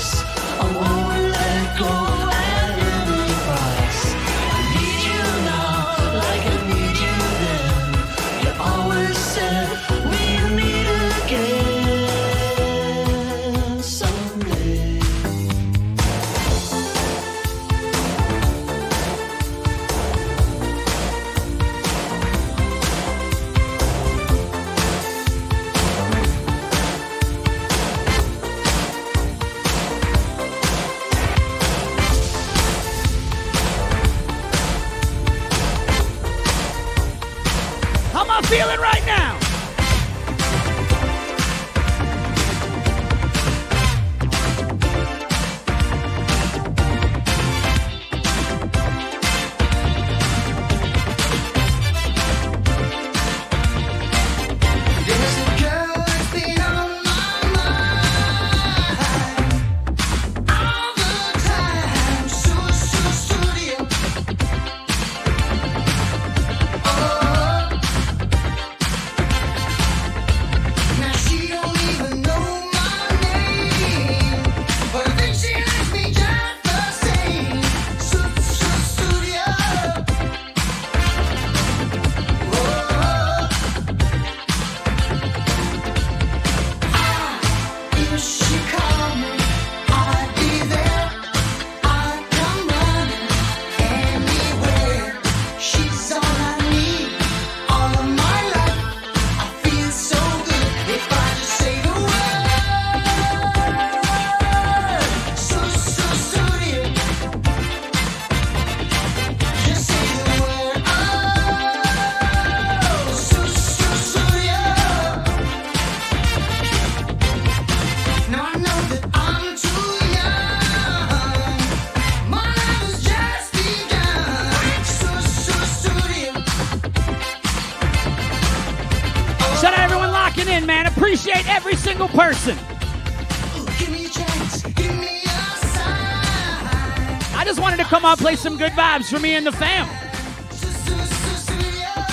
Play 138.27 138.35
some 138.35 138.59
good 138.59 138.73
vibes 138.73 139.09
for 139.09 139.21
me 139.21 139.37
and 139.37 139.47
the 139.47 139.53
fam. 139.53 139.87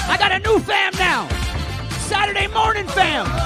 I 0.07 0.15
got 0.15 0.31
a 0.31 0.37
new 0.37 0.59
fam 0.59 0.93
now. 0.99 1.27
Saturday 2.01 2.45
morning 2.45 2.85
fam. 2.85 3.42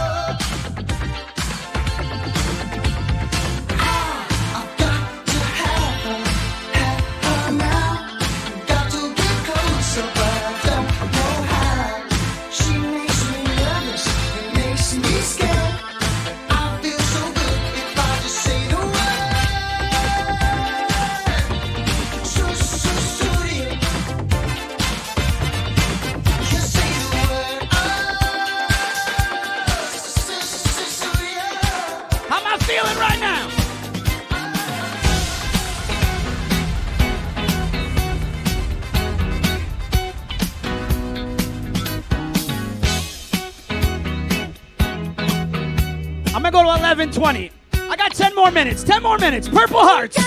Minutes. 48.78 48.84
10 48.84 49.04
more 49.04 49.18
minutes. 49.18 49.48
Purple 49.48 49.80
Hearts. 49.80 50.18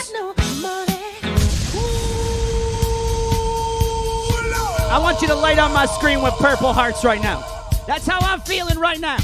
I 4.92 4.98
want 4.98 5.22
you 5.22 5.28
to 5.28 5.34
light 5.34 5.58
on 5.58 5.72
my 5.72 5.86
screen 5.86 6.20
with 6.22 6.34
Purple 6.34 6.72
Hearts 6.72 7.04
right 7.04 7.22
now. 7.22 7.44
That's 7.86 8.06
how 8.06 8.18
I'm 8.20 8.40
feeling 8.40 8.78
right 8.78 8.98
now. 8.98 9.18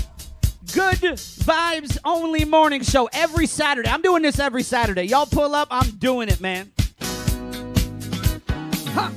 Good 0.72 0.98
vibes 0.98 1.98
only 2.04 2.44
morning 2.44 2.82
show 2.82 3.08
every 3.12 3.46
Saturday. 3.46 3.88
I'm 3.88 4.02
doing 4.02 4.22
this 4.22 4.38
every 4.38 4.62
Saturday. 4.62 5.04
Y'all 5.04 5.26
pull 5.26 5.54
up, 5.54 5.68
I'm 5.70 5.90
doing 5.92 6.28
it, 6.28 6.40
man. 6.40 6.70
Huh. 8.92 9.10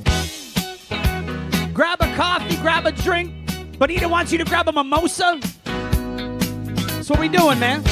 Grab 1.72 2.00
a 2.00 2.14
coffee, 2.16 2.56
grab 2.56 2.86
a 2.86 2.92
drink. 2.92 3.32
Bonita 3.78 4.08
wants 4.08 4.32
you 4.32 4.38
to 4.38 4.44
grab 4.44 4.68
a 4.68 4.72
mimosa. 4.72 5.38
That's 5.64 7.10
what 7.10 7.20
we 7.20 7.28
doing, 7.28 7.58
man. 7.58 7.82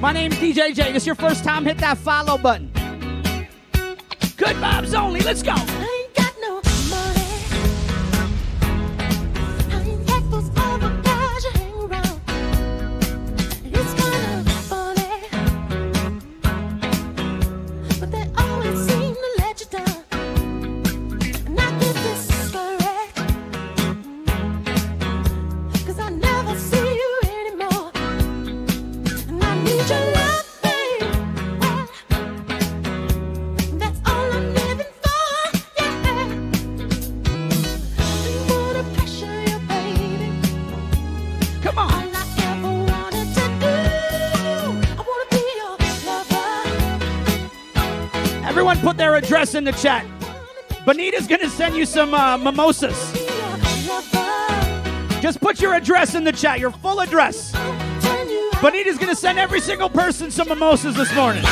My 0.00 0.12
name's 0.12 0.36
DJ 0.36 0.74
J. 0.74 0.92
It's 0.94 1.06
your 1.06 1.16
first 1.16 1.42
time, 1.42 1.64
hit 1.64 1.78
that 1.78 1.98
follow 1.98 2.38
button. 2.38 2.70
Good 4.36 4.56
vibes 4.56 4.94
only. 4.94 5.20
Let's 5.20 5.42
go. 5.42 5.54
In 49.58 49.64
the 49.64 49.72
chat. 49.72 50.06
Bonita's 50.86 51.26
gonna 51.26 51.50
send 51.50 51.76
you 51.76 51.84
some 51.84 52.14
uh, 52.14 52.38
mimosas. 52.38 53.12
Just 55.20 55.40
put 55.40 55.60
your 55.60 55.74
address 55.74 56.14
in 56.14 56.22
the 56.22 56.32
chat, 56.32 56.60
your 56.60 56.70
full 56.70 57.00
address. 57.00 57.52
Bonita's 58.62 58.96
gonna 58.96 59.16
send 59.16 59.38
every 59.38 59.60
single 59.60 59.90
person 59.90 60.30
some 60.30 60.48
mimosas 60.48 60.94
this 60.94 61.12
morning. 61.14 61.42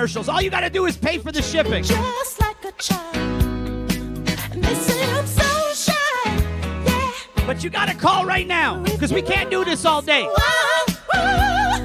Infomercials. 0.00 0.32
All 0.32 0.40
you 0.40 0.50
gotta 0.50 0.70
do 0.70 0.86
is 0.86 0.96
pay 0.96 1.18
for 1.18 1.32
the 1.32 1.42
shipping. 1.42 1.82
Just 1.84 2.40
like 2.40 2.64
a 2.64 2.72
child. 2.72 3.16
So 5.26 5.42
shy. 5.74 5.94
Yeah. 6.86 7.12
But 7.46 7.62
you 7.62 7.70
gotta 7.70 7.94
call 7.94 8.24
right 8.24 8.46
now, 8.46 8.82
because 8.82 9.12
we 9.12 9.22
can't 9.22 9.50
do 9.50 9.64
this 9.64 9.84
all 9.84 10.02
day. 10.02 10.28
I 11.12 11.76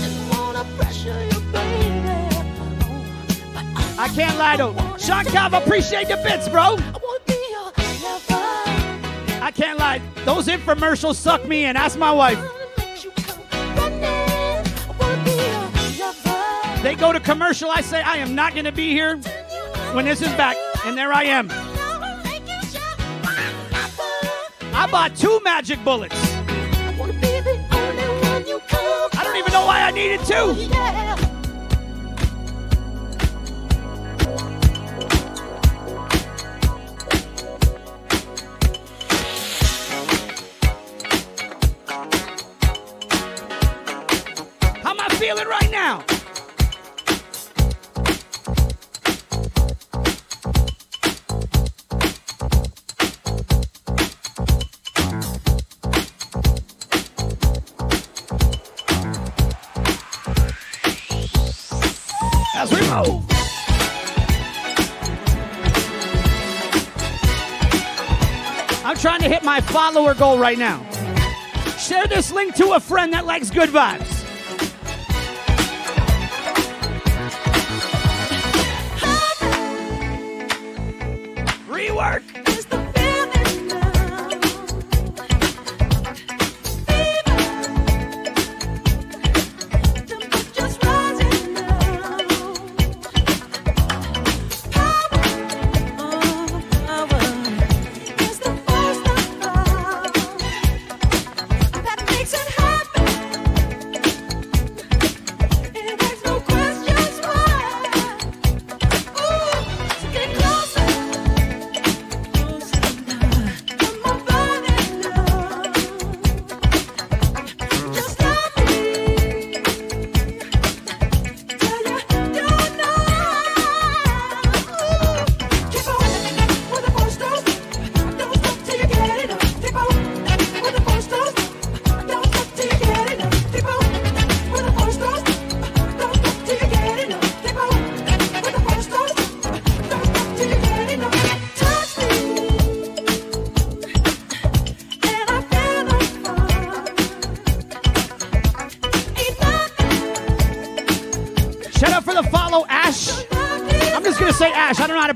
didn't 0.00 0.28
wanna 0.30 0.64
you, 1.24 1.40
baby. 1.52 2.04
Can't 4.14 4.38
lie 4.38 4.56
though. 4.56 4.74
Sean 4.98 5.24
Cav, 5.24 5.60
appreciate 5.60 6.08
the 6.08 6.16
bits, 6.18 6.48
bro. 6.48 6.76
I 9.42 9.50
can't 9.50 9.78
lie. 9.78 10.00
Those 10.24 10.46
infomercials 10.46 11.16
suck 11.16 11.46
me 11.46 11.64
in. 11.64 11.76
Ask 11.76 11.98
my 11.98 12.12
wife. 12.12 12.38
They 16.94 17.00
go 17.00 17.12
to 17.12 17.18
commercial. 17.18 17.70
I 17.70 17.80
say, 17.80 18.00
I 18.02 18.18
am 18.18 18.36
not 18.36 18.52
going 18.52 18.66
to 18.66 18.72
be 18.72 18.92
here 18.92 19.16
when 19.94 20.04
this 20.04 20.22
is 20.22 20.28
back. 20.34 20.56
And 20.84 20.96
there 20.96 21.12
I 21.12 21.24
am. 21.24 21.48
I 24.72 24.86
bought 24.88 25.16
two 25.16 25.40
magic 25.42 25.82
bullets. 25.82 26.14
I 29.12 29.24
don't 29.24 29.36
even 29.36 29.52
know 29.52 29.66
why 29.66 29.82
I 29.82 29.90
needed 29.90 30.20
two. 30.20 31.03
Follower 69.74 70.14
goal 70.14 70.38
right 70.38 70.56
now. 70.56 70.88
Share 71.78 72.06
this 72.06 72.30
link 72.30 72.54
to 72.54 72.74
a 72.74 72.80
friend 72.80 73.12
that 73.12 73.26
likes 73.26 73.50
good 73.50 73.70
vibes. 73.70 74.13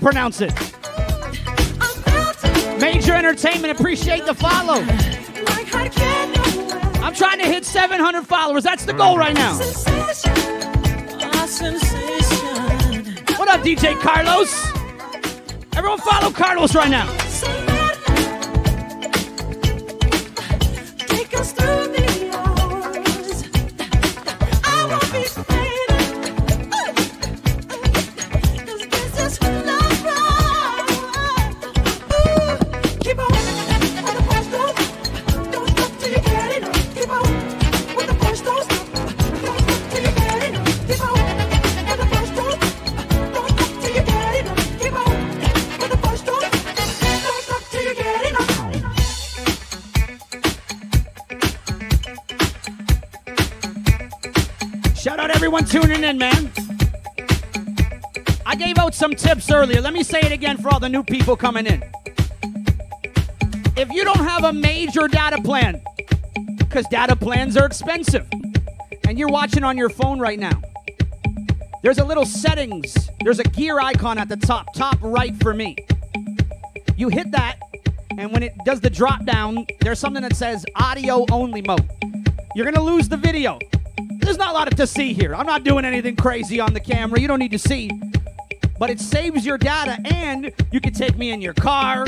Pronounce 0.09 0.41
it. 0.41 0.55
Major 2.81 3.13
Entertainment, 3.13 3.79
appreciate 3.79 4.25
the 4.25 4.33
follow. 4.33 4.81
I'm 7.05 7.13
trying 7.13 7.39
to 7.41 7.45
hit 7.45 7.67
700 7.67 8.27
followers. 8.27 8.65
That's 8.65 8.87
the 8.87 8.95
goal 8.95 9.19
right 9.19 9.35
now. 9.35 9.59
What 13.37 13.51
up, 13.51 13.61
DJ 13.61 14.01
Carlos? 14.01 14.73
Everyone 15.77 15.99
follow 15.99 16.31
Carlos 16.31 16.75
right 16.75 16.89
now. 16.91 17.18
Some 59.09 59.17
tips 59.17 59.51
earlier. 59.51 59.81
Let 59.81 59.95
me 59.95 60.03
say 60.03 60.21
it 60.21 60.33
again 60.33 60.59
for 60.59 60.69
all 60.69 60.81
the 60.81 60.89
new 60.89 61.03
people 61.03 61.35
coming 61.35 61.67
in. 61.67 61.83
If 63.75 63.91
you 63.91 64.05
don't 64.05 64.19
have 64.19 64.45
a 64.45 64.53
major 64.53 65.09
data 65.09 65.41
plan, 65.41 65.81
because 66.59 66.87
data 66.89 67.17
plans 67.17 67.57
are 67.57 67.65
expensive, 67.65 68.27
and 69.07 69.19
you're 69.19 69.29
watching 69.29 69.65
on 69.65 69.79
your 69.79 69.89
phone 69.89 70.19
right 70.19 70.39
now, 70.39 70.61
there's 71.83 71.99
a 71.99 72.05
little 72.05 72.27
settings, 72.27 73.09
there's 73.25 73.39
a 73.39 73.45
gear 73.45 73.81
icon 73.81 74.19
at 74.19 74.29
the 74.29 74.37
top, 74.37 74.75
top 74.75 74.99
right 75.01 75.35
for 75.43 75.55
me. 75.55 75.77
You 76.99 77.09
hit 77.09 77.31
that, 77.31 77.61
and 78.19 78.31
when 78.31 78.43
it 78.43 78.53
does 78.67 78.81
the 78.81 78.91
drop 78.91 79.25
down, 79.25 79.65
there's 79.81 79.99
something 79.99 80.23
that 80.23 80.37
says 80.37 80.67
audio 80.77 81.25
only 81.31 81.63
mode. 81.63 81.89
You're 82.55 82.71
gonna 82.71 82.85
lose 82.85 83.09
the 83.09 83.17
video. 83.17 83.59
There's 84.19 84.37
not 84.37 84.51
a 84.51 84.53
lot 84.53 84.77
to 84.77 84.87
see 84.87 85.15
here. 85.15 85.35
I'm 85.35 85.47
not 85.47 85.65
doing 85.65 85.87
anything 85.87 86.15
crazy 86.17 86.61
on 86.61 86.75
the 86.75 86.81
camera. 86.81 87.19
You 87.19 87.29
don't 87.29 87.39
need 87.39 87.53
to 87.53 87.59
see. 87.59 87.91
But 88.79 88.91
it 88.91 89.01
saves 89.01 89.45
your 89.45 89.59
data, 89.59 89.99
and 90.05 90.53
you 90.71 90.81
can 90.81 90.93
take 90.93 91.17
me 91.17 91.33
in 91.33 91.43
your 91.43 91.55
car. 91.55 92.07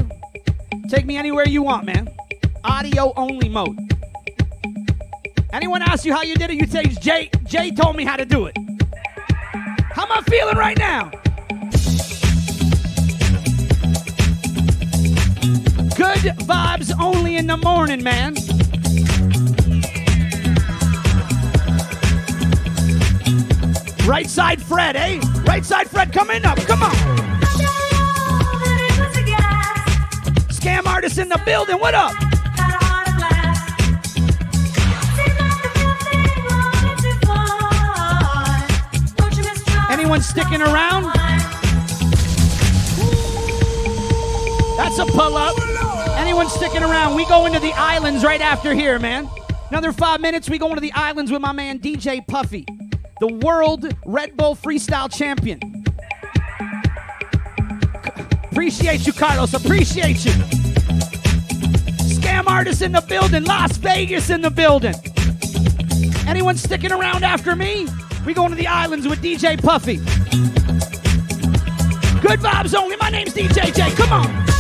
Take 0.89 1.05
me 1.05 1.17
anywhere 1.17 1.47
you 1.49 1.63
want, 1.63 1.85
man. 1.85 2.09
Audio 2.63 3.13
only 3.17 3.49
mode. 3.49 3.77
Anyone 5.53 5.83
asks 5.83 6.07
you 6.07 6.15
how 6.15 6.23
you 6.23 6.37
did 6.37 6.51
it, 6.51 6.61
you 6.61 6.67
say 6.67 6.85
Jay. 6.85 7.31
Jay 7.45 7.73
told 7.73 7.97
me 7.97 8.05
how 8.05 8.17
to 8.17 8.25
do 8.25 8.47
it. 8.47 8.57
How 9.93 10.05
am 10.05 10.13
I 10.13 10.21
feeling 10.29 10.57
right 10.57 10.79
now? 10.79 11.11
Good 15.97 16.37
vibes 16.47 16.93
only 17.01 17.37
in 17.37 17.49
the 17.49 17.57
morning, 17.57 18.03
man. 18.03 18.35
Right 24.07 24.29
Said 24.29 24.63
Fred, 24.63 24.97
eh? 24.97 25.40
Right 25.51 25.65
Said 25.65 25.91
Fred 25.91 26.13
coming 26.13 26.45
up. 26.45 26.57
Come 26.59 26.85
on. 26.85 26.93
Scam 30.47 30.87
artist 30.87 31.19
in 31.19 31.29
the 31.29 31.43
building. 31.45 31.77
What 31.81 31.93
up? 31.93 32.13
Anyone 39.91 40.21
sticking 40.23 40.63
around? 40.63 41.03
That's 44.77 45.01
a 45.01 45.07
pull 45.07 45.37
up. 45.37 45.57
Anyone 46.17 46.49
sticking 46.49 46.85
around? 46.85 47.17
We 47.17 47.27
go 47.27 47.47
into 47.47 47.59
the 47.59 47.73
islands 47.73 48.23
right 48.23 48.41
after 48.41 48.73
here, 48.73 49.01
man. 49.01 49.29
Another 49.71 49.91
five 49.91 50.21
minutes, 50.21 50.49
we 50.49 50.59
go 50.59 50.69
into 50.69 50.81
the 50.81 50.93
islands 50.93 51.33
with 51.33 51.43
my 51.43 51.51
man 51.51 51.81
DJ 51.81 52.25
Puffy, 52.25 52.67
the 53.21 53.29
world 53.45 53.95
Red 54.05 54.37
Bull 54.37 54.57
freestyle 54.57 55.15
champion. 55.15 55.61
Appreciate 58.51 59.07
you, 59.07 59.13
Carlos. 59.13 59.55
Appreciate 59.55 60.25
you. 60.25 60.33
Scam 62.11 62.47
artist 62.49 62.83
in 62.83 62.93
the 62.93 63.03
building. 63.03 63.45
Las 63.45 63.77
Vegas 63.77 64.31
in 64.31 64.41
the 64.41 64.51
building. 64.51 64.95
Anyone 66.27 66.57
sticking 66.57 66.93
around 66.93 67.23
after 67.23 67.55
me? 67.55 67.87
We 68.27 68.35
going 68.35 68.51
to 68.51 68.57
the 68.57 68.67
islands 68.67 69.07
with 69.07 69.23
DJ 69.23 69.63
Puffy. 69.63 69.97
Good 72.21 72.41
vibes 72.41 72.75
only. 72.75 72.97
My 72.97 73.11
name's 73.11 73.35
DJ 73.35 73.75
J. 73.75 73.91
Come 73.95 74.13
on. 74.13 74.60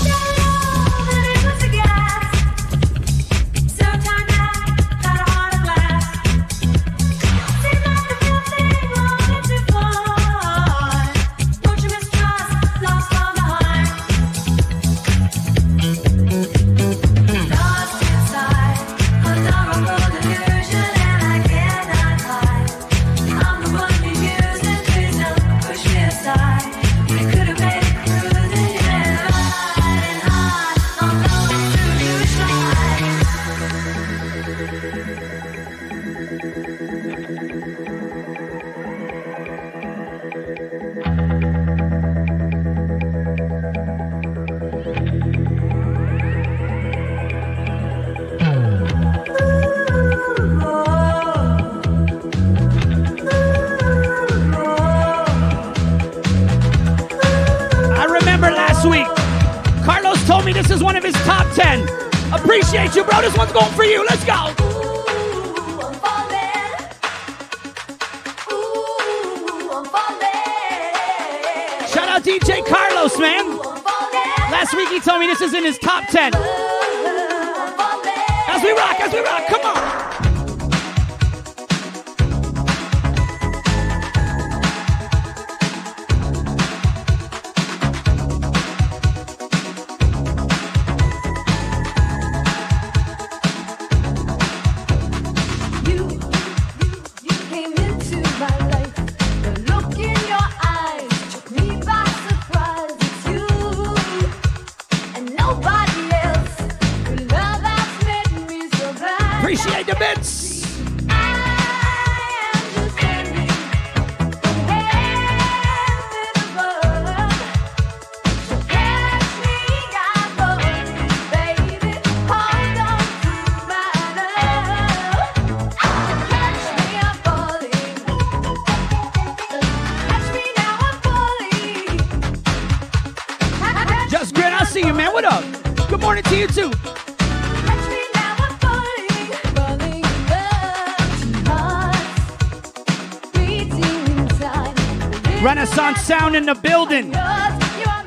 Renaissance 145.70 146.04
sound 146.04 146.34
in 146.34 146.46
the 146.46 146.54
building. 146.56 147.12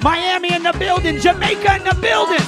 Miami 0.02 0.54
in 0.54 0.64
the 0.64 0.74
building. 0.78 1.18
Jamaica 1.20 1.78
in 1.78 1.84
the 1.86 1.96
building. 2.02 2.40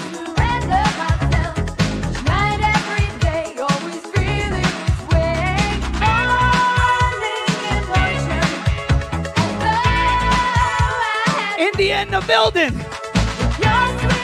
India 11.58 12.02
in 12.02 12.12
the 12.12 12.22
building. 12.28 12.78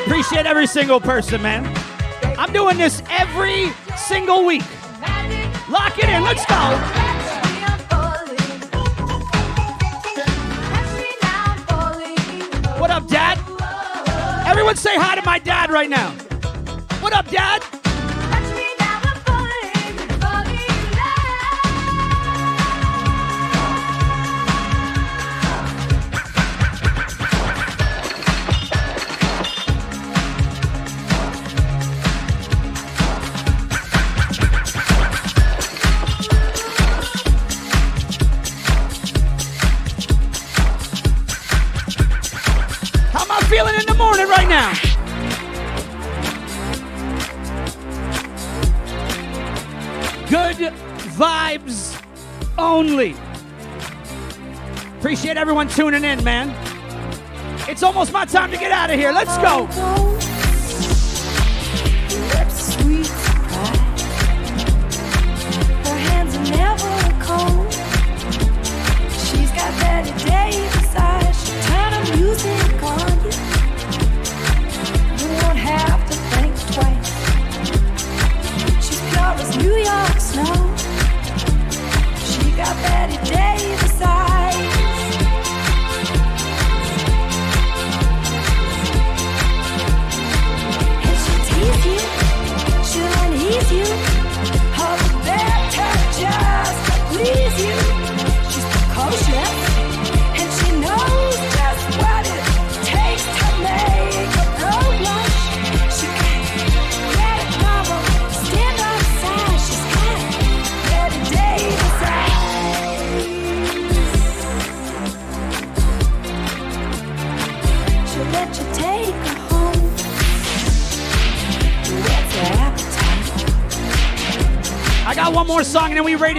Appreciate 0.05 0.45
every 0.45 0.67
single 0.67 0.99
person, 0.99 1.41
man. 1.41 1.65
I'm 2.37 2.51
doing 2.51 2.77
this 2.77 3.01
every 3.09 3.69
single 3.95 4.45
week. 4.45 4.63
Lock 5.69 5.97
it 5.99 6.09
in. 6.09 6.21
Let's 6.21 6.45
go. 6.47 7.00
Everyone 14.61 14.77
say 14.77 14.95
hi 14.95 15.15
to 15.15 15.25
my 15.25 15.40
dad 15.40 15.72
right 15.72 15.90
now. 15.90 16.11
What 17.01 17.14
up, 17.14 17.27
Dad? 17.31 17.60
Appreciate 55.31 55.41
everyone 55.41 55.69
tuning 55.69 56.03
in, 56.03 56.21
man. 56.25 56.49
It's 57.69 57.83
almost 57.83 58.11
my 58.11 58.25
time 58.25 58.51
to 58.51 58.57
get 58.57 58.73
out 58.73 58.89
of 58.89 58.99
here. 58.99 59.13
Let's 59.13 59.37
go. 59.37 60.20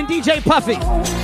And 0.02 0.08
DJ 0.08 0.42
Puffy. 0.42 1.21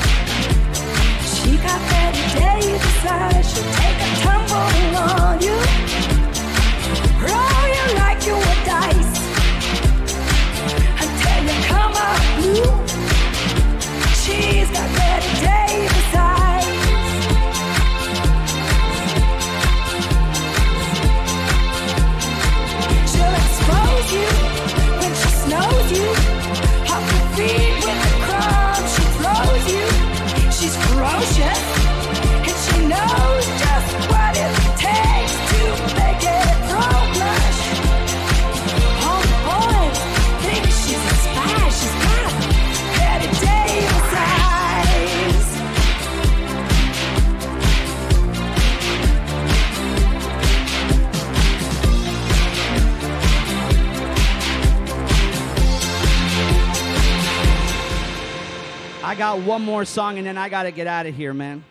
One 59.49 59.65
more 59.65 59.87
song 59.87 60.19
and 60.19 60.27
then 60.27 60.37
I 60.37 60.51
got 60.51 60.65
to 60.65 60.71
get 60.71 60.87
out 60.87 61.07
of 61.07 61.15
here, 61.15 61.33
man. 61.33 61.65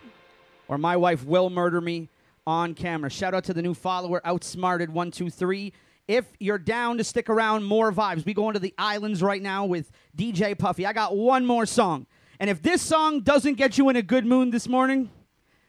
Or 0.67 0.79
my 0.79 0.97
wife 0.97 1.23
will 1.23 1.51
murder 1.51 1.79
me 1.79 2.09
on 2.47 2.73
camera. 2.73 3.07
Shout 3.11 3.35
out 3.35 3.43
to 3.43 3.53
the 3.53 3.61
new 3.61 3.75
follower, 3.75 4.19
Outsmarted123. 4.25 5.73
If 6.07 6.25
you're 6.39 6.57
down 6.57 6.97
to 6.97 7.03
stick 7.03 7.29
around, 7.29 7.65
more 7.65 7.91
vibes. 7.91 8.25
We 8.25 8.33
go 8.33 8.49
into 8.49 8.59
the 8.59 8.73
islands 8.79 9.21
right 9.21 9.43
now 9.43 9.65
with 9.65 9.91
DJ 10.17 10.57
Puffy. 10.57 10.87
I 10.87 10.93
got 10.93 11.15
one 11.15 11.45
more 11.45 11.67
song. 11.67 12.07
And 12.39 12.49
if 12.49 12.63
this 12.63 12.81
song 12.81 13.21
doesn't 13.21 13.57
get 13.57 13.77
you 13.77 13.89
in 13.89 13.95
a 13.95 14.01
good 14.01 14.25
mood 14.25 14.51
this 14.51 14.67
morning, 14.67 15.11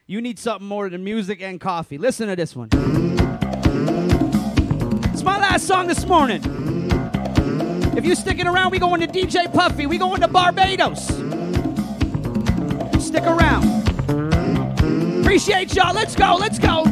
you 0.07 0.19
need 0.19 0.39
something 0.39 0.67
more 0.67 0.89
than 0.89 1.03
music 1.03 1.43
and 1.43 1.61
coffee. 1.61 1.99
Listen 1.99 2.27
to 2.27 2.35
this 2.35 2.55
one. 2.55 2.69
It's 5.13 5.21
my 5.21 5.37
last 5.37 5.67
song 5.67 5.85
this 5.85 6.07
morning. 6.07 6.41
If 7.95 8.03
you 8.03 8.15
sticking 8.15 8.47
around, 8.47 8.71
we 8.71 8.79
going 8.79 9.01
to 9.01 9.07
DJ 9.07 9.53
Puffy. 9.53 9.85
We 9.85 9.99
going 9.99 10.21
to 10.21 10.27
Barbados. 10.27 11.38
Stick 13.09 13.23
around. 13.23 13.65
Appreciate 15.21 15.73
y'all. 15.73 15.95
Let's 15.95 16.15
go. 16.15 16.35
Let's 16.35 16.59
go. 16.59 16.83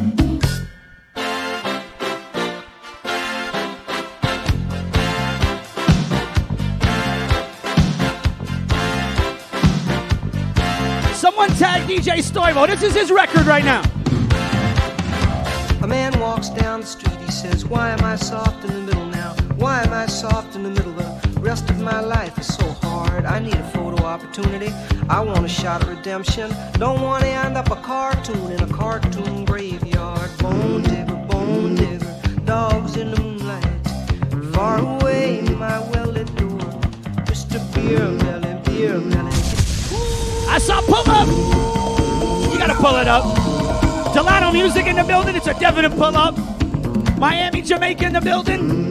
Someone 11.14 11.50
tag 11.50 11.86
DJ 11.86 12.18
Stoivo. 12.18 12.66
This 12.66 12.82
is 12.82 12.94
his 12.94 13.12
record 13.12 13.46
right 13.46 13.64
now. 13.64 13.82
A 15.82 15.86
man 15.86 16.18
walks 16.18 16.48
down 16.48 16.80
the 16.80 16.86
street, 16.86 17.16
he 17.20 17.30
says, 17.30 17.64
Why 17.64 17.90
am 17.90 18.02
I 18.02 18.16
soft 18.16 18.64
in 18.64 18.74
the 18.74 18.80
middle? 18.80 19.07
Why 19.58 19.82
am 19.82 19.92
I 19.92 20.06
soft 20.06 20.54
in 20.54 20.62
the 20.62 20.70
middle? 20.70 20.92
The 20.92 21.40
rest 21.40 21.68
of 21.68 21.80
my 21.80 21.98
life 21.98 22.38
is 22.38 22.46
so 22.46 22.64
hard. 22.82 23.24
I 23.24 23.40
need 23.40 23.56
a 23.56 23.68
photo 23.70 24.04
opportunity. 24.04 24.72
I 25.08 25.20
want 25.20 25.44
a 25.44 25.48
shot 25.48 25.82
at 25.82 25.88
redemption. 25.88 26.54
Don't 26.74 27.02
want 27.02 27.24
to 27.24 27.28
end 27.28 27.56
up 27.56 27.68
a 27.72 27.76
cartoon 27.76 28.52
in 28.52 28.60
a 28.60 28.72
cartoon 28.72 29.44
graveyard. 29.44 30.30
Bone 30.38 30.82
digger, 30.82 31.16
bone 31.28 31.74
digger, 31.74 32.20
dogs 32.44 32.96
in 32.96 33.10
the 33.10 33.20
moonlight. 33.20 34.54
Far 34.54 34.78
away, 34.78 35.42
my 35.42 35.80
well 35.90 36.06
lit 36.06 36.32
door. 36.36 36.60
Mr. 37.26 37.58
Beer 37.74 38.06
Belly, 38.18 38.54
Beer. 38.62 39.02
I 40.48 40.58
saw 40.58 40.80
pull 40.82 41.10
up. 41.10 41.26
You 42.52 42.58
gotta 42.58 42.74
pull 42.74 42.94
it 42.94 43.08
up. 43.08 44.14
Delano 44.14 44.52
Music 44.52 44.86
in 44.86 44.94
the 44.94 45.04
building. 45.04 45.34
It's 45.34 45.48
a 45.48 45.54
definite 45.58 45.90
pull 45.90 46.16
up. 46.16 46.36
Miami, 47.18 47.62
Jamaica 47.62 48.06
in 48.06 48.12
the 48.12 48.20
building. 48.20 48.87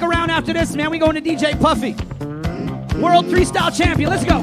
Stick 0.00 0.08
around 0.08 0.30
after 0.30 0.54
this, 0.54 0.74
man. 0.74 0.90
We 0.90 0.98
going 0.98 1.14
to 1.14 1.20
DJ 1.20 1.60
Puffy. 1.60 1.92
World 2.98 3.26
freestyle 3.26 3.70
champion. 3.76 4.08
Let's 4.08 4.24
go. 4.24 4.38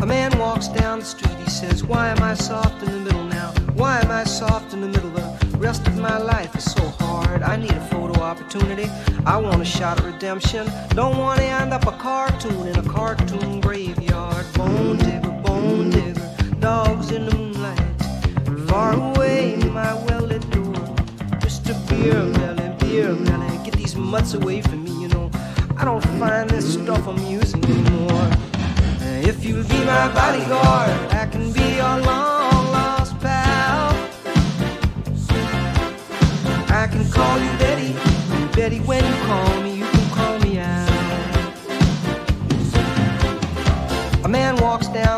A 0.00 0.06
man 0.06 0.38
walks 0.38 0.68
down 0.68 1.00
the 1.00 1.04
street, 1.04 1.36
he 1.44 1.50
says, 1.50 1.84
Why 1.84 2.08
am 2.08 2.22
I 2.22 2.32
soft 2.32 2.82
in 2.82 2.90
the 2.90 3.00
middle 3.00 3.24
now? 3.24 3.52
Why 3.74 4.00
am 4.00 4.10
I 4.10 4.24
soft 4.24 4.72
in 4.72 4.80
the 4.80 4.88
middle? 4.88 5.10
The 5.10 5.58
rest 5.58 5.86
of 5.86 5.98
my 5.98 6.16
life 6.16 6.56
is 6.56 6.72
so 6.72 6.88
hard. 7.00 7.42
I 7.42 7.56
need 7.56 7.72
a 7.72 7.86
photo 7.88 8.18
opportunity. 8.22 8.88
I 9.30 9.36
want 9.36 9.62
a 9.62 9.64
shot 9.64 10.00
at 10.00 10.04
redemption. 10.04 10.66
Don't 10.88 11.16
want 11.16 11.38
to 11.38 11.44
end 11.44 11.72
up 11.72 11.86
a 11.86 11.92
cartoon 11.92 12.66
in 12.66 12.76
a 12.76 12.82
cartoon 12.82 13.60
graveyard. 13.60 14.44
Bone 14.54 14.96
digger, 14.96 15.30
bone 15.44 15.90
digger, 15.90 16.34
dogs 16.58 17.12
in 17.12 17.26
the 17.26 17.36
moonlight. 17.36 18.68
Far 18.68 18.94
away, 18.94 19.54
my 19.66 19.94
well 20.06 20.22
lit 20.22 20.42
door. 20.50 20.74
Mr. 21.44 21.72
Beer 21.88 22.24
Belly, 22.34 22.74
Beer 22.80 23.14
Belly, 23.14 23.64
get 23.64 23.74
these 23.74 23.94
mutts 23.94 24.34
away 24.34 24.62
from 24.62 24.82
me, 24.82 25.02
you 25.02 25.06
know. 25.06 25.30
I 25.76 25.84
don't 25.84 26.04
find 26.18 26.50
this 26.50 26.74
stuff 26.74 27.06
amusing 27.06 27.64
anymore. 27.64 28.30
If 29.30 29.44
you'll 29.44 29.62
be 29.62 29.78
my 29.84 30.12
bodyguard, 30.12 30.90
I 31.14 31.28
can 31.30 31.52
be 31.52 31.76
your 31.76 32.00
long 32.00 32.29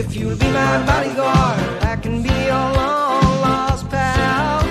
If 0.00 0.16
you'll 0.16 0.34
be 0.34 0.46
my 0.46 0.84
bodyguard, 0.86 1.60
I 1.84 1.94
can 1.94 2.22
be 2.22 2.30
your 2.30 2.54
long 2.54 3.40
lost 3.42 3.86
pal. 3.90 4.64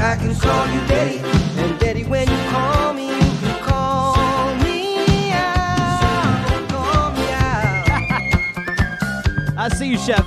I 0.00 0.16
can 0.16 0.34
call 0.34 0.66
you 0.66 0.80
Daddy, 0.88 1.18
and 1.62 1.78
Daddy, 1.78 2.02
when 2.02 2.28
you 2.28 2.36
call 2.50 2.94
me, 2.94 3.10
you 3.10 3.14
can 3.14 3.62
call 3.62 4.56
me. 4.56 5.30
I 9.56 9.68
see 9.72 9.90
you, 9.90 9.98
Chef. 9.98 10.26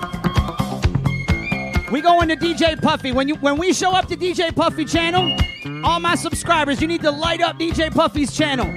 We 1.91 1.99
going 1.99 2.29
to 2.29 2.37
DJ 2.37 2.81
Puffy. 2.81 3.11
When 3.11 3.27
you 3.27 3.35
when 3.35 3.57
we 3.57 3.73
show 3.73 3.91
up 3.91 4.07
to 4.07 4.15
DJ 4.15 4.55
Puffy 4.55 4.85
channel, 4.85 5.37
all 5.83 5.99
my 5.99 6.15
subscribers, 6.15 6.81
you 6.81 6.87
need 6.87 7.01
to 7.01 7.11
light 7.11 7.41
up 7.41 7.59
DJ 7.59 7.93
Puffy's 7.93 8.33
channel 8.33 8.67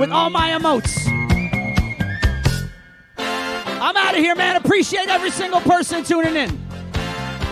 with 0.00 0.10
all 0.10 0.30
my 0.30 0.50
emotes. 0.50 1.23
I'm 3.84 3.98
out 3.98 4.14
of 4.14 4.20
here, 4.20 4.34
man. 4.34 4.56
Appreciate 4.56 5.08
every 5.08 5.30
single 5.30 5.60
person 5.60 6.02
tuning 6.02 6.36
in. 6.36 6.66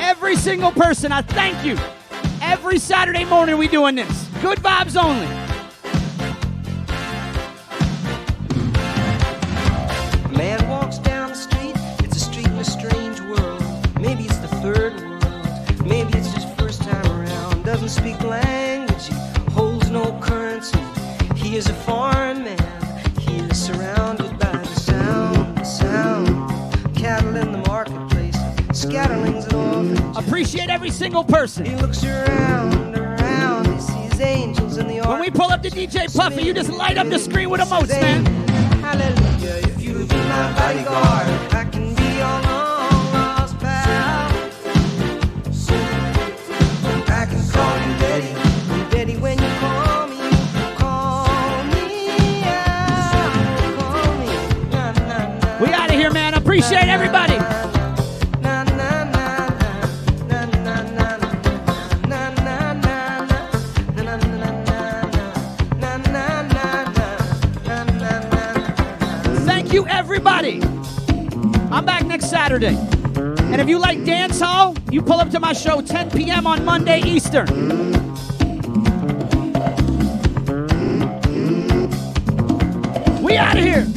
Every 0.00 0.34
single 0.34 0.72
person. 0.72 1.12
I 1.12 1.20
thank 1.20 1.62
you. 1.62 1.76
Every 2.40 2.78
Saturday 2.78 3.26
morning 3.26 3.58
we 3.58 3.68
doing 3.68 3.96
this. 3.96 4.28
Good 4.40 4.56
vibes 4.60 4.96
only. 4.96 5.26
Man 10.34 10.66
walks 10.70 10.96
down 10.96 11.28
the 11.28 11.34
street, 11.34 11.74
it's 11.98 12.16
a 12.16 12.20
street 12.20 12.46
in 12.46 12.54
a 12.54 12.64
strange 12.64 13.20
world. 13.20 13.62
Maybe 14.00 14.24
it's 14.24 14.38
the 14.38 14.48
third 14.62 14.98
world, 15.02 15.86
maybe 15.86 16.14
it's 16.14 16.32
first 16.58 16.80
time 16.80 17.06
around. 17.12 17.62
Doesn't 17.66 17.90
speak 17.90 18.18
language, 18.22 19.08
he 19.08 19.14
holds 19.52 19.90
no 19.90 20.18
currency. 20.22 20.80
He 21.36 21.56
is 21.56 21.68
a 21.68 21.74
foreign 21.74 22.42
man, 22.44 22.71
every 30.42 30.90
single 30.90 31.22
person. 31.22 31.64
He 31.64 31.76
looks 31.76 32.02
around, 32.04 32.96
around, 32.96 33.66
he 33.66 33.80
sees 33.80 34.20
angels 34.20 34.76
in 34.76 34.88
the 34.88 35.00
When 35.00 35.20
we 35.20 35.30
pull 35.30 35.50
up 35.50 35.62
the 35.62 35.70
DJ 35.70 36.14
Puffy, 36.14 36.42
you 36.42 36.52
just 36.52 36.70
light 36.70 36.98
up 36.98 37.08
the 37.08 37.18
screen 37.18 37.48
with 37.48 37.60
emotes, 37.60 37.88
man. 37.88 38.26
Hallelujah, 38.80 39.68
if 39.68 39.80
you 39.80 39.94
be 40.04 40.16
my 40.16 40.52
bodyguard, 40.56 41.28
I 41.54 41.68
can 41.70 41.94
be 41.94 42.16
your 42.16 42.40
long 42.42 43.12
lost 43.12 43.58
pal. 43.60 44.32
I 47.08 47.26
can 47.26 47.48
call 47.50 47.76
you 47.86 47.98
Betty, 48.00 48.90
Betty 48.90 49.16
when 49.18 49.38
you 49.38 49.48
call 49.60 50.08
me, 50.08 50.76
call 50.76 50.92
I'm 71.72 71.86
back 71.86 72.04
next 72.04 72.28
Saturday. 72.28 72.76
And 73.16 73.58
if 73.58 73.66
you 73.66 73.78
like 73.78 74.04
dance 74.04 74.38
hall, 74.38 74.76
you 74.90 75.00
pull 75.00 75.18
up 75.18 75.30
to 75.30 75.40
my 75.40 75.54
show 75.54 75.80
10 75.80 76.10
p.m. 76.10 76.46
on 76.46 76.66
Monday 76.66 77.00
Eastern. 77.00 77.46
We 83.22 83.38
out 83.38 83.56
of 83.56 83.64
here. 83.64 83.91